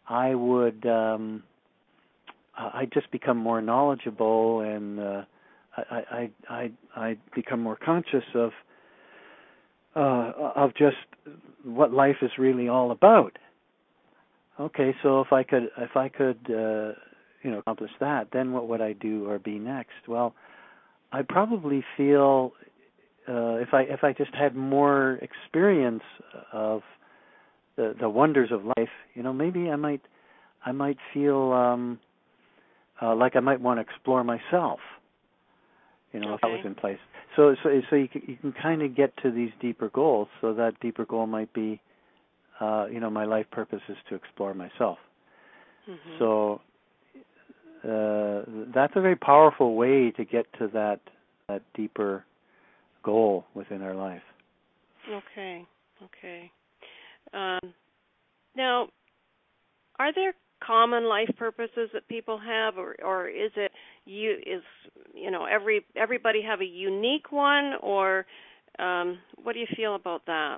I 0.07 0.35
would 0.35 0.85
um 0.85 1.43
I 2.57 2.87
just 2.93 3.11
become 3.11 3.37
more 3.37 3.61
knowledgeable 3.61 4.61
and 4.61 4.99
uh 4.99 5.21
I 5.77 6.03
I 6.11 6.29
I 6.49 6.71
I 6.95 7.17
become 7.35 7.59
more 7.61 7.75
conscious 7.75 8.23
of 8.33 8.51
uh 9.97 10.31
of 10.55 10.73
just 10.77 10.95
what 11.65 11.91
life 11.91 12.17
is 12.21 12.31
really 12.37 12.69
all 12.69 12.91
about. 12.91 13.37
Okay, 14.59 14.95
so 15.03 15.21
if 15.21 15.33
I 15.33 15.43
could 15.43 15.69
if 15.77 15.95
I 15.95 16.09
could 16.09 16.39
uh 16.49 16.93
you 17.43 17.51
know 17.51 17.59
accomplish 17.59 17.91
that, 17.99 18.29
then 18.31 18.53
what 18.53 18.67
would 18.67 18.81
I 18.81 18.93
do 18.93 19.29
or 19.29 19.39
be 19.39 19.59
next? 19.59 20.07
Well, 20.07 20.33
I 21.11 21.21
probably 21.21 21.83
feel 21.97 22.53
uh 23.27 23.55
if 23.55 23.73
I 23.73 23.81
if 23.83 24.03
I 24.03 24.13
just 24.13 24.33
had 24.33 24.55
more 24.55 25.19
experience 25.21 26.03
of 26.53 26.81
the 27.75 27.95
the 27.99 28.09
wonders 28.09 28.51
of 28.51 28.63
life, 28.65 28.89
you 29.13 29.23
know, 29.23 29.33
maybe 29.33 29.69
I 29.69 29.75
might 29.75 30.01
I 30.65 30.71
might 30.71 30.97
feel 31.13 31.51
um 31.51 31.99
uh, 33.01 33.15
like 33.15 33.35
I 33.35 33.39
might 33.39 33.61
want 33.61 33.77
to 33.77 33.81
explore 33.81 34.23
myself. 34.23 34.79
You 36.13 36.21
know, 36.21 36.27
okay. 36.27 36.35
if 36.35 36.41
that 36.41 36.49
was 36.49 36.61
in 36.65 36.75
place. 36.75 36.97
So, 37.35 37.55
so, 37.61 37.81
so 37.89 37.95
you 37.97 38.07
can, 38.07 38.21
you 38.25 38.37
can 38.37 38.53
kind 38.53 38.81
of 38.81 38.95
get 38.95 39.11
to 39.23 39.31
these 39.31 39.49
deeper 39.59 39.89
goals. 39.89 40.29
So 40.39 40.53
that 40.53 40.79
deeper 40.79 41.05
goal 41.05 41.27
might 41.27 41.53
be, 41.53 41.81
uh, 42.59 42.87
you 42.91 42.99
know, 42.99 43.09
my 43.09 43.25
life 43.25 43.45
purpose 43.51 43.81
is 43.89 43.97
to 44.09 44.15
explore 44.15 44.53
myself. 44.53 44.97
Mm-hmm. 45.89 46.19
So 46.19 46.61
uh, 47.83 48.43
that's 48.73 48.93
a 48.95 49.01
very 49.01 49.15
powerful 49.15 49.75
way 49.75 50.11
to 50.11 50.25
get 50.25 50.45
to 50.59 50.67
that 50.73 50.99
that 51.47 51.61
deeper 51.75 52.25
goal 53.03 53.45
within 53.53 53.83
our 53.83 53.93
life. 53.93 54.23
Okay. 55.07 55.65
Okay. 56.03 56.51
Um, 57.33 57.73
now, 58.55 58.87
are 59.99 60.13
there 60.13 60.33
common 60.65 61.07
life 61.07 61.29
purposes 61.37 61.89
that 61.93 62.07
people 62.07 62.39
have 62.39 62.77
or 62.77 62.95
or 63.03 63.27
is 63.27 63.51
it 63.55 63.71
you 64.05 64.31
is 64.45 64.63
you 65.13 65.29
know 65.29 65.45
every 65.45 65.85
everybody 65.95 66.41
have 66.41 66.61
a 66.61 66.65
unique 66.65 67.31
one 67.31 67.73
or 67.81 68.25
um 68.79 69.19
what 69.43 69.53
do 69.53 69.59
you 69.59 69.67
feel 69.75 69.95
about 69.95 70.25
that 70.25 70.57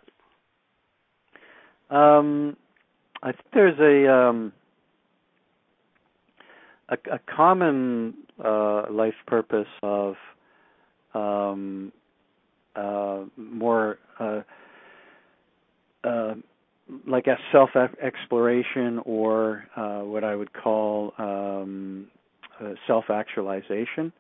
um 1.90 2.56
i 3.24 3.32
think 3.32 3.46
there's 3.54 3.80
a 3.80 4.12
um 4.12 4.52
a, 6.90 6.98
a 7.14 7.20
common 7.34 8.14
uh 8.44 8.92
life 8.92 9.16
purpose 9.26 9.68
of 9.84 10.16
um 11.14 11.92
uh 12.76 13.24
more 13.38 13.98
uh 14.20 14.42
uh 16.04 16.34
like 17.06 17.28
a 17.28 17.38
self 17.52 17.72
exploration 18.02 19.00
or 19.06 19.66
uh, 19.76 20.00
what 20.00 20.24
I 20.24 20.36
would 20.36 20.54
call 20.54 21.14
um, 21.18 22.08
uh, 22.62 22.74
self 22.86 23.06
actualization. 23.10 24.12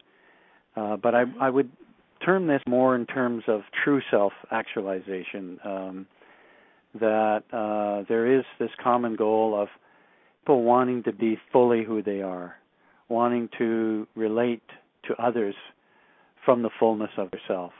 Uh, 0.75 0.97
but 0.97 1.15
I, 1.15 1.23
I 1.39 1.49
would 1.49 1.71
term 2.25 2.47
this 2.47 2.61
more 2.67 2.95
in 2.95 3.05
terms 3.05 3.43
of 3.47 3.61
true 3.83 4.01
self 4.11 4.33
actualization. 4.51 5.59
Um, 5.63 6.07
that 6.99 7.43
uh, 7.51 8.03
there 8.07 8.39
is 8.39 8.43
this 8.59 8.69
common 8.83 9.15
goal 9.15 9.59
of 9.59 9.67
people 10.41 10.63
wanting 10.63 11.03
to 11.03 11.11
be 11.11 11.37
fully 11.51 11.83
who 11.83 12.01
they 12.01 12.21
are, 12.21 12.55
wanting 13.09 13.49
to 13.57 14.07
relate 14.15 14.63
to 15.05 15.13
others 15.21 15.55
from 16.45 16.61
the 16.61 16.69
fullness 16.79 17.11
of 17.17 17.29
yourself, 17.33 17.73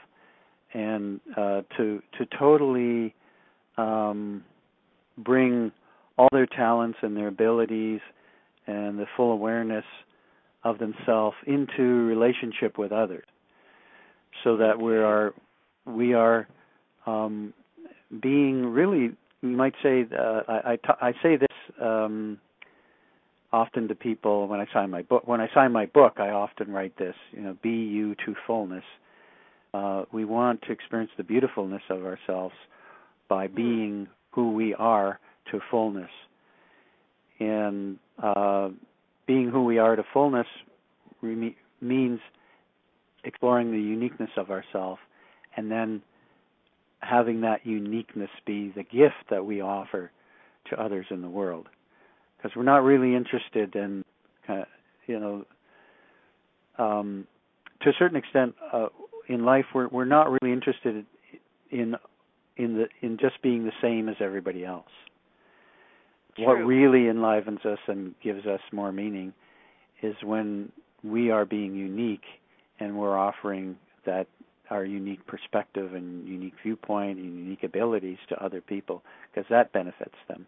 and 0.74 1.20
uh, 1.36 1.62
to 1.76 2.02
to 2.18 2.26
totally 2.38 3.14
um, 3.78 4.44
bring 5.16 5.72
all 6.18 6.28
their 6.32 6.46
talents 6.46 6.98
and 7.02 7.16
their 7.16 7.28
abilities 7.28 8.00
and 8.66 8.98
the 8.98 9.06
full 9.16 9.32
awareness 9.32 9.84
of 10.64 10.78
themselves 10.78 11.36
into 11.46 11.82
relationship 11.82 12.76
with 12.76 12.92
others 12.92 13.24
so 14.44 14.56
that 14.56 14.78
we 14.78 14.96
are 14.96 15.32
we 15.86 16.12
are 16.12 16.46
um, 17.06 17.54
being 18.20 18.66
really 18.66 19.12
you 19.42 19.56
might 19.56 19.74
say 19.82 20.06
uh, 20.18 20.42
I, 20.48 20.72
I, 20.72 20.76
t- 20.76 21.00
I 21.00 21.12
say 21.22 21.36
this 21.36 21.56
um, 21.80 22.38
often 23.52 23.88
to 23.88 23.94
people 23.94 24.48
when 24.48 24.60
I 24.60 24.66
sign 24.72 24.90
my 24.90 25.02
book 25.02 25.26
when 25.26 25.40
I 25.40 25.48
sign 25.54 25.72
my 25.72 25.86
book 25.86 26.14
I 26.18 26.30
often 26.30 26.70
write 26.70 26.96
this 26.98 27.14
you 27.32 27.40
know 27.40 27.56
be 27.62 27.70
you 27.70 28.14
to 28.26 28.34
fullness 28.46 28.84
uh, 29.74 30.04
we 30.12 30.24
want 30.24 30.62
to 30.62 30.72
experience 30.72 31.10
the 31.16 31.24
beautifulness 31.24 31.82
of 31.90 32.04
ourselves 32.04 32.54
by 33.28 33.46
being 33.46 34.08
who 34.30 34.52
we 34.52 34.74
are 34.74 35.20
to 35.50 35.60
fullness. 35.70 36.10
And 37.38 37.98
uh, 38.22 38.70
being 39.26 39.50
who 39.50 39.64
we 39.64 39.78
are 39.78 39.94
to 39.96 40.04
fullness 40.12 40.46
re- 41.20 41.56
means 41.80 42.20
exploring 43.24 43.70
the 43.70 43.78
uniqueness 43.78 44.30
of 44.36 44.50
ourselves 44.50 45.00
and 45.56 45.70
then 45.70 46.02
having 47.00 47.42
that 47.42 47.64
uniqueness 47.64 48.30
be 48.46 48.72
the 48.74 48.82
gift 48.82 49.30
that 49.30 49.44
we 49.44 49.60
offer 49.60 50.10
to 50.70 50.80
others 50.80 51.06
in 51.10 51.22
the 51.22 51.28
world. 51.28 51.68
Because 52.36 52.54
we're 52.56 52.62
not 52.62 52.84
really 52.84 53.14
interested 53.14 53.74
in, 53.74 54.04
kind 54.46 54.60
of, 54.60 54.66
you 55.06 55.18
know, 55.18 55.44
um, 56.78 57.26
to 57.82 57.90
a 57.90 57.92
certain 57.98 58.16
extent, 58.16 58.54
uh, 58.72 58.88
in 59.28 59.44
life, 59.44 59.66
we're 59.74 59.88
we're 59.88 60.04
not 60.04 60.30
really 60.30 60.52
interested 60.52 61.04
in 61.70 61.96
in 62.56 62.74
the 62.74 62.88
in 63.02 63.18
just 63.18 63.40
being 63.42 63.64
the 63.64 63.72
same 63.82 64.08
as 64.08 64.16
everybody 64.20 64.64
else. 64.64 64.86
True. 66.36 66.46
What 66.46 66.54
really 66.54 67.08
enlivens 67.08 67.64
us 67.64 67.78
and 67.88 68.14
gives 68.22 68.46
us 68.46 68.60
more 68.72 68.92
meaning 68.92 69.32
is 70.02 70.14
when 70.22 70.70
we 71.02 71.30
are 71.30 71.44
being 71.44 71.74
unique 71.74 72.24
and 72.80 72.96
we're 72.96 73.16
offering 73.16 73.76
that 74.06 74.26
our 74.70 74.84
unique 74.84 75.26
perspective 75.26 75.94
and 75.94 76.26
unique 76.28 76.54
viewpoint 76.62 77.18
and 77.18 77.36
unique 77.38 77.62
abilities 77.64 78.18
to 78.28 78.44
other 78.44 78.60
people 78.60 79.02
because 79.30 79.46
that 79.50 79.72
benefits 79.72 80.14
them. 80.28 80.46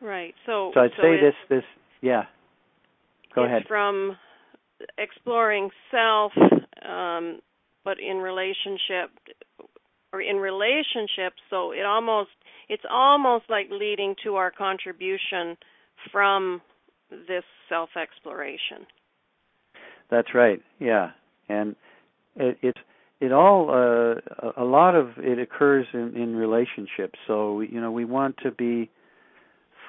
Right. 0.00 0.34
So 0.46 0.70
So 0.74 0.80
I'd 0.80 0.90
so 0.96 1.02
say 1.02 1.16
this 1.20 1.34
this 1.48 1.64
yeah. 2.02 2.24
Go 3.34 3.44
ahead. 3.44 3.62
from 3.66 4.16
exploring 4.98 5.70
self 5.90 6.32
um 6.86 7.40
but 7.84 7.96
in 8.00 8.18
relationship 8.18 9.10
or 10.12 10.20
in 10.20 10.36
relationships 10.36 11.36
so 11.50 11.72
it 11.72 11.84
almost 11.86 12.30
it's 12.68 12.82
almost 12.90 13.44
like 13.48 13.66
leading 13.70 14.14
to 14.24 14.34
our 14.36 14.50
contribution 14.50 15.56
from 16.12 16.60
this 17.10 17.44
self 17.68 17.90
exploration 17.96 18.86
That's 20.10 20.34
right. 20.34 20.60
Yeah. 20.78 21.10
And 21.48 21.76
it 22.36 22.58
it's 22.62 22.78
it 23.24 23.32
all 23.32 23.70
uh, 23.70 24.50
a 24.56 24.64
lot 24.64 24.94
of 24.94 25.10
it 25.18 25.38
occurs 25.38 25.86
in 25.92 26.16
in 26.16 26.36
relationships. 26.36 27.18
So 27.26 27.60
you 27.60 27.80
know, 27.80 27.90
we 27.90 28.04
want 28.04 28.36
to 28.42 28.50
be 28.50 28.90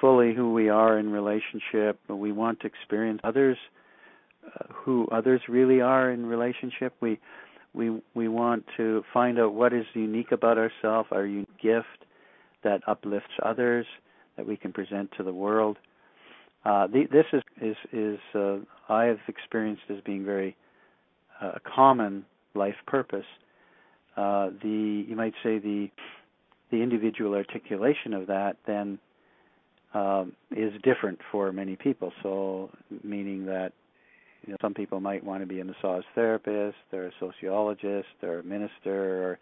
fully 0.00 0.34
who 0.34 0.52
we 0.52 0.68
are 0.68 0.98
in 0.98 1.10
relationship. 1.10 1.98
but 2.06 2.16
We 2.16 2.32
want 2.32 2.60
to 2.60 2.66
experience 2.66 3.20
others 3.24 3.58
uh, 4.46 4.66
who 4.72 5.06
others 5.12 5.40
really 5.48 5.80
are 5.80 6.10
in 6.10 6.26
relationship. 6.26 6.94
We 7.00 7.18
we 7.74 8.00
we 8.14 8.28
want 8.28 8.64
to 8.76 9.04
find 9.12 9.38
out 9.38 9.54
what 9.54 9.72
is 9.72 9.84
unique 9.94 10.32
about 10.32 10.56
ourselves, 10.58 11.08
our 11.12 11.26
unique 11.26 11.60
gift 11.60 12.04
that 12.64 12.80
uplifts 12.86 13.34
others 13.44 13.86
that 14.36 14.46
we 14.46 14.56
can 14.56 14.72
present 14.72 15.10
to 15.16 15.22
the 15.22 15.32
world. 15.32 15.76
Uh, 16.64 16.86
the, 16.86 17.04
this 17.12 17.26
is 17.32 17.42
is 17.60 17.76
is 17.92 18.18
uh, 18.34 18.56
I 18.88 19.04
have 19.04 19.18
experienced 19.28 19.82
as 19.90 19.98
being 20.04 20.24
very 20.24 20.56
uh, 21.40 21.52
common 21.74 22.24
life 22.56 22.76
purpose. 22.86 23.26
Uh, 24.16 24.50
the 24.62 25.04
you 25.08 25.16
might 25.16 25.34
say 25.42 25.58
the 25.58 25.90
the 26.70 26.82
individual 26.82 27.34
articulation 27.34 28.12
of 28.12 28.26
that 28.26 28.56
then 28.66 28.98
um, 29.94 30.32
is 30.50 30.72
different 30.82 31.18
for 31.30 31.52
many 31.52 31.76
people. 31.76 32.12
So 32.22 32.70
meaning 33.04 33.46
that 33.46 33.72
you 34.44 34.52
know, 34.52 34.56
some 34.60 34.74
people 34.74 35.00
might 35.00 35.24
want 35.24 35.42
to 35.42 35.46
be 35.46 35.60
a 35.60 35.64
massage 35.64 36.04
therapist, 36.14 36.76
they're 36.90 37.08
a 37.08 37.12
sociologist, 37.18 38.08
they're 38.20 38.40
a 38.40 38.44
minister, 38.44 39.38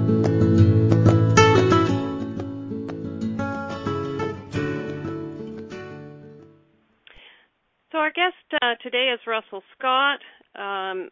Today 8.85 9.11
is 9.15 9.21
Russell 9.27 9.63
Scott. 9.77 10.21
Um, 10.55 11.09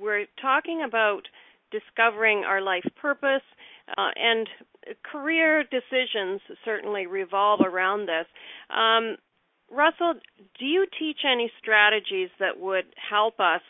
we're 0.00 0.26
talking 0.40 0.82
about 0.86 1.22
discovering 1.72 2.44
our 2.46 2.62
life 2.62 2.86
purpose, 3.02 3.42
uh, 3.98 4.10
and 4.16 4.48
career 5.02 5.64
decisions 5.64 6.40
certainly 6.64 7.06
revolve 7.06 7.60
around 7.66 8.06
this. 8.06 8.26
Um, 8.70 9.16
Russell, 9.70 10.14
do 10.58 10.64
you 10.64 10.86
teach 10.98 11.18
any 11.30 11.50
strategies 11.60 12.30
that 12.38 12.58
would 12.58 12.86
help 13.10 13.40
us 13.40 13.62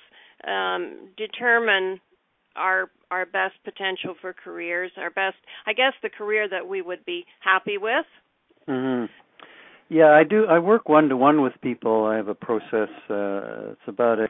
um, 0.47 1.09
determine 1.17 2.01
our 2.57 2.91
our 3.11 3.27
best 3.27 3.55
potential 3.65 4.15
for 4.21 4.33
careers, 4.33 4.93
our 4.97 5.11
best, 5.11 5.37
I 5.67 5.73
guess, 5.73 5.95
the 6.03 6.11
career 6.11 6.49
that 6.49 6.69
we 6.69 6.81
would 6.83 7.05
be 7.05 7.25
happy 7.41 7.79
with? 7.79 8.07
hmm 8.67 9.07
Yeah, 9.91 10.13
I 10.13 10.23
do. 10.23 10.47
I 10.47 10.61
work 10.61 10.89
one 10.89 11.09
to 11.09 11.17
one 11.17 11.43
with 11.43 11.55
people. 11.63 12.05
I 12.07 12.15
have 12.17 12.29
a 12.29 12.35
process. 12.35 12.89
Uh, 13.11 13.73
it's 13.73 13.89
about 13.89 14.21
a 14.21 14.29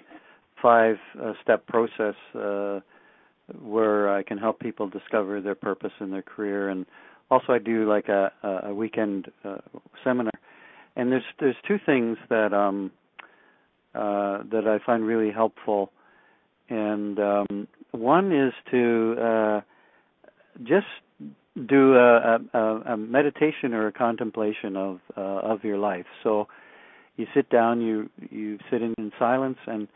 five 0.62 0.96
uh, 1.22 1.34
step 1.42 1.66
process 1.66 2.14
uh, 2.34 2.80
where 3.60 4.08
I 4.08 4.22
can 4.22 4.38
help 4.38 4.58
people 4.58 4.88
discover 4.88 5.42
their 5.42 5.54
purpose 5.54 5.92
in 6.00 6.10
their 6.12 6.22
career, 6.22 6.70
and 6.70 6.86
also 7.30 7.52
I 7.52 7.58
do 7.58 7.86
like 7.86 8.08
a, 8.08 8.32
a 8.64 8.74
weekend 8.74 9.30
uh, 9.44 9.58
seminar. 10.02 10.32
And 10.96 11.12
there's 11.12 11.24
there's 11.38 11.56
two 11.68 11.78
things 11.84 12.16
that 12.30 12.54
um, 12.54 12.90
uh, 13.94 14.38
that 14.50 14.66
I 14.66 14.84
find 14.86 15.04
really 15.04 15.30
helpful, 15.30 15.92
and 16.70 17.18
um, 17.20 17.68
one 17.90 18.32
is 18.32 18.54
to 18.70 19.16
uh, 19.22 19.60
just 20.64 20.86
do 21.66 21.94
a, 21.94 22.38
a, 22.52 22.58
a 22.92 22.96
meditation 22.96 23.74
or 23.74 23.86
a 23.86 23.92
contemplation 23.92 24.76
of 24.76 25.00
uh, 25.16 25.20
of 25.20 25.64
your 25.64 25.78
life. 25.78 26.06
So 26.22 26.48
you 27.16 27.26
sit 27.34 27.50
down, 27.50 27.80
you 27.80 28.08
you 28.30 28.58
sit 28.70 28.82
in, 28.82 28.94
in 28.98 29.12
silence, 29.18 29.58
and 29.66 29.88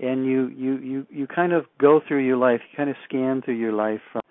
and 0.00 0.26
you 0.26 0.48
you 0.48 0.78
you 0.78 1.06
you 1.10 1.26
kind 1.26 1.52
of 1.52 1.66
go 1.78 2.00
through 2.06 2.24
your 2.24 2.36
life. 2.36 2.60
You 2.70 2.76
kind 2.76 2.90
of 2.90 2.96
scan 3.04 3.42
through 3.42 3.58
your 3.58 3.72
life 3.72 4.00
from 4.12 4.22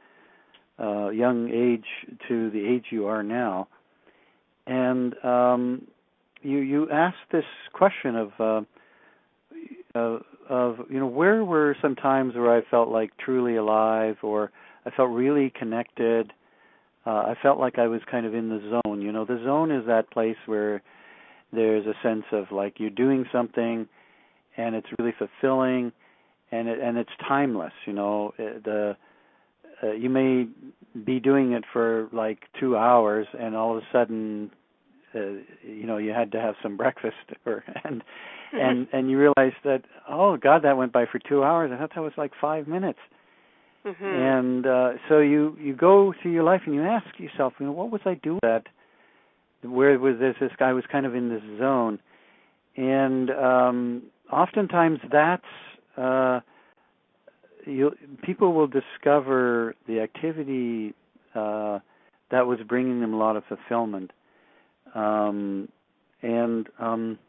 uh, 0.79 1.09
young 1.09 1.49
age 1.49 2.17
to 2.27 2.49
the 2.49 2.65
age 2.65 2.85
you 2.89 3.07
are 3.07 3.23
now, 3.23 3.67
and 4.65 5.15
um, 5.23 5.87
you 6.41 6.57
you 6.59 6.89
ask 6.91 7.15
this 7.31 7.45
question 7.73 8.15
of. 8.15 8.31
Uh, 8.39 8.61
uh, 9.95 10.17
of 10.49 10.77
you 10.89 10.99
know 10.99 11.07
where 11.07 11.43
were 11.43 11.75
some 11.81 11.95
times 11.95 12.35
where 12.35 12.55
I 12.55 12.61
felt 12.69 12.89
like 12.89 13.11
truly 13.17 13.55
alive 13.55 14.17
or 14.23 14.51
I 14.85 14.89
felt 14.89 15.09
really 15.09 15.51
connected 15.57 16.33
uh, 17.05 17.09
I 17.09 17.35
felt 17.41 17.59
like 17.59 17.77
I 17.79 17.87
was 17.87 18.01
kind 18.09 18.25
of 18.25 18.33
in 18.33 18.49
the 18.49 18.81
zone. 18.85 19.01
You 19.01 19.11
know, 19.11 19.25
the 19.25 19.41
zone 19.43 19.71
is 19.71 19.85
that 19.87 20.09
place 20.11 20.37
where 20.45 20.81
there's 21.51 21.85
a 21.85 21.93
sense 22.01 22.23
of 22.31 22.45
like 22.51 22.79
you're 22.79 22.89
doing 22.89 23.25
something, 23.31 23.87
and 24.57 24.75
it's 24.75 24.87
really 24.97 25.13
fulfilling, 25.17 25.91
and 26.51 26.67
it 26.67 26.79
and 26.79 26.97
it's 26.97 27.11
timeless. 27.27 27.73
You 27.85 27.93
know, 27.93 28.33
Uh, 28.39 28.59
the 28.63 28.97
uh, 29.83 29.91
you 29.91 30.09
may 30.09 30.47
be 31.03 31.19
doing 31.19 31.51
it 31.51 31.63
for 31.73 32.07
like 32.13 32.39
two 32.59 32.77
hours, 32.77 33.27
and 33.37 33.55
all 33.55 33.75
of 33.75 33.83
a 33.83 33.87
sudden, 33.91 34.51
uh, 35.13 35.19
you 35.61 35.85
know, 35.85 35.97
you 35.97 36.11
had 36.11 36.31
to 36.31 36.39
have 36.39 36.55
some 36.63 36.77
breakfast, 36.83 37.15
or 37.45 37.63
and 37.83 38.03
and 38.53 38.87
and 38.93 39.11
you 39.11 39.17
realize 39.19 39.53
that 39.65 39.83
oh 40.07 40.37
God, 40.37 40.63
that 40.63 40.77
went 40.77 40.93
by 40.93 41.05
for 41.05 41.19
two 41.19 41.43
hours. 41.43 41.71
I 41.73 41.77
thought 41.77 41.91
that 41.95 42.01
was 42.01 42.13
like 42.17 42.31
five 42.39 42.67
minutes 42.67 42.99
Mm-hmm. 43.85 44.05
and 44.05 44.65
uh, 44.65 44.89
so 45.09 45.19
you 45.19 45.57
you 45.59 45.75
go 45.75 46.13
through 46.21 46.31
your 46.31 46.43
life 46.43 46.61
and 46.65 46.73
you 46.73 46.83
ask 46.83 47.19
yourself, 47.19 47.51
you 47.59 47.65
know, 47.65 47.73
what 47.73 47.91
was 47.91 47.99
I 48.05 48.13
doing 48.13 48.39
that? 48.41 48.63
Where 49.61 49.99
was 49.99 50.15
this? 50.19 50.35
This 50.39 50.51
guy 50.57 50.71
was 50.71 50.85
kind 50.89 51.05
of 51.05 51.15
in 51.15 51.27
this 51.27 51.41
zone, 51.59 51.99
and 52.77 53.29
um, 53.31 54.03
oftentimes 54.31 54.99
that's 55.11 55.43
uh, 55.97 56.39
you. 57.65 57.91
People 58.21 58.53
will 58.53 58.67
discover 58.67 59.75
the 59.85 59.99
activity 59.99 60.93
uh, 61.35 61.79
that 62.31 62.47
was 62.47 62.59
bringing 62.65 63.01
them 63.01 63.13
a 63.13 63.17
lot 63.17 63.35
of 63.35 63.43
fulfillment, 63.49 64.11
um, 64.95 65.67
and 66.21 66.69
um, 66.79 67.19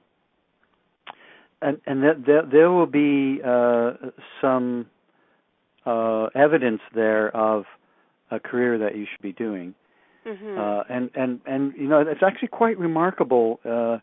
and 1.60 1.80
and 1.84 2.04
that 2.04 2.24
there, 2.24 2.42
there 2.48 2.70
will 2.70 2.86
be 2.86 3.40
uh, 3.44 3.92
some 4.40 4.86
uh, 5.86 6.26
evidence 6.34 6.80
there 6.94 7.34
of 7.36 7.64
a 8.30 8.40
career 8.40 8.78
that 8.78 8.96
you 8.96 9.06
should 9.10 9.22
be 9.22 9.32
doing. 9.32 9.74
Mm-hmm. 10.26 10.58
Uh, 10.58 10.82
and 10.88 11.10
and 11.14 11.40
and 11.46 11.74
you 11.76 11.86
know 11.86 12.00
it's 12.00 12.22
actually 12.26 12.48
quite 12.48 12.78
remarkable. 12.78 13.60
Uh, 13.64 13.98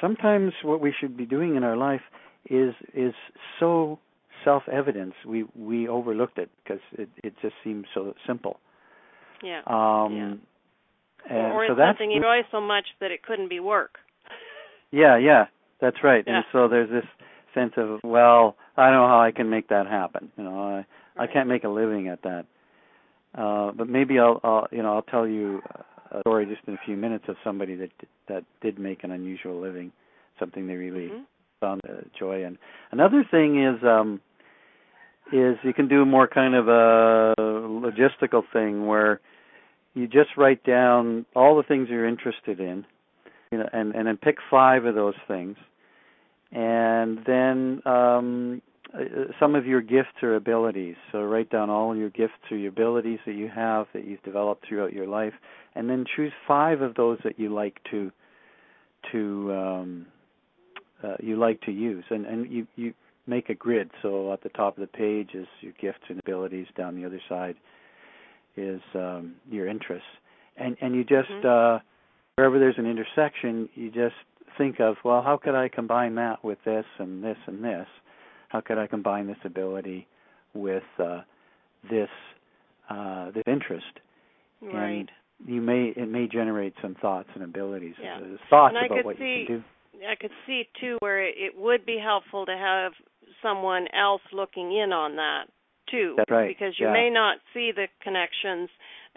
sometimes 0.00 0.52
what 0.62 0.80
we 0.80 0.94
should 0.98 1.16
be 1.16 1.26
doing 1.26 1.56
in 1.56 1.64
our 1.64 1.76
life 1.76 2.00
is 2.48 2.74
is 2.94 3.12
so 3.58 3.98
self-evident 4.44 5.12
we 5.26 5.44
we 5.54 5.86
overlooked 5.86 6.38
it 6.38 6.50
because 6.62 6.80
it 6.92 7.08
it 7.22 7.34
just 7.42 7.54
seems 7.62 7.84
so 7.92 8.14
simple. 8.26 8.58
yeah. 9.42 9.60
Um, 9.66 10.14
Yeah. 10.16 10.34
And 11.28 11.52
or 11.52 11.66
so 11.66 11.72
it's 11.74 11.80
something 11.80 12.10
you 12.10 12.16
enjoy 12.16 12.40
so 12.50 12.62
much 12.62 12.86
that 13.00 13.10
it 13.10 13.22
couldn't 13.22 13.50
be 13.50 13.60
work. 13.60 13.98
yeah 14.90 15.18
yeah 15.18 15.46
that's 15.80 16.02
right. 16.02 16.24
Yeah. 16.26 16.36
And 16.36 16.44
so 16.52 16.68
there's 16.68 16.88
this 16.90 17.04
sense 17.52 17.72
of 17.76 18.00
well 18.02 18.56
I 18.80 18.86
don't 18.90 19.00
know 19.00 19.08
how 19.08 19.20
I 19.20 19.30
can 19.32 19.50
make 19.50 19.68
that 19.68 19.86
happen. 19.86 20.30
You 20.36 20.44
know 20.44 20.84
I 21.18 21.22
I 21.22 21.26
can't 21.26 21.48
make 21.48 21.64
a 21.64 21.68
living 21.68 22.08
at 22.08 22.22
that. 22.22 22.46
Uh, 23.34 23.70
but 23.72 23.88
maybe 23.88 24.18
I'll, 24.18 24.40
I'll, 24.42 24.66
you 24.72 24.82
know, 24.82 24.94
I'll 24.94 25.02
tell 25.02 25.26
you 25.26 25.62
a 26.10 26.20
story 26.20 26.46
just 26.46 26.62
in 26.66 26.74
a 26.74 26.78
few 26.84 26.96
minutes 26.96 27.24
of 27.28 27.36
somebody 27.44 27.76
that 27.76 27.90
that 28.28 28.44
did 28.60 28.78
make 28.78 29.04
an 29.04 29.12
unusual 29.12 29.60
living, 29.60 29.92
something 30.38 30.66
they 30.66 30.74
really 30.74 31.10
Mhm. 31.10 31.24
found 31.60 31.80
uh, 31.88 32.02
joy 32.18 32.44
in. 32.44 32.58
Another 32.90 33.22
thing 33.30 33.62
is, 33.62 33.82
um, 33.84 34.20
is 35.32 35.56
you 35.62 35.72
can 35.72 35.86
do 35.86 36.04
more 36.04 36.26
kind 36.26 36.54
of 36.56 36.66
a 36.68 37.34
logistical 37.38 38.42
thing 38.52 38.86
where 38.86 39.20
you 39.94 40.08
just 40.08 40.36
write 40.36 40.64
down 40.64 41.24
all 41.36 41.56
the 41.56 41.62
things 41.62 41.88
you're 41.88 42.06
interested 42.08 42.58
in, 42.58 42.84
you 43.52 43.58
know, 43.58 43.68
and 43.72 43.94
and 43.94 44.08
then 44.08 44.16
pick 44.16 44.38
five 44.50 44.86
of 44.86 44.96
those 44.96 45.18
things, 45.28 45.56
and 46.50 47.24
then 47.24 47.80
um, 47.86 48.62
uh, 48.94 49.32
some 49.38 49.54
of 49.54 49.66
your 49.66 49.80
gifts 49.80 50.22
or 50.22 50.34
abilities. 50.34 50.96
So 51.12 51.22
write 51.22 51.50
down 51.50 51.70
all 51.70 51.96
your 51.96 52.10
gifts 52.10 52.34
or 52.50 52.56
your 52.56 52.70
abilities 52.70 53.18
that 53.26 53.34
you 53.34 53.48
have 53.48 53.86
that 53.94 54.04
you've 54.04 54.22
developed 54.22 54.66
throughout 54.68 54.92
your 54.92 55.06
life, 55.06 55.34
and 55.74 55.88
then 55.88 56.04
choose 56.16 56.32
five 56.46 56.80
of 56.80 56.94
those 56.94 57.18
that 57.24 57.38
you 57.38 57.52
like 57.52 57.78
to 57.90 58.10
to 59.12 59.52
um, 59.52 60.06
uh, 61.02 61.14
you 61.20 61.36
like 61.36 61.60
to 61.62 61.72
use, 61.72 62.04
and 62.10 62.26
and 62.26 62.50
you 62.50 62.66
you 62.76 62.94
make 63.26 63.48
a 63.48 63.54
grid. 63.54 63.90
So 64.02 64.32
at 64.32 64.42
the 64.42 64.48
top 64.50 64.76
of 64.76 64.80
the 64.80 64.86
page 64.86 65.30
is 65.34 65.46
your 65.60 65.72
gifts 65.80 66.04
and 66.08 66.18
abilities. 66.18 66.66
Down 66.76 66.96
the 66.96 67.06
other 67.06 67.20
side 67.28 67.56
is 68.56 68.80
um, 68.94 69.36
your 69.48 69.68
interests, 69.68 70.08
and 70.56 70.76
and 70.80 70.94
you 70.94 71.04
just 71.04 71.30
mm-hmm. 71.30 71.76
uh, 71.76 71.78
wherever 72.36 72.58
there's 72.58 72.78
an 72.78 72.86
intersection, 72.86 73.68
you 73.74 73.90
just 73.90 74.14
think 74.58 74.80
of 74.80 74.96
well, 75.04 75.22
how 75.22 75.36
could 75.36 75.54
I 75.54 75.68
combine 75.68 76.16
that 76.16 76.44
with 76.44 76.58
this 76.64 76.84
and 76.98 77.22
this 77.22 77.38
and 77.46 77.62
this? 77.64 77.86
How 78.50 78.60
could 78.60 78.78
I 78.78 78.86
combine 78.86 79.26
this 79.26 79.38
ability 79.44 80.06
with 80.54 80.82
uh, 80.98 81.22
this 81.88 82.08
uh, 82.88 83.30
this 83.30 83.44
interest? 83.46 83.86
Right. 84.60 84.98
And 84.98 85.10
you 85.46 85.60
may 85.60 85.92
it 85.96 86.08
may 86.08 86.26
generate 86.26 86.74
some 86.82 86.96
thoughts 87.00 87.28
and 87.34 87.42
abilities, 87.44 87.94
yeah. 88.02 88.18
uh, 88.18 88.36
thoughts 88.50 88.74
and 88.76 88.86
about 88.86 89.04
what 89.04 89.16
see, 89.16 89.40
you 89.40 89.46
can 89.46 89.56
do. 89.56 90.04
I 90.06 90.14
could 90.14 90.32
see 90.46 90.64
too 90.80 90.96
where 91.00 91.26
it 91.26 91.56
would 91.56 91.86
be 91.86 91.98
helpful 92.02 92.44
to 92.46 92.56
have 92.56 92.92
someone 93.42 93.86
else 93.94 94.22
looking 94.32 94.76
in 94.76 94.92
on 94.92 95.16
that 95.16 95.44
too, 95.90 96.14
That's 96.16 96.30
right. 96.30 96.48
because 96.48 96.74
you 96.78 96.86
yeah. 96.86 96.92
may 96.92 97.10
not 97.10 97.38
see 97.54 97.72
the 97.74 97.86
connections 98.02 98.68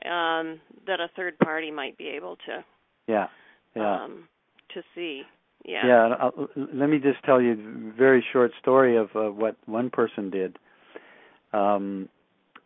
um, 0.05 0.59
that 0.87 0.99
a 0.99 1.09
third 1.15 1.37
party 1.39 1.71
might 1.71 1.97
be 1.97 2.07
able 2.07 2.37
to. 2.47 2.63
Yeah. 3.07 3.27
Yeah. 3.75 4.03
Um, 4.03 4.27
to 4.73 4.81
see. 4.95 5.23
Yeah. 5.65 5.85
Yeah. 5.85 6.15
I'll, 6.19 6.49
let 6.55 6.89
me 6.89 6.99
just 6.99 7.23
tell 7.23 7.41
you 7.41 7.53
a 7.53 7.97
very 7.97 8.23
short 8.33 8.51
story 8.61 8.97
of 8.97 9.09
uh, 9.15 9.31
what 9.31 9.55
one 9.65 9.89
person 9.89 10.29
did. 10.29 10.57
Um, 11.53 12.09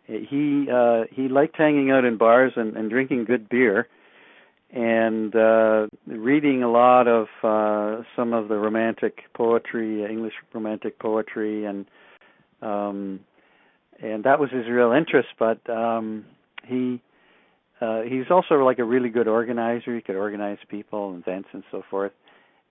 he 0.05 0.67
uh, 0.73 1.03
he 1.11 1.27
liked 1.27 1.57
hanging 1.57 1.91
out 1.91 2.05
in 2.05 2.17
bars 2.17 2.53
and, 2.55 2.77
and 2.77 2.89
drinking 2.89 3.25
good 3.25 3.49
beer, 3.49 3.87
and 4.71 5.35
uh, 5.35 5.87
reading 6.07 6.63
a 6.63 6.71
lot 6.71 7.07
of 7.07 7.27
uh, 7.43 8.03
some 8.15 8.33
of 8.33 8.47
the 8.47 8.55
romantic 8.55 9.23
poetry, 9.33 10.05
English 10.05 10.33
romantic 10.53 10.97
poetry, 10.97 11.65
and 11.65 11.85
um, 12.61 13.19
and 14.01 14.23
that 14.23 14.39
was 14.39 14.49
his 14.49 14.67
real 14.69 14.93
interest. 14.93 15.29
But 15.37 15.69
um, 15.69 16.25
he 16.65 17.01
uh, 17.81 18.01
he's 18.03 18.31
also 18.31 18.55
like 18.63 18.79
a 18.79 18.85
really 18.85 19.09
good 19.09 19.27
organizer. 19.27 19.93
He 19.93 20.01
could 20.01 20.15
organize 20.15 20.57
people, 20.69 21.11
and 21.11 21.21
events, 21.21 21.49
and 21.51 21.63
so 21.69 21.83
forth. 21.89 22.13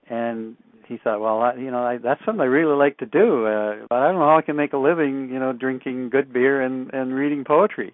And 0.09 0.55
he 0.87 0.97
thought, 0.97 1.19
well, 1.19 1.41
I, 1.41 1.55
you 1.55 1.69
know, 1.69 1.83
I, 1.83 1.97
that's 1.97 2.21
something 2.25 2.41
I 2.41 2.45
really 2.45 2.75
like 2.75 2.97
to 2.99 3.05
do, 3.05 3.45
uh, 3.45 3.85
but 3.89 3.95
I 3.95 4.07
don't 4.07 4.15
know 4.15 4.27
how 4.27 4.37
I 4.37 4.41
can 4.41 4.55
make 4.55 4.73
a 4.73 4.77
living, 4.77 5.29
you 5.29 5.39
know, 5.39 5.51
drinking 5.51 6.09
good 6.09 6.31
beer 6.31 6.61
and 6.61 6.93
and 6.93 7.13
reading 7.13 7.43
poetry. 7.43 7.93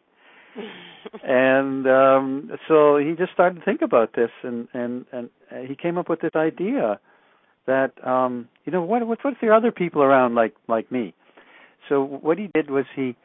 and 1.23 1.87
um 1.87 2.51
so 2.67 2.97
he 2.97 3.13
just 3.17 3.31
started 3.33 3.59
to 3.59 3.65
think 3.65 3.81
about 3.81 4.13
this 4.15 4.29
and 4.43 4.67
and 4.73 5.05
and 5.11 5.29
he 5.67 5.75
came 5.75 5.97
up 5.97 6.09
with 6.09 6.21
this 6.21 6.35
idea 6.35 6.99
that 7.65 7.91
um 8.05 8.47
you 8.65 8.71
know 8.71 8.81
what 8.81 9.05
what 9.07 9.23
what 9.23 9.33
if 9.33 9.39
there 9.41 9.51
are 9.51 9.57
other 9.57 9.71
people 9.71 10.01
around 10.01 10.35
like 10.35 10.53
like 10.67 10.91
me 10.91 11.13
so 11.89 12.03
what 12.03 12.37
he 12.37 12.49
did 12.53 12.69
was 12.69 12.85
he 12.95 13.15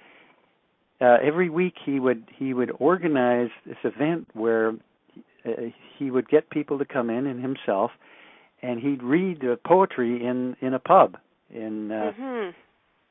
uh 1.01 1.16
every 1.22 1.51
week 1.51 1.74
he 1.84 2.01
would 2.01 2.24
he 2.36 2.55
would 2.55 2.70
organize 2.78 3.51
this 3.66 3.76
event 3.84 4.26
where 4.32 4.70
uh, 5.45 5.51
he 5.99 6.11
would 6.11 6.28
get 6.28 6.51
people 6.51 6.78
to 6.78 6.84
come 6.84 7.11
in 7.11 7.26
and 7.26 7.43
himself 7.43 7.91
and 8.62 8.80
he'd 8.80 9.02
read 9.02 9.44
uh, 9.44 9.56
poetry 9.66 10.24
in 10.24 10.56
in 10.61 10.74
a 10.74 10.78
pub 10.78 11.16
in 11.50 11.90
uh 11.90 12.12
mm-hmm. 12.18 12.50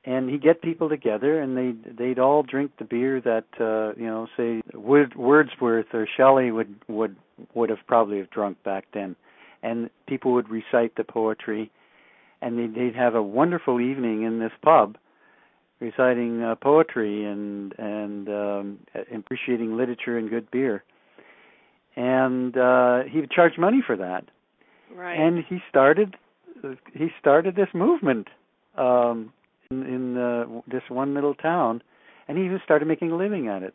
and 0.09 0.29
he'd 0.29 0.43
get 0.43 0.61
people 0.61 0.89
together 0.89 1.41
and 1.41 1.57
they'd 1.57 1.97
they'd 1.97 2.19
all 2.19 2.43
drink 2.43 2.71
the 2.79 2.85
beer 2.85 3.21
that 3.21 3.45
uh 3.59 3.93
you 3.99 4.07
know 4.07 4.27
say 4.37 4.61
Wood, 4.73 5.15
Wordsworth 5.15 5.87
or 5.93 6.07
Shelley 6.17 6.51
would 6.51 6.75
would 6.87 7.15
would 7.53 7.69
have 7.69 7.79
probably 7.87 8.17
have 8.17 8.29
drunk 8.29 8.63
back 8.63 8.85
then. 8.93 9.15
And 9.63 9.89
people 10.07 10.33
would 10.33 10.49
recite 10.49 10.95
the 10.95 11.03
poetry 11.03 11.71
and 12.41 12.57
they'd, 12.57 12.75
they'd 12.75 12.95
have 12.95 13.15
a 13.15 13.23
wonderful 13.23 13.81
evening 13.81 14.23
in 14.23 14.39
this 14.39 14.51
pub 14.61 14.97
reciting 15.79 16.43
uh, 16.43 16.55
poetry 16.55 17.25
and 17.25 17.73
and 17.77 18.29
um 18.29 18.79
appreciating 19.15 19.77
literature 19.77 20.17
and 20.17 20.29
good 20.29 20.49
beer. 20.51 20.83
And 21.95 22.55
uh 22.57 23.03
he 23.11 23.19
would 23.19 23.31
charge 23.31 23.57
money 23.57 23.81
for 23.85 23.95
that 23.97 24.25
right 24.95 25.19
and 25.19 25.43
he 25.47 25.59
started 25.69 26.15
he 26.93 27.07
started 27.19 27.55
this 27.55 27.69
movement 27.73 28.27
um 28.77 29.31
in, 29.69 29.83
in 29.83 30.17
uh, 30.17 30.61
this 30.67 30.83
one 30.89 31.13
little 31.13 31.33
town, 31.35 31.81
and 32.27 32.37
he 32.37 32.45
even 32.45 32.59
started 32.63 32.87
making 32.87 33.11
a 33.11 33.17
living 33.17 33.47
at 33.47 33.63
it. 33.63 33.73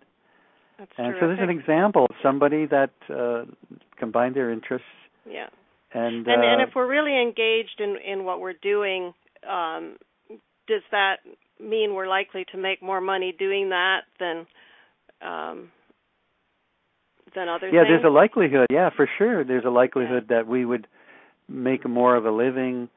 That's 0.79 0.91
and 0.99 1.15
terrific. 1.15 1.21
so 1.21 1.29
this 1.29 1.39
is 1.39 1.43
an 1.43 1.51
example 1.51 2.07
of 2.09 2.17
somebody 2.23 2.67
that 2.67 2.91
uh, 3.11 3.45
combined 3.99 4.37
their 4.37 4.51
interests. 4.51 4.87
Yeah. 5.29 5.47
And 5.95 6.27
and, 6.27 6.29
uh, 6.29 6.47
and 6.47 6.63
if 6.63 6.71
we're 6.75 6.89
really 6.89 7.21
engaged 7.21 7.81
in 7.81 7.97
in 8.05 8.25
what 8.25 8.41
we're 8.41 8.55
doing, 8.55 9.13
um, 9.49 9.97
does 10.67 10.83
that 10.91 11.17
mean 11.61 11.95
we're 11.95 12.09
likely 12.09 12.45
to 12.53 12.59
make 12.59 12.83
more 12.83 13.01
money 13.01 13.35
doing 13.39 13.69
that 13.69 14.01
than 14.19 14.47
um, 15.21 15.71
than 17.35 17.49
other 17.49 17.67
things? 17.67 17.75
yeah, 17.75 17.83
things? 17.83 18.01
there's 18.01 18.05
a 18.05 18.15
likelihood. 18.15 18.67
Yeah, 18.71 18.89
for 18.97 19.09
sure. 19.19 19.45
There's 19.45 19.67
a 19.67 19.71
likelihood 19.71 20.27
that 20.31 20.47
we 20.47 20.65
would 20.65 20.87
make 21.53 21.89
more 21.89 22.17
of 22.17 22.25
a 22.27 22.31
living 22.31 22.89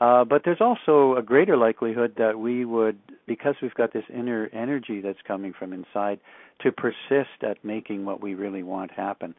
uh, 0.00 0.24
but 0.24 0.42
there's 0.44 0.60
also 0.60 1.16
a 1.16 1.22
greater 1.22 1.56
likelihood 1.56 2.14
that 2.18 2.38
we 2.38 2.64
would, 2.64 2.98
because 3.26 3.54
we've 3.62 3.74
got 3.74 3.92
this 3.92 4.04
inner 4.12 4.50
energy 4.52 5.00
that's 5.00 5.20
coming 5.26 5.52
from 5.56 5.72
inside, 5.72 6.18
to 6.62 6.72
persist 6.72 7.42
at 7.42 7.64
making 7.64 8.04
what 8.04 8.20
we 8.20 8.34
really 8.34 8.62
want 8.62 8.90
happen. 8.90 9.34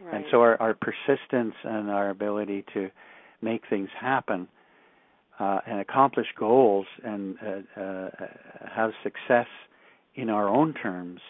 Right. 0.00 0.16
And 0.16 0.24
so 0.30 0.40
our, 0.40 0.60
our 0.60 0.74
persistence 0.74 1.54
and 1.64 1.90
our 1.90 2.10
ability 2.10 2.64
to 2.74 2.90
make 3.40 3.62
things 3.68 3.88
happen 3.98 4.46
uh, 5.40 5.60
and 5.66 5.80
accomplish 5.80 6.26
goals 6.38 6.86
and 7.02 7.36
uh, 7.44 7.80
uh, 7.80 8.10
have 8.72 8.92
success 9.02 9.48
in 10.14 10.28
our 10.28 10.48
own 10.48 10.74
terms 10.74 11.20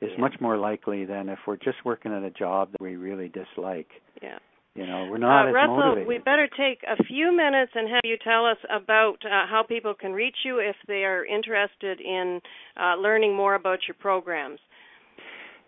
is 0.00 0.10
yeah. 0.14 0.20
much 0.20 0.36
more 0.40 0.56
likely 0.56 1.04
than 1.04 1.28
if 1.28 1.40
we're 1.46 1.56
just 1.56 1.84
working 1.84 2.12
at 2.12 2.22
a 2.22 2.30
job 2.30 2.72
that 2.72 2.80
we 2.80 2.96
really 2.96 3.28
dislike. 3.28 3.88
Yeah. 4.22 4.38
You 4.80 4.86
know, 4.86 5.08
we're 5.10 5.18
not 5.18 5.48
uh, 5.48 5.52
Russell, 5.52 5.76
motivated. 5.76 6.08
we 6.08 6.18
better 6.18 6.48
take 6.48 6.82
a 6.88 7.04
few 7.04 7.36
minutes 7.36 7.72
and 7.74 7.86
have 7.90 8.00
you 8.02 8.16
tell 8.24 8.46
us 8.46 8.56
about 8.70 9.18
uh, 9.26 9.46
how 9.46 9.62
people 9.62 9.92
can 9.92 10.14
reach 10.14 10.36
you 10.42 10.58
if 10.58 10.74
they 10.88 11.04
are 11.04 11.22
interested 11.22 12.00
in 12.00 12.40
uh, 12.80 12.96
learning 12.96 13.36
more 13.36 13.56
about 13.56 13.80
your 13.86 13.94
programs. 14.00 14.58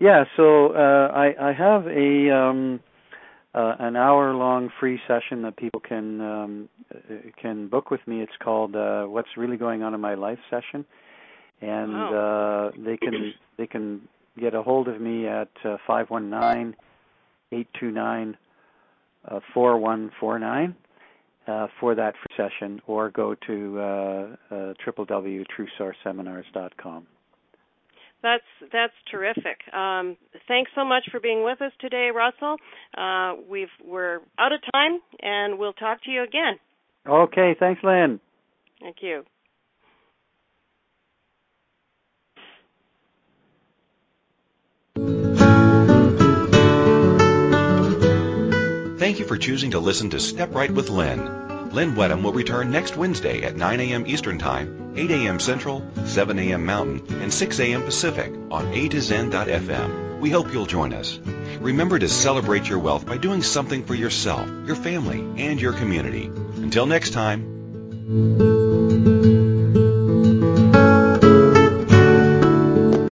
Yeah, 0.00 0.24
so 0.34 0.68
uh, 0.68 1.12
I, 1.12 1.34
I 1.38 1.52
have 1.52 1.86
a 1.88 2.34
um, 2.34 2.80
uh, 3.54 3.74
an 3.80 3.96
hour 3.96 4.32
long 4.32 4.70
free 4.80 4.98
session 5.06 5.42
that 5.42 5.58
people 5.58 5.80
can 5.86 6.20
um, 6.22 6.68
can 7.38 7.68
book 7.68 7.90
with 7.90 8.00
me. 8.06 8.22
It's 8.22 8.32
called 8.42 8.74
uh, 8.74 9.04
"What's 9.04 9.28
Really 9.36 9.58
Going 9.58 9.82
On 9.82 9.92
in 9.92 10.00
My 10.00 10.14
Life" 10.14 10.38
session, 10.48 10.86
and 11.60 11.92
wow. 11.92 12.70
uh, 12.72 12.82
they 12.82 12.96
can 12.96 13.34
they 13.58 13.66
can 13.66 14.08
get 14.40 14.54
a 14.54 14.62
hold 14.62 14.88
of 14.88 15.02
me 15.02 15.28
at 15.28 15.50
uh, 15.66 15.76
five 15.86 16.08
one 16.08 16.30
nine 16.30 16.74
eight 17.52 17.68
two 17.78 17.90
nine 17.90 18.38
uh, 19.29 19.41
4149 19.55 20.75
uh, 21.47 21.68
for 21.81 21.95
that 21.95 22.14
session 22.37 22.83
or 22.87 23.11
go 23.11 23.35
to 23.47 23.79
uh, 23.79 24.37
uh, 24.51 24.75
www.truesourceseminars.com. 24.87 27.07
That's 28.23 28.45
that's 28.73 28.93
terrific. 29.11 29.59
Um, 29.75 30.16
thanks 30.47 30.70
so 30.77 30.85
much 30.85 31.09
for 31.11 31.18
being 31.18 31.43
with 31.43 31.61
us 31.61 31.73
today, 31.81 32.11
Russell. 32.14 32.55
Uh, 32.97 33.35
we've 33.51 33.66
we're 33.85 34.20
out 34.39 34.53
of 34.53 34.61
time, 34.73 35.01
and 35.20 35.59
we'll 35.59 35.73
talk 35.73 36.05
to 36.05 36.11
you 36.12 36.23
again. 36.23 36.61
Okay, 37.05 37.57
thanks, 37.59 37.83
Lynn. 37.83 38.20
Thank 38.81 38.99
you. 39.01 39.25
Thank 49.03 49.18
you 49.18 49.26
for 49.26 49.36
choosing 49.36 49.72
to 49.72 49.80
listen 49.80 50.11
to 50.11 50.20
Step 50.20 50.55
Right 50.55 50.70
with 50.70 50.88
Lynn. 50.88 51.70
Lynn 51.70 51.96
Wedham 51.96 52.22
will 52.22 52.32
return 52.32 52.70
next 52.70 52.96
Wednesday 52.96 53.42
at 53.42 53.57
9 53.57 53.80
a.m. 53.80 54.07
Eastern 54.07 54.38
Time, 54.38 54.92
8 54.96 55.11
a.m. 55.11 55.40
Central, 55.40 55.84
7 56.05 56.38
a.m. 56.38 56.64
Mountain, 56.64 57.03
and 57.20 57.34
6 57.34 57.59
a.m. 57.59 57.82
Pacific 57.82 58.32
on 58.53 58.72
A 58.72 58.86
to 58.90 59.00
Zen.fm. 59.00 60.20
We 60.20 60.30
hope 60.30 60.53
you'll 60.53 60.66
join 60.66 60.92
us. 60.92 61.18
Remember 61.59 61.98
to 61.98 62.09
celebrate 62.09 62.68
your 62.68 62.78
wealth 62.78 63.05
by 63.05 63.16
doing 63.16 63.42
something 63.42 63.84
for 63.84 63.96
yourself, 63.96 64.48
your 64.68 64.76
family, 64.76 65.18
and 65.36 65.61
your 65.61 65.72
community. 65.72 66.26
Until 66.26 66.86
next 66.86 67.11
time. 67.11 67.42